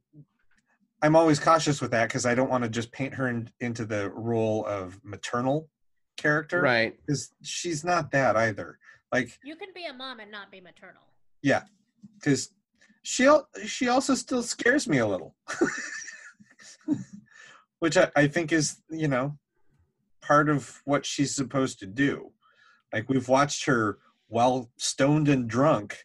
[1.03, 3.85] I'm always cautious with that because I don't want to just paint her in, into
[3.85, 5.69] the role of maternal
[6.17, 6.95] character, Right.
[7.07, 8.79] Because she's not that either.
[9.11, 11.03] Like, You can be a mom and not be maternal.
[11.43, 11.63] yeah,
[12.15, 12.51] because
[13.03, 13.29] she
[13.67, 15.35] she also still scares me a little,
[17.81, 19.37] which I, I think is you know
[20.31, 22.31] part of what she's supposed to do.
[22.93, 23.99] Like we've watched her
[24.29, 26.05] while stoned and drunk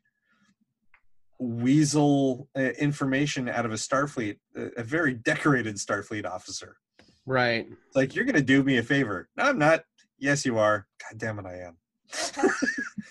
[1.38, 6.78] weasel uh, information out of a Starfleet, a, a very decorated Starfleet officer.
[7.28, 7.68] Right.
[7.70, 9.30] It's like you're gonna do me a favor.
[9.38, 9.84] No, I'm not.
[10.18, 10.88] Yes, you are.
[11.04, 11.78] God damn it, I am.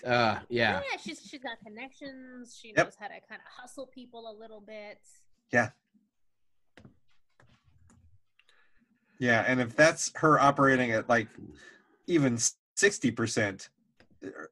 [0.05, 0.81] Uh, yeah.
[0.91, 2.55] Yeah, she's she's got connections.
[2.61, 2.77] She Yep.
[2.77, 4.99] knows how to kind of hustle people a little bit.
[5.51, 5.69] Yeah.
[9.19, 11.27] Yeah, and if that's her operating at like
[12.07, 12.37] even
[12.77, 13.69] 60%,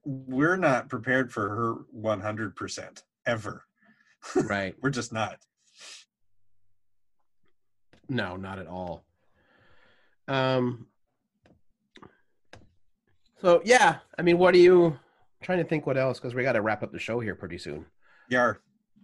[0.05, 3.65] we're not prepared for her 100% ever.
[4.35, 4.75] Right.
[4.81, 5.37] We're just not.
[8.09, 9.03] No, not at all.
[10.27, 10.87] Um.
[13.41, 14.97] So yeah, I mean, what do you?
[15.41, 17.57] trying to think what else because we got to wrap up the show here pretty
[17.57, 17.85] soon.
[18.29, 18.53] Yeah.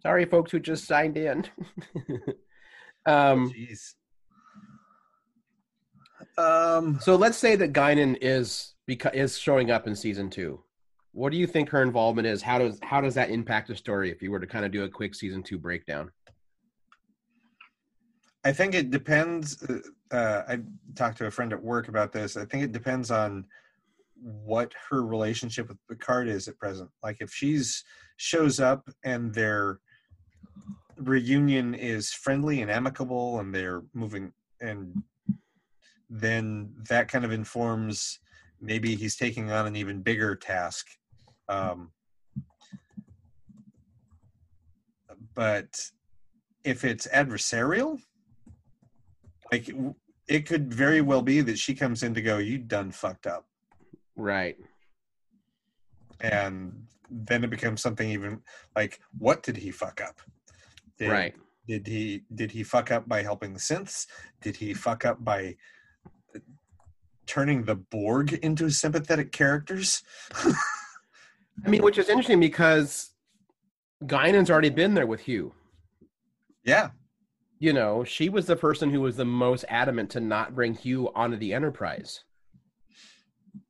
[0.01, 1.45] Sorry, folks who just signed in.
[3.05, 3.51] um.
[3.51, 3.95] Jeez.
[6.39, 10.63] Um, So let's say that Guinan is beca- is showing up in season two.
[11.11, 12.41] What do you think her involvement is?
[12.41, 14.09] How does how does that impact the story?
[14.11, 16.11] If you were to kind of do a quick season two breakdown.
[18.45, 19.61] I think it depends.
[20.11, 20.59] uh, I
[20.95, 22.37] talked to a friend at work about this.
[22.37, 23.45] I think it depends on
[24.21, 26.89] what her relationship with Picard is at present.
[27.03, 27.83] Like if she's
[28.15, 29.79] shows up and their
[30.97, 35.03] reunion is friendly and amicable, and they're moving, and
[36.09, 38.19] then that kind of informs
[38.59, 40.87] maybe he's taking on an even bigger task.
[41.47, 41.91] Um,
[45.35, 45.79] but
[46.63, 47.99] if it's adversarial,
[49.51, 49.69] like
[50.27, 53.47] it could very well be that she comes in to go, "You done fucked up,"
[54.15, 54.57] Right.
[56.19, 58.41] and then it becomes something even
[58.75, 60.21] like, "What did he fuck up?"
[60.97, 61.35] Did, Right.
[61.67, 64.07] Did he did he fuck up by helping the synths?
[64.41, 65.55] Did he fuck up by
[67.29, 70.01] turning the Borg into sympathetic characters?
[70.35, 73.11] I mean, which is interesting because
[74.05, 75.53] Guinan's already been there with Hugh.
[76.63, 76.89] yeah,
[77.59, 81.09] You know, she was the person who was the most adamant to not bring Hugh
[81.13, 82.23] onto the Enterprise.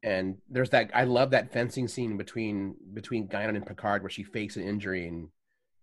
[0.03, 4.23] And there's that I love that fencing scene between between Guinan and Picard where she
[4.23, 5.30] fakes an injury and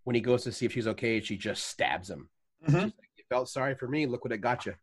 [0.05, 2.29] when he goes to see if she's okay, she just stabs him.
[2.67, 2.73] Mhm.
[2.73, 4.75] She's like, you felt sorry for me, look what it got you.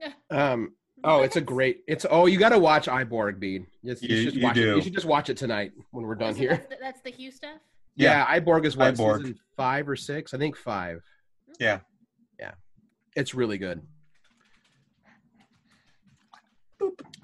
[0.00, 0.12] Yeah.
[0.30, 0.74] Um
[1.04, 3.66] oh, it's a great it's oh you gotta watch I Borg Bead.
[3.82, 4.60] You, you, You- should just you watch it.
[4.62, 4.76] do.
[4.76, 6.50] You should just watch it tonight when we're done So here.
[6.50, 7.58] That's the, that's the Hugh stuff.
[7.96, 9.20] Yeah, I Borg is what I Borg.
[9.22, 10.32] season five or six?
[10.34, 11.02] I think five.
[11.60, 11.80] Yeah.
[12.38, 12.52] Yeah.
[13.14, 13.82] It's really good.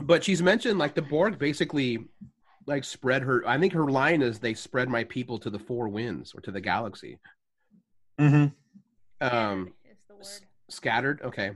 [0.00, 1.98] But she's mentioned like the Borg basically
[2.66, 5.88] like spread her I think her line is they spread my people to the four
[5.88, 7.18] winds or to the galaxy.
[8.20, 9.26] Mm-hmm.
[9.26, 10.24] Um is the word.
[10.68, 11.52] scattered, okay.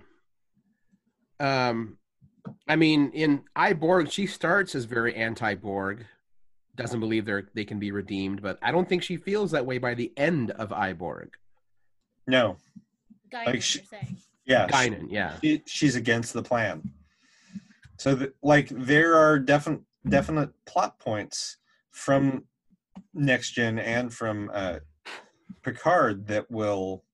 [1.38, 1.98] Um
[2.72, 6.06] I mean in I Borg, she starts as very anti-Borg,
[6.74, 9.76] doesn't believe they're they can be redeemed, but I don't think she feels that way
[9.76, 11.34] by the end of I Borg.
[12.26, 12.56] no,
[13.30, 14.16] Guy, like you're she- saying.
[14.46, 15.36] yeah, she- Guinan, yeah.
[15.42, 16.82] she, she's against the plan.
[17.98, 21.58] So, that, like, there are definite definite plot points
[21.90, 22.44] from
[23.12, 24.78] next gen and from uh,
[25.62, 27.04] Picard that will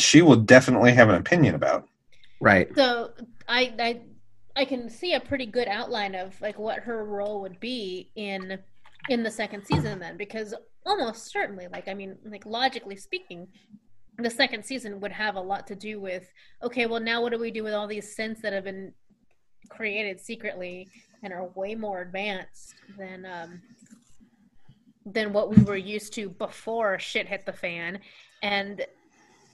[0.00, 1.86] she will definitely have an opinion about.
[2.42, 2.68] Right.
[2.74, 3.12] So
[3.48, 4.00] I I
[4.56, 8.58] I can see a pretty good outline of like what her role would be in
[9.08, 10.52] in the second season then because
[10.84, 13.46] almost certainly like I mean like logically speaking
[14.18, 16.30] the second season would have a lot to do with
[16.62, 18.92] okay well now what do we do with all these synths that have been
[19.68, 20.88] created secretly
[21.22, 23.62] and are way more advanced than um
[25.06, 28.00] than what we were used to before shit hit the fan
[28.42, 28.84] and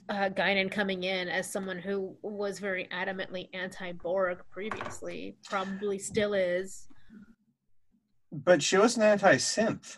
[0.09, 6.87] uh, Guinan coming in as someone who was very adamantly anti-Borg previously, probably still is.
[8.31, 9.97] But she wasn't anti-synth.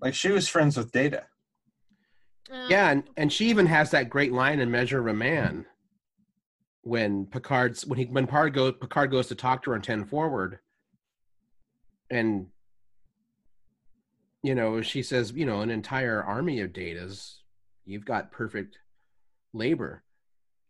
[0.00, 1.24] Like she was friends with Data.
[2.50, 5.66] Um, Yeah, and, and she even has that great line in Measure of a Man
[6.82, 10.04] when Picard's when he when Picard goes Picard goes to talk to her on ten
[10.04, 10.58] forward,
[12.10, 12.48] and
[14.42, 17.36] you know she says you know an entire army of datas,
[17.84, 18.78] you've got perfect
[19.52, 20.02] labor,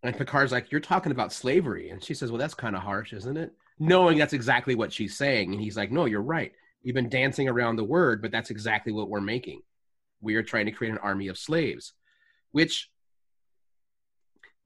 [0.03, 3.13] and Picard's like you're talking about slavery, and she says well that's kind of harsh,
[3.13, 3.53] isn't it?
[3.79, 6.53] Knowing that's exactly what she's saying, and he's like no you're right,
[6.83, 9.63] You've been dancing around the word, but that's exactly what we're making.
[10.21, 11.93] We are trying to create an army of slaves,
[12.51, 12.91] which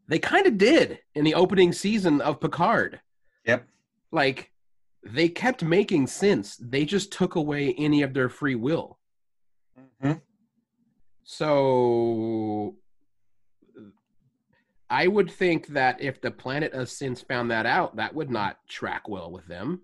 [0.09, 3.01] they kind of did in the opening season of Picard.
[3.45, 3.67] Yep.
[4.13, 4.51] Like
[5.03, 6.57] they kept making synths.
[6.59, 8.99] They just took away any of their free will.
[10.03, 10.21] Mhm.
[11.25, 12.77] So
[14.89, 18.59] I would think that if the planet of synths found that out, that would not
[18.69, 19.81] track well with them.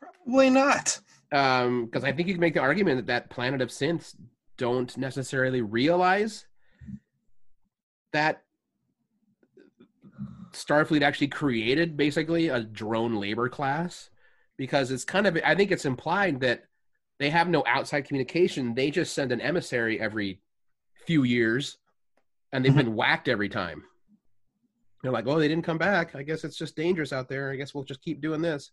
[0.00, 1.00] Probably not.
[1.30, 4.14] Um, because I think you can make the argument that that planet of synths
[4.56, 6.46] don't necessarily realize
[8.12, 8.42] that
[10.52, 14.10] Starfleet actually created basically a drone labor class
[14.56, 16.64] because it's kind of I think it's implied that
[17.18, 18.74] they have no outside communication.
[18.74, 20.40] They just send an emissary every
[21.06, 21.78] few years
[22.54, 23.82] and they've been whacked every time.
[25.02, 26.14] They're like, oh, they didn't come back.
[26.14, 27.50] I guess it's just dangerous out there.
[27.50, 28.70] I guess we'll just keep doing this.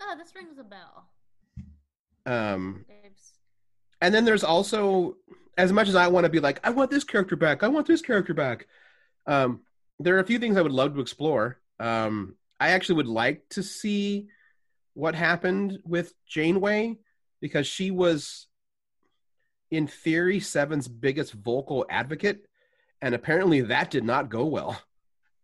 [0.00, 1.08] Oh, this rings a bell.
[2.24, 2.86] Um,
[4.00, 5.16] and then there's also,
[5.58, 7.64] as much as I want to be like, I want this character back.
[7.64, 8.68] I want this character back.
[9.26, 9.62] Um,
[9.98, 11.58] there are a few things I would love to explore.
[11.80, 14.28] Um, I actually would like to see
[14.94, 16.98] what happened with Janeway
[17.40, 18.46] because she was,
[19.72, 22.46] in theory, Seven's biggest vocal advocate,
[23.00, 24.80] and apparently that did not go well.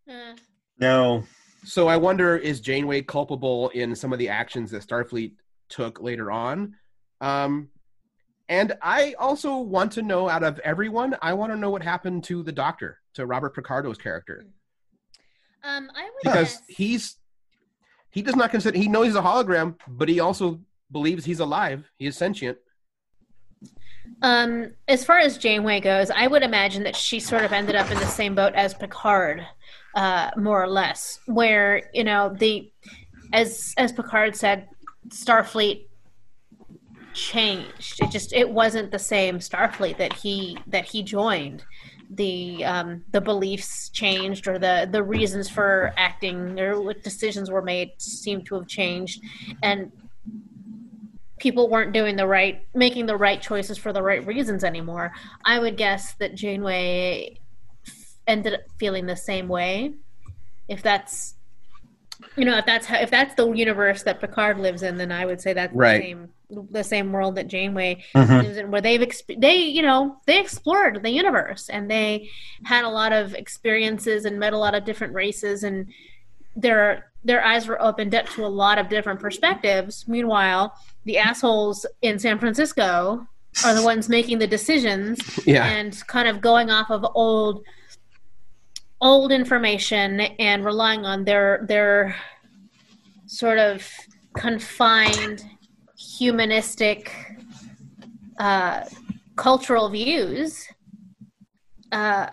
[0.09, 0.35] eh.
[0.79, 1.25] No.
[1.65, 5.33] So I wonder is Janeway culpable in some of the actions that Starfleet
[5.69, 6.77] took later on?
[7.21, 7.71] Um,
[8.49, 12.23] and I also want to know out of everyone, I want to know what happened
[12.25, 14.45] to the Doctor, to Robert Picardo's character,
[15.65, 17.17] Um, I would because guess, he's
[18.11, 20.61] he does not consider he knows he's a hologram, but he also
[20.93, 21.91] believes he's alive.
[21.99, 22.59] He is sentient.
[24.23, 27.91] Um, as far as Janeway goes, I would imagine that she sort of ended up
[27.91, 29.47] in the same boat as Picard,
[29.95, 32.71] uh, more or less, where you know the,
[33.33, 34.69] as as Picard said,
[35.09, 35.87] Starfleet
[37.13, 38.03] changed.
[38.03, 41.65] It just it wasn't the same Starfleet that he that he joined.
[42.11, 47.93] The um, the beliefs changed, or the the reasons for acting or decisions were made
[47.99, 49.23] seemed to have changed,
[49.63, 49.93] and
[51.39, 55.13] people weren't doing the right making the right choices for the right reasons anymore
[55.45, 57.39] i would guess that janeway
[57.87, 59.93] f- ended up feeling the same way
[60.69, 61.35] if that's
[62.37, 65.25] you know if that's how if that's the universe that picard lives in then i
[65.25, 65.99] would say that's Right.
[65.99, 66.29] the same
[66.71, 68.43] the same world that janeway Mhm.
[68.43, 72.31] lives in where they've exp- they you know they explored the universe and they
[72.65, 75.89] had a lot of experiences and met a lot of different races and
[76.57, 80.07] their their eyes were opened up to a lot of different perspectives.
[80.07, 80.75] Meanwhile
[81.05, 83.27] the assholes in san francisco
[83.65, 87.65] are the ones making the decisions Yeah, and kind of going off of old
[89.01, 92.17] old information and relying on their their
[93.27, 93.89] sort of
[94.35, 95.45] confined
[95.97, 97.13] humanistic
[98.39, 98.85] uh,
[99.37, 100.67] cultural views.
[101.91, 102.29] Uh,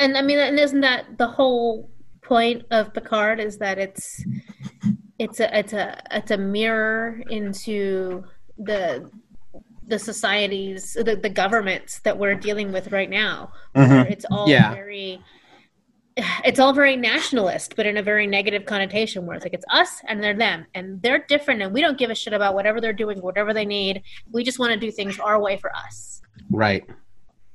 [0.00, 1.89] and i mean and isn't that the whole
[2.30, 4.24] point of picard is that it's
[5.18, 8.22] it's a it's a it's a mirror into
[8.56, 9.10] the
[9.88, 14.08] the societies the, the governments that we're dealing with right now Mhm.
[14.12, 14.72] it's all Yeah.
[14.72, 15.20] very
[16.44, 19.90] it's all very nationalist but in a very negative connotation where it's like it's us
[20.06, 22.92] and they're them and they're different and we don't give a shit about whatever they're
[23.04, 26.84] doing whatever they need we just want to do things our way for us right.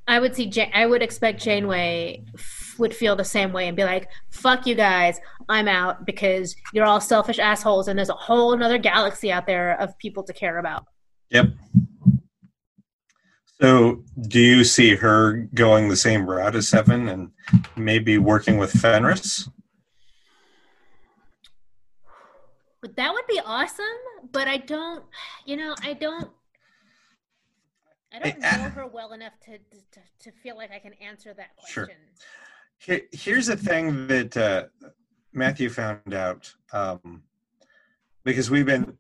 [0.07, 3.77] I would see Ja- i would expect janeway f- would feel the same way and
[3.77, 5.19] be like fuck you guys
[5.49, 9.79] i'm out because you're all selfish assholes and there's a whole another galaxy out there
[9.81, 10.85] of people to care about
[11.31, 11.47] Yep.
[13.61, 17.31] So, do you see her going the same route as Seven and
[17.75, 19.49] maybe working with Fenris?
[22.81, 23.85] But that would be awesome.
[24.31, 25.03] But I don't,
[25.45, 26.29] you know, I don't.
[28.15, 31.33] I don't I- know her well enough to, to to feel like I can answer
[31.33, 31.95] that question.
[32.77, 34.65] Here, here's a thing that uh,
[35.33, 37.23] Matthew found out um,
[38.23, 38.97] because we've been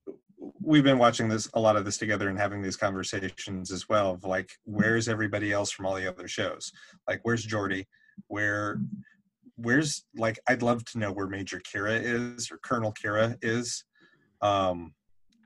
[0.61, 4.11] we've been watching this a lot of this together and having these conversations as well
[4.11, 6.71] of like where's everybody else from all the other shows
[7.07, 7.85] like where's Geordi
[8.27, 8.79] where
[9.55, 13.83] where's like I'd love to know where Major Kira is or Colonel Kira is
[14.41, 14.93] um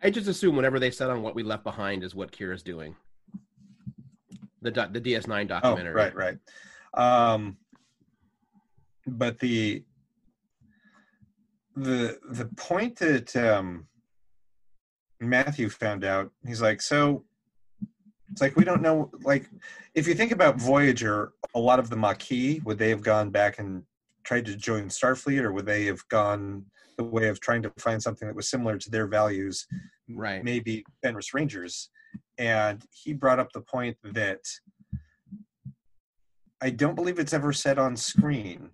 [0.04, 2.96] I just assume whenever they said on what we left behind is what Kira's doing.
[4.62, 5.94] The the DS9 documentary.
[5.94, 6.38] oh right right
[6.96, 7.58] um
[9.08, 9.84] but the
[11.76, 13.88] the the point that um
[15.22, 17.24] Matthew found out he's like so
[18.32, 19.50] it's like we don't know like
[19.96, 23.60] if you think about Voyager a lot of the Maquis would they have gone back
[23.60, 23.84] and
[24.26, 26.64] tried to join Starfleet, or would they have gone
[26.98, 29.66] the way of trying to find something that was similar to their values,
[30.08, 30.44] Right.
[30.44, 31.90] maybe Fenris Rangers?
[32.38, 34.42] And he brought up the point that
[36.62, 38.72] I don't believe it's ever said on screen,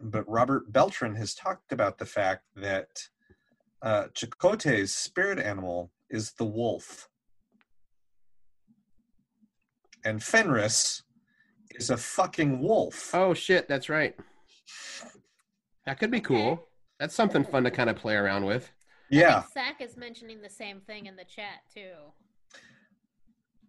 [0.00, 2.88] but Robert Beltran has talked about the fact that
[3.82, 7.08] uh, Chakotay's spirit animal is the wolf.
[10.04, 11.02] And Fenris
[11.72, 13.14] is a fucking wolf.
[13.14, 14.16] Oh shit, that's right.
[15.86, 16.68] That could be cool.
[16.98, 18.70] That's something fun to kind of play around with.
[19.10, 19.44] yeah.
[19.54, 21.92] Zach is mentioning the same thing in the chat too.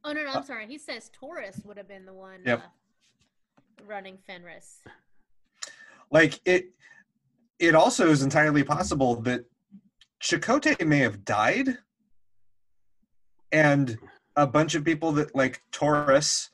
[0.10, 0.66] Oh no, no, I'm sorry.
[0.66, 2.64] He says Torres would have been the one Yep.
[2.64, 4.82] uh, running Fenris.
[6.10, 6.72] like it
[7.60, 9.46] it also is entirely possible that
[10.20, 11.78] Chakotay may have died
[13.52, 13.98] and
[14.36, 16.50] a bunch of people that like Torres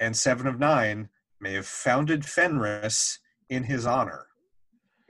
[0.00, 1.08] and Seven of Nine
[1.40, 4.26] may have founded Fenris in his honor.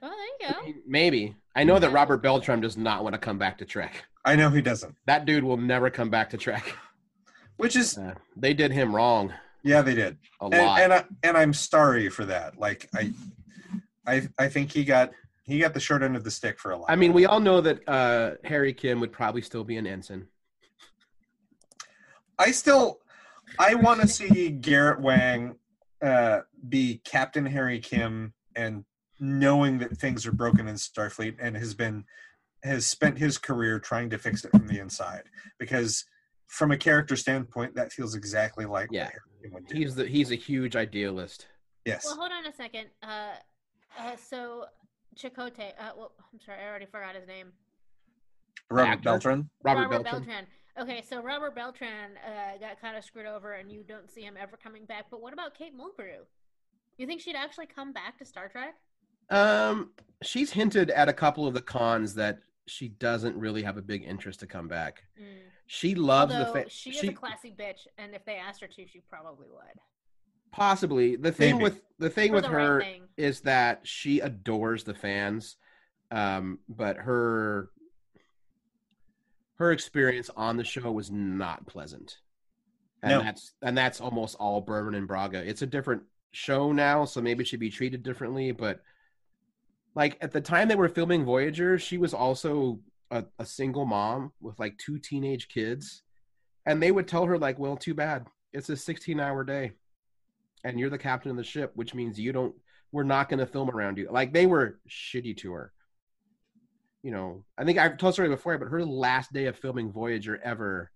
[0.03, 0.81] Oh, there you go.
[0.87, 1.35] Maybe.
[1.57, 4.05] I know that Robert Beltran does not want to come back to Trek.
[4.25, 4.95] I know he doesn't.
[5.07, 6.77] That dude will never come back to Trek.
[7.59, 9.33] Which is Uh, they did him wrong
[9.65, 10.17] yeah, they did.
[10.41, 10.81] a And lot.
[10.81, 12.59] and, I, and I'm sorry for that.
[12.59, 13.13] Like I
[14.07, 15.11] I I think he got
[15.45, 16.91] he got the short end of the stick for a lot.
[16.91, 20.29] I mean, we all know that uh, Harry Kim would probably still be an ensign.
[22.39, 23.01] I still
[23.59, 25.57] I want to see Garrett Wang
[26.01, 28.85] uh, be Captain Harry Kim and
[29.21, 32.05] knowing that things are broken in Starfleet and has been
[32.63, 35.25] has spent his career trying to fix it from the inside
[35.59, 36.05] because
[36.49, 39.05] from a character standpoint that feels exactly like Yeah.
[39.05, 39.77] what Harry Kim would do.
[39.77, 41.47] He's the he's a huge idealist.
[41.85, 42.05] yes.
[42.05, 42.87] Well, hold on a second.
[43.03, 43.35] Uh,
[43.99, 44.65] uh, so
[45.17, 45.73] Chakotay.
[45.79, 47.53] Uh, well, I'm sorry, I already forgot his name.
[48.71, 49.03] Robert actor.
[49.05, 49.51] Beltran.
[49.63, 50.13] Robert, Beltran.
[50.25, 50.47] Beltran.
[50.79, 54.35] Okay, so Robert Beltran uh, got kind of screwed over, and you don't see him
[54.39, 55.07] ever coming back.
[55.11, 56.25] But what about Kate Mulgrew?
[56.99, 58.75] You think she'd actually come back to Star Trek?
[59.31, 59.91] Um,
[60.23, 64.05] she's hinted at a couple of the cons that she doesn't really have a big
[64.05, 65.03] interest to come back.
[65.21, 65.25] Mm.
[65.71, 68.67] She loves Although the fa- she is a classy bitch, and if they asked her
[68.67, 69.79] to, she probably would.
[70.51, 71.63] possibly the thing Maybe.
[71.63, 73.03] with the thing For with the her right thing.
[73.19, 75.57] is that she adores the fans
[76.11, 77.69] um but her
[79.57, 82.17] her experience on the show was not pleasant
[83.03, 83.23] and No.
[83.23, 87.45] that's and that's almost all Berman and Braga it's a different show now so maybe
[87.45, 88.81] she'd be treated differently but
[89.95, 94.33] like at the time they were filming Voyager she was also a, a single mom
[94.41, 96.03] with like two teenage kids
[96.67, 98.27] and they would tell her like well too bad.
[98.53, 99.73] It's a 16 hour day
[100.65, 102.55] and you're the captain of the ship which means you don't
[102.91, 104.09] we're not going to film around you.
[104.11, 105.73] Like they were shitty to her.
[107.03, 110.41] You know i think i've told story before but her last day of filming voyager
[110.43, 110.91] ever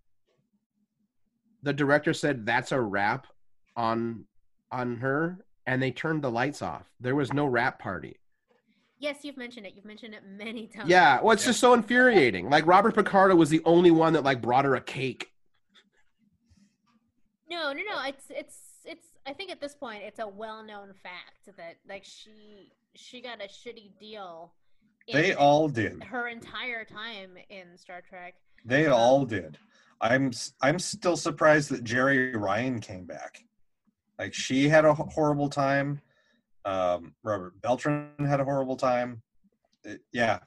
[1.62, 3.28] the director said that's a wrap
[3.76, 4.24] on
[4.72, 6.90] on her and they turned the lights off.
[7.01, 8.18] There was no rap party
[9.03, 9.73] Yes, you've mentioned it.
[9.77, 10.89] You've mentioned it many times.
[10.89, 14.41] yeah well it's just so infuriating like robert picardo was the only one that like
[14.41, 15.29] brought her a cake
[17.51, 18.03] No, no, no.
[18.07, 19.07] It's it's it's.
[19.27, 23.49] I think at this point, it's a well-known fact that like she she got a
[23.49, 24.53] shitty deal.
[25.12, 26.03] They all did.
[26.05, 28.35] her entire time in Star Trek.
[28.65, 29.59] They um, all did.
[30.01, 30.31] I'm
[30.62, 33.45] I'm still surprised that Jeri Ryan came back.
[34.19, 36.01] Like she had a horrible time.
[36.64, 39.22] Um, Robert Beltran had a horrible time.
[39.84, 40.39] It- yeah,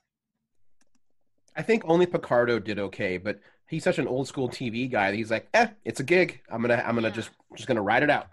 [1.55, 5.17] I think only Picardo did okay, but he's such an old school TV guy that
[5.17, 6.41] he's like, eh, it's a gig.
[6.49, 7.13] I'm gonna, I'm gonna Yeah.
[7.13, 8.27] just, just gonna ride it out.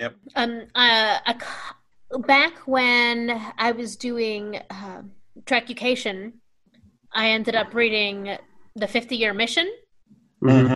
[0.00, 0.14] Yep.
[0.36, 5.02] Um, uh, a c- back when I was doing uh,
[5.44, 6.32] Trekucation,
[7.12, 8.36] I ended up reading
[8.76, 9.68] the 50 Year Mission.
[10.42, 10.74] Mhm.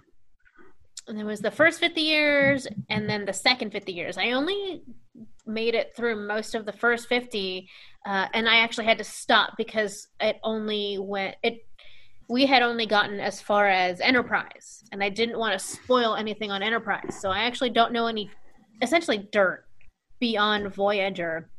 [1.08, 4.16] And there was the first 50 years and then the second 50 years.
[4.18, 4.82] I only
[5.46, 7.68] made it through most of the first 50
[8.04, 11.66] uh, and I actually had to stop because it only went it
[12.28, 16.50] we had only gotten as far as Enterprise and I didn't want to spoil anything
[16.50, 17.18] on Enterprise.
[17.20, 18.30] So I actually don't know any
[18.80, 19.66] essentially dirt
[20.18, 21.50] beyond Voyager.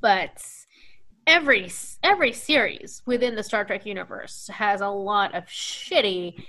[0.00, 0.42] But
[1.26, 1.70] every
[2.02, 6.44] every series within the Star Trek universe has a lot of shitty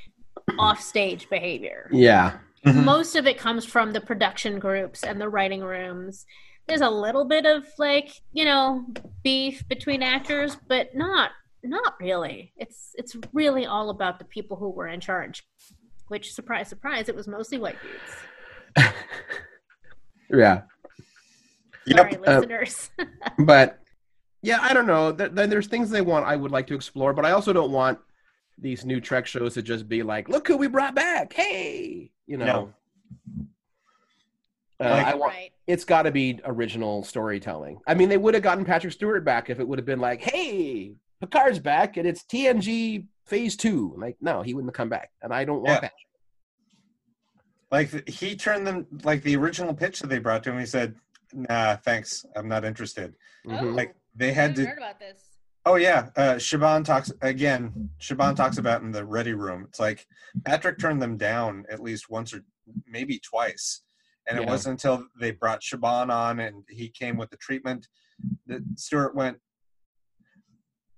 [0.57, 2.83] offstage behavior Yeah, Mhm.
[2.83, 6.25] most of it comes from the production groups and the writing rooms
[6.67, 8.85] there's a little bit of like you know
[9.23, 11.31] beef between actors but not
[11.63, 15.43] not really it's it's really all about the people who were in charge
[16.07, 17.77] which surprise surprise it was mostly white
[18.75, 18.93] dudes
[20.31, 20.61] yeah.
[21.95, 22.27] sorry Yep.
[22.27, 22.89] Uh, listeners
[23.39, 23.79] But
[24.41, 25.11] yeah, I don't know.
[25.11, 27.71] There, there- there's things they want I would like to explore, but I also don't
[27.71, 27.99] want
[28.59, 31.33] these new Trek shows to just be like, look who we brought back.
[31.33, 32.45] Hey, you know.
[32.45, 32.73] No.
[34.79, 35.51] Uh, Like- I want, right.
[35.67, 37.79] it's got to be original storytelling.
[37.87, 40.21] I mean, they would have gotten Patrick Stewart back if it would have been like,
[40.21, 43.95] "Hey, Picard's back and it's TNG Phase Two.
[43.97, 45.79] Like, no, he wouldn't have come back, and I don't want Yeah.
[45.81, 45.93] that.
[47.71, 50.59] Like he turned them like the original pitch that they brought to him.
[50.59, 50.95] He said,
[51.33, 53.15] "Nah, thanks, I'm not interested."
[53.47, 53.61] Mhm.
[53.61, 54.69] Oh, Like they had haven't to.
[54.69, 55.34] heard about this.
[55.67, 57.89] Oh yeah, uh, Chabon talks again.
[57.99, 59.65] Chabon talks about in the ready room.
[59.67, 60.05] It's like
[60.43, 62.43] Patrick turned them down at least once or
[62.87, 63.81] maybe twice,
[64.27, 64.49] and it Yeah.
[64.51, 67.87] wasn't until they brought Chabon on and he came with the treatment
[68.45, 69.39] that Stewart went.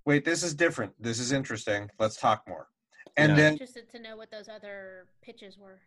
[0.05, 0.93] Wait, this is different.
[1.01, 1.89] This is interesting.
[1.97, 2.67] Let's talk more.
[3.15, 3.35] And Yeah.
[3.37, 5.79] then Interested to know what those other pitches were.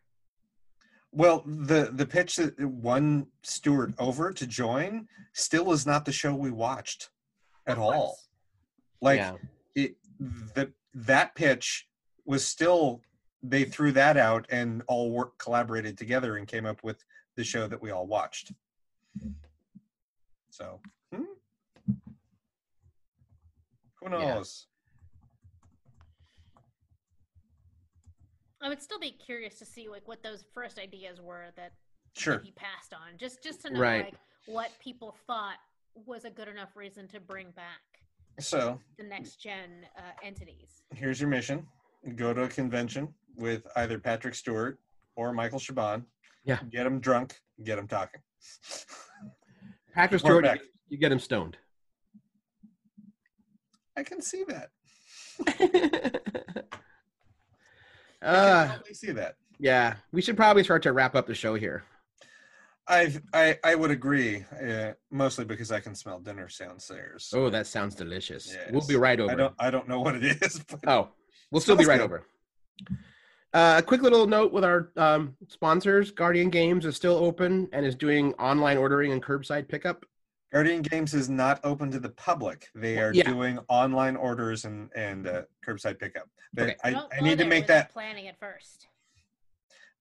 [1.13, 6.35] Well, the the pitch that won Stewart over to join still is not the show
[6.35, 7.11] we watched
[7.67, 8.17] at all.
[9.01, 9.17] Course.
[9.17, 9.35] Like yeah,
[9.75, 9.97] it,
[10.55, 11.89] the that pitch
[12.25, 13.01] was still
[13.43, 17.03] they threw that out and all work collaborated together and came up with
[17.37, 18.53] the show that we all watched.
[20.51, 20.81] So,
[21.15, 21.23] hmm?
[24.01, 24.67] who knows?
[28.63, 31.73] I would still be curious to see like what those first ideas were that
[32.17, 32.41] Sure.
[32.41, 34.05] he passed on, just just to know Right.
[34.07, 34.15] like
[34.47, 35.57] what people thought
[35.95, 38.00] was a good enough reason to bring back
[38.39, 40.83] So the next gen uh, entities.
[40.95, 41.67] here's your mission
[42.17, 44.79] go to a convention with either Patrick Stewart
[45.17, 46.05] or Michael Chabon.
[46.45, 46.59] Yeah.
[46.71, 48.21] Get them drunk, get them talking.
[49.95, 50.61] Patrick Stewart, back.
[50.89, 51.57] you get him stoned.
[53.97, 54.71] I can see that.
[58.23, 59.37] I uh, can totally see that.
[59.59, 61.83] yeah, we should probably start to wrap up the show here.
[62.89, 67.31] I've, I I would agree, uh, mostly because I can smell dinner downstairs.
[67.35, 68.53] Oh, that sounds delicious.
[68.53, 68.69] Yes.
[68.73, 69.31] We'll be right over.
[69.33, 70.65] I don't I don't know what it is.
[70.69, 71.09] But Oh,
[71.51, 72.05] we'll still be right good.
[72.05, 72.27] over.
[73.53, 77.85] Uh, a quick little note with our um, sponsors: Guardian Games is still open and
[77.87, 80.05] is doing online ordering and curbside pickup.
[80.53, 82.69] Guardian Games is not open to the public.
[82.75, 83.25] They are Yeah.
[83.31, 86.29] doing online orders and and uh, curbside pickup.
[86.55, 86.77] They- Okay.
[86.83, 88.89] I, Don't I need to make that planning at first.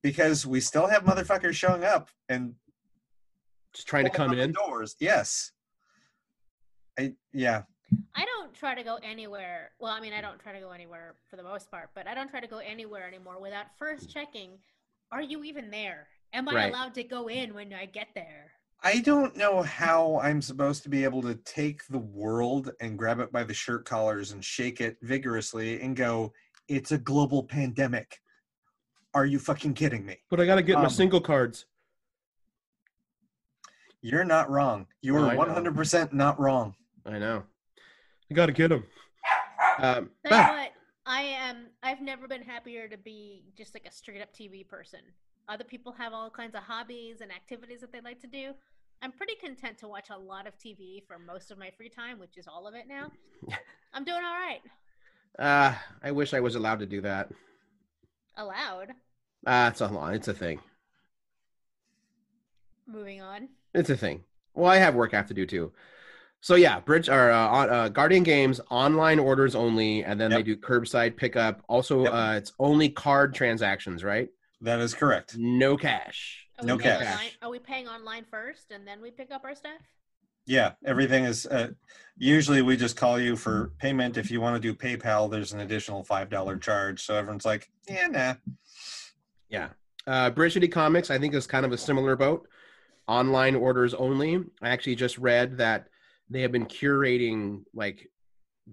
[0.02, 2.56] because we still have motherfuckers showing up and
[3.74, 4.52] Just trying to come pulling in.
[4.52, 4.96] doors.
[5.00, 5.52] Yes.
[6.98, 7.64] I yeah.
[8.16, 9.72] I don't try to go anywhere.
[9.80, 12.14] Well, I mean, I don't try to go anywhere for the most part, but I
[12.14, 14.52] don't try to go anywhere anymore without first checking:
[15.12, 16.08] Are you even there?
[16.34, 16.70] Am I Right.
[16.70, 18.52] allowed to go in when I get there?
[18.84, 23.20] I don't know how I'm supposed to be able to take the world and grab
[23.20, 26.32] it by the shirt collars and shake it vigorously and go,
[26.70, 28.22] it's a global pandemic.
[29.14, 30.20] Are you fucking kidding me?
[30.30, 31.66] But I got to get my Um, single cards.
[34.02, 34.88] You're not wrong.
[35.02, 36.76] You Oh, are I 100% not wrong.
[37.06, 37.44] I know.
[38.32, 38.84] I got to get him.
[39.80, 40.72] Um, Tell you ah, what,
[41.06, 41.68] I am.
[41.84, 45.00] I've never been happier to be just like a straight up TV person.
[45.48, 48.54] Other people have all kinds of hobbies and activities that they like to do.
[49.02, 52.20] I'm pretty content to watch a lot of TV for most of my free time,
[52.20, 53.12] which is all of it now.
[53.94, 54.62] I'm doing all right.
[55.40, 55.74] uh,
[56.04, 57.32] I wish I was allowed to do that.
[58.38, 58.94] Allowed.
[59.46, 60.14] Ah, it's a lot.
[60.16, 60.60] It's a thing.
[62.88, 63.50] Moving on.
[63.74, 64.24] It's a thing.
[64.54, 65.72] Well, I have work I have to do too.
[66.42, 70.56] So yeah, Bridge or uh, uh, Guardian Games online orders only, and then they do
[70.56, 71.62] curbside pickup.
[71.68, 72.14] Also, Yep.
[72.14, 74.30] uh, it's only card transactions, right?
[74.62, 75.38] That is correct.
[75.38, 76.48] No cash.
[76.60, 77.02] Are No cash.
[77.06, 79.82] Online, are we paying online first and then we pick up our stuff?
[80.46, 81.46] Yeah, everything is.
[81.46, 81.70] Uh,
[82.18, 84.18] usually, we just call you for payment.
[84.18, 87.04] If you want to do PayPal, there's an additional five dollar charge.
[87.04, 88.34] So everyone's like, "Yeah, nah."
[89.50, 89.70] Yeah.
[90.08, 92.48] Uh, Bridge City Comics, I think, is kind of a similar boat.
[93.10, 94.36] Online orders only.
[94.62, 95.88] I actually just read that
[96.30, 98.08] they have been curating like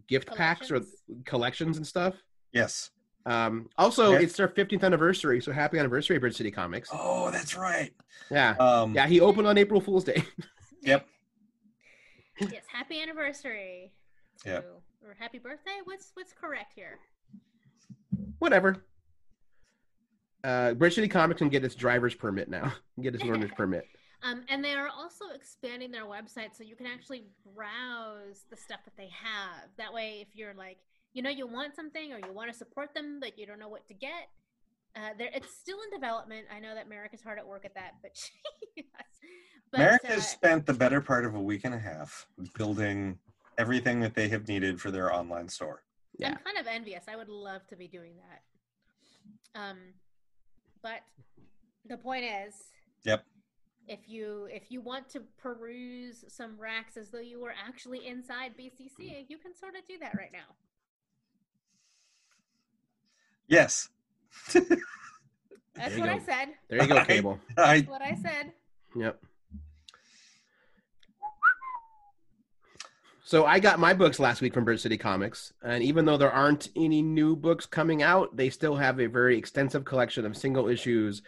[0.08, 1.24] gift packs or Collections?
[1.24, 2.14] collections and stuff.
[2.52, 2.90] Yes.
[3.24, 4.24] Um, also, Okay.
[4.24, 6.90] it's their 15th anniversary, so happy anniversary, Bridge City Comics.
[6.92, 7.92] Oh, that's right.
[8.30, 9.06] Yeah, Um, yeah.
[9.06, 10.22] He opened on April Fool's Day.
[10.82, 11.04] Yep.
[12.42, 12.62] yes.
[12.70, 13.92] Happy anniversary.
[14.44, 14.62] Yep.
[14.62, 15.78] to- Or happy birthday?
[15.84, 16.98] What's what's correct here?
[18.38, 18.84] Whatever.
[20.44, 22.72] Uh, Bridge City Comics can get its driver's permit now.
[23.00, 23.86] Get its learner's permit.
[24.22, 27.24] Um, and they are also expanding their website so you can actually
[27.54, 29.68] browse the stuff that they have.
[29.76, 30.78] That way, if you're like,
[31.12, 33.68] you know, you want something or you want to support them, but you don't know
[33.68, 34.28] what to get,
[34.96, 36.46] uh, there it's still in development.
[36.54, 38.12] I know that Merrick is hard at work at that, but,
[38.76, 38.86] yes.
[39.70, 42.26] but Merrick uh, has spent the better part of a week and a half
[42.56, 43.18] building
[43.58, 45.82] everything that they have needed for their online store.
[46.18, 46.28] Yeah.
[46.30, 47.04] I'm kind of envious.
[47.08, 49.60] I would love to be doing that.
[49.60, 49.76] Um,
[50.82, 51.00] but
[51.86, 52.54] the point is,
[53.04, 53.24] Yep.
[53.88, 58.52] If you if you want to peruse some racks as though you were actually inside
[58.58, 59.24] BCC, hmm.
[59.28, 60.54] you can sort of do that right now.
[63.48, 63.88] Yes.
[65.76, 66.48] That's you what I said.
[66.68, 67.08] There you go, Alright.
[67.08, 67.40] Cable.
[67.56, 68.52] I That's what I said.
[68.96, 69.22] Yep.
[73.24, 76.30] So I got my books last week from Bridge City Comics, and even though there
[76.30, 80.68] aren't any new books coming out, they still have a very extensive collection of single
[80.68, 81.22] issues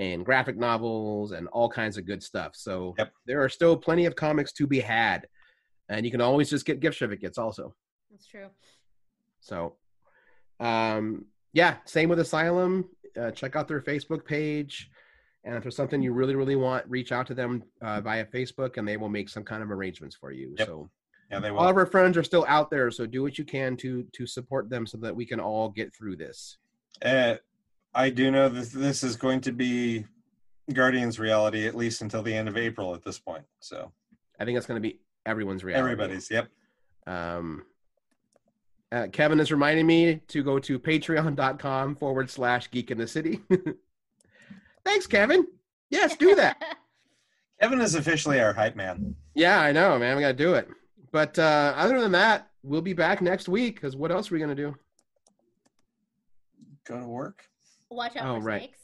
[0.00, 2.56] and graphic novels and all kinds of good stuff.
[2.56, 3.12] So Yep.
[3.26, 5.28] there are still plenty of comics to be had,
[5.90, 7.74] and you can always just get gift certificates also.
[8.10, 8.48] That's true.
[9.40, 9.76] So,
[10.58, 12.88] um, yeah, same with Asylum.
[13.14, 14.90] Uh, check out their Facebook page.
[15.44, 18.76] And if there's something you really, really want, reach out to them uh, via Facebook
[18.78, 20.54] and they will make some kind of arrangements for you.
[20.58, 20.66] Yep.
[20.66, 20.90] So,
[21.30, 22.90] Yeah, they all of our friends are still out there.
[22.90, 25.94] So, do what you can to to support them so that we can all get
[25.94, 26.58] through this.
[27.02, 27.36] Uh,
[27.94, 30.04] I do know that this is going to be
[30.72, 33.44] Guardians reality at least until the end of April at this point.
[33.58, 33.90] So
[34.38, 35.82] I think it's going to be everyone's reality.
[35.82, 36.30] everybody's.
[36.30, 36.48] Yep.
[37.06, 37.64] Um,
[38.92, 43.40] uh, Kevin is reminding me to go to patreon.com forward slash geek in the city.
[44.84, 45.46] Thanks, Kevin.
[45.90, 46.78] Yes, do that.
[47.60, 49.14] Kevin is officially our hype man.
[49.34, 50.16] Yeah, I know, man.
[50.16, 50.68] We got to do it.
[51.12, 54.38] But uh, other than that, we'll be back next week because what else are we
[54.40, 54.76] going to do?
[56.86, 57.49] Go to work.
[57.90, 58.60] Watch out Oh, for right.
[58.62, 58.78] snakes.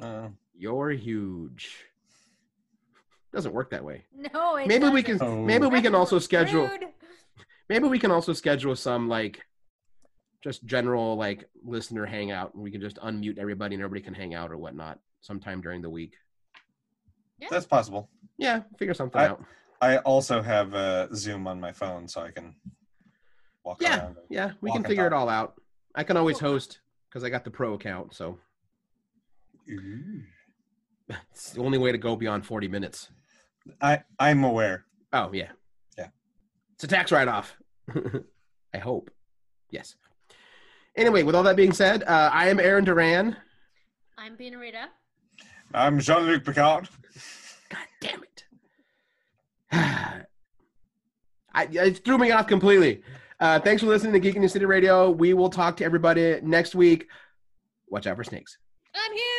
[0.00, 1.84] Uh, You're huge.
[3.32, 4.04] Doesn't work that way.
[4.14, 5.18] No, it Maybe we doesn't.
[5.20, 5.28] can.
[5.28, 5.42] Oh.
[5.42, 6.66] Maybe we can also schedule.
[6.68, 6.88] rude.
[7.68, 9.40] Maybe we can also schedule some like,
[10.42, 12.52] just general like listener hangout.
[12.54, 15.80] and We can just unmute everybody and everybody can hang out or whatnot sometime during
[15.80, 16.14] the week.
[17.50, 18.10] that's possible.
[18.38, 19.44] Yeah, figure something I- out.
[19.80, 22.54] I also have uh, Zoom on my phone, so I can
[23.64, 24.16] walk Yeah, around.
[24.30, 25.60] yeah, we can and figure it all out.
[25.92, 26.78] I can always host
[27.12, 28.38] because I got the pro account, so
[29.68, 30.22] Ooh.
[31.30, 33.10] it's the only way to go beyond forty minutes.
[33.80, 34.86] I I'm aware.
[35.12, 35.50] Oh yeah,
[35.98, 36.08] Yeah.
[36.74, 37.56] It's a tax write-off.
[38.74, 39.10] I hope.
[39.70, 39.96] Yes.
[40.96, 43.36] Anyway, with all that being said, uh, I am Aaron Duran.
[44.16, 44.88] I'm being Rita.
[45.74, 46.88] I'm Jean-Luc Picard.
[47.70, 48.44] God damn it!
[49.72, 50.26] I,
[51.70, 53.02] it threw me off completely.
[53.42, 55.10] Uh, thanks for listening to Geek in the City Radio.
[55.10, 57.08] We will talk to everybody next week.
[57.88, 58.56] Watch out for snakes.
[58.94, 59.31] I'm here.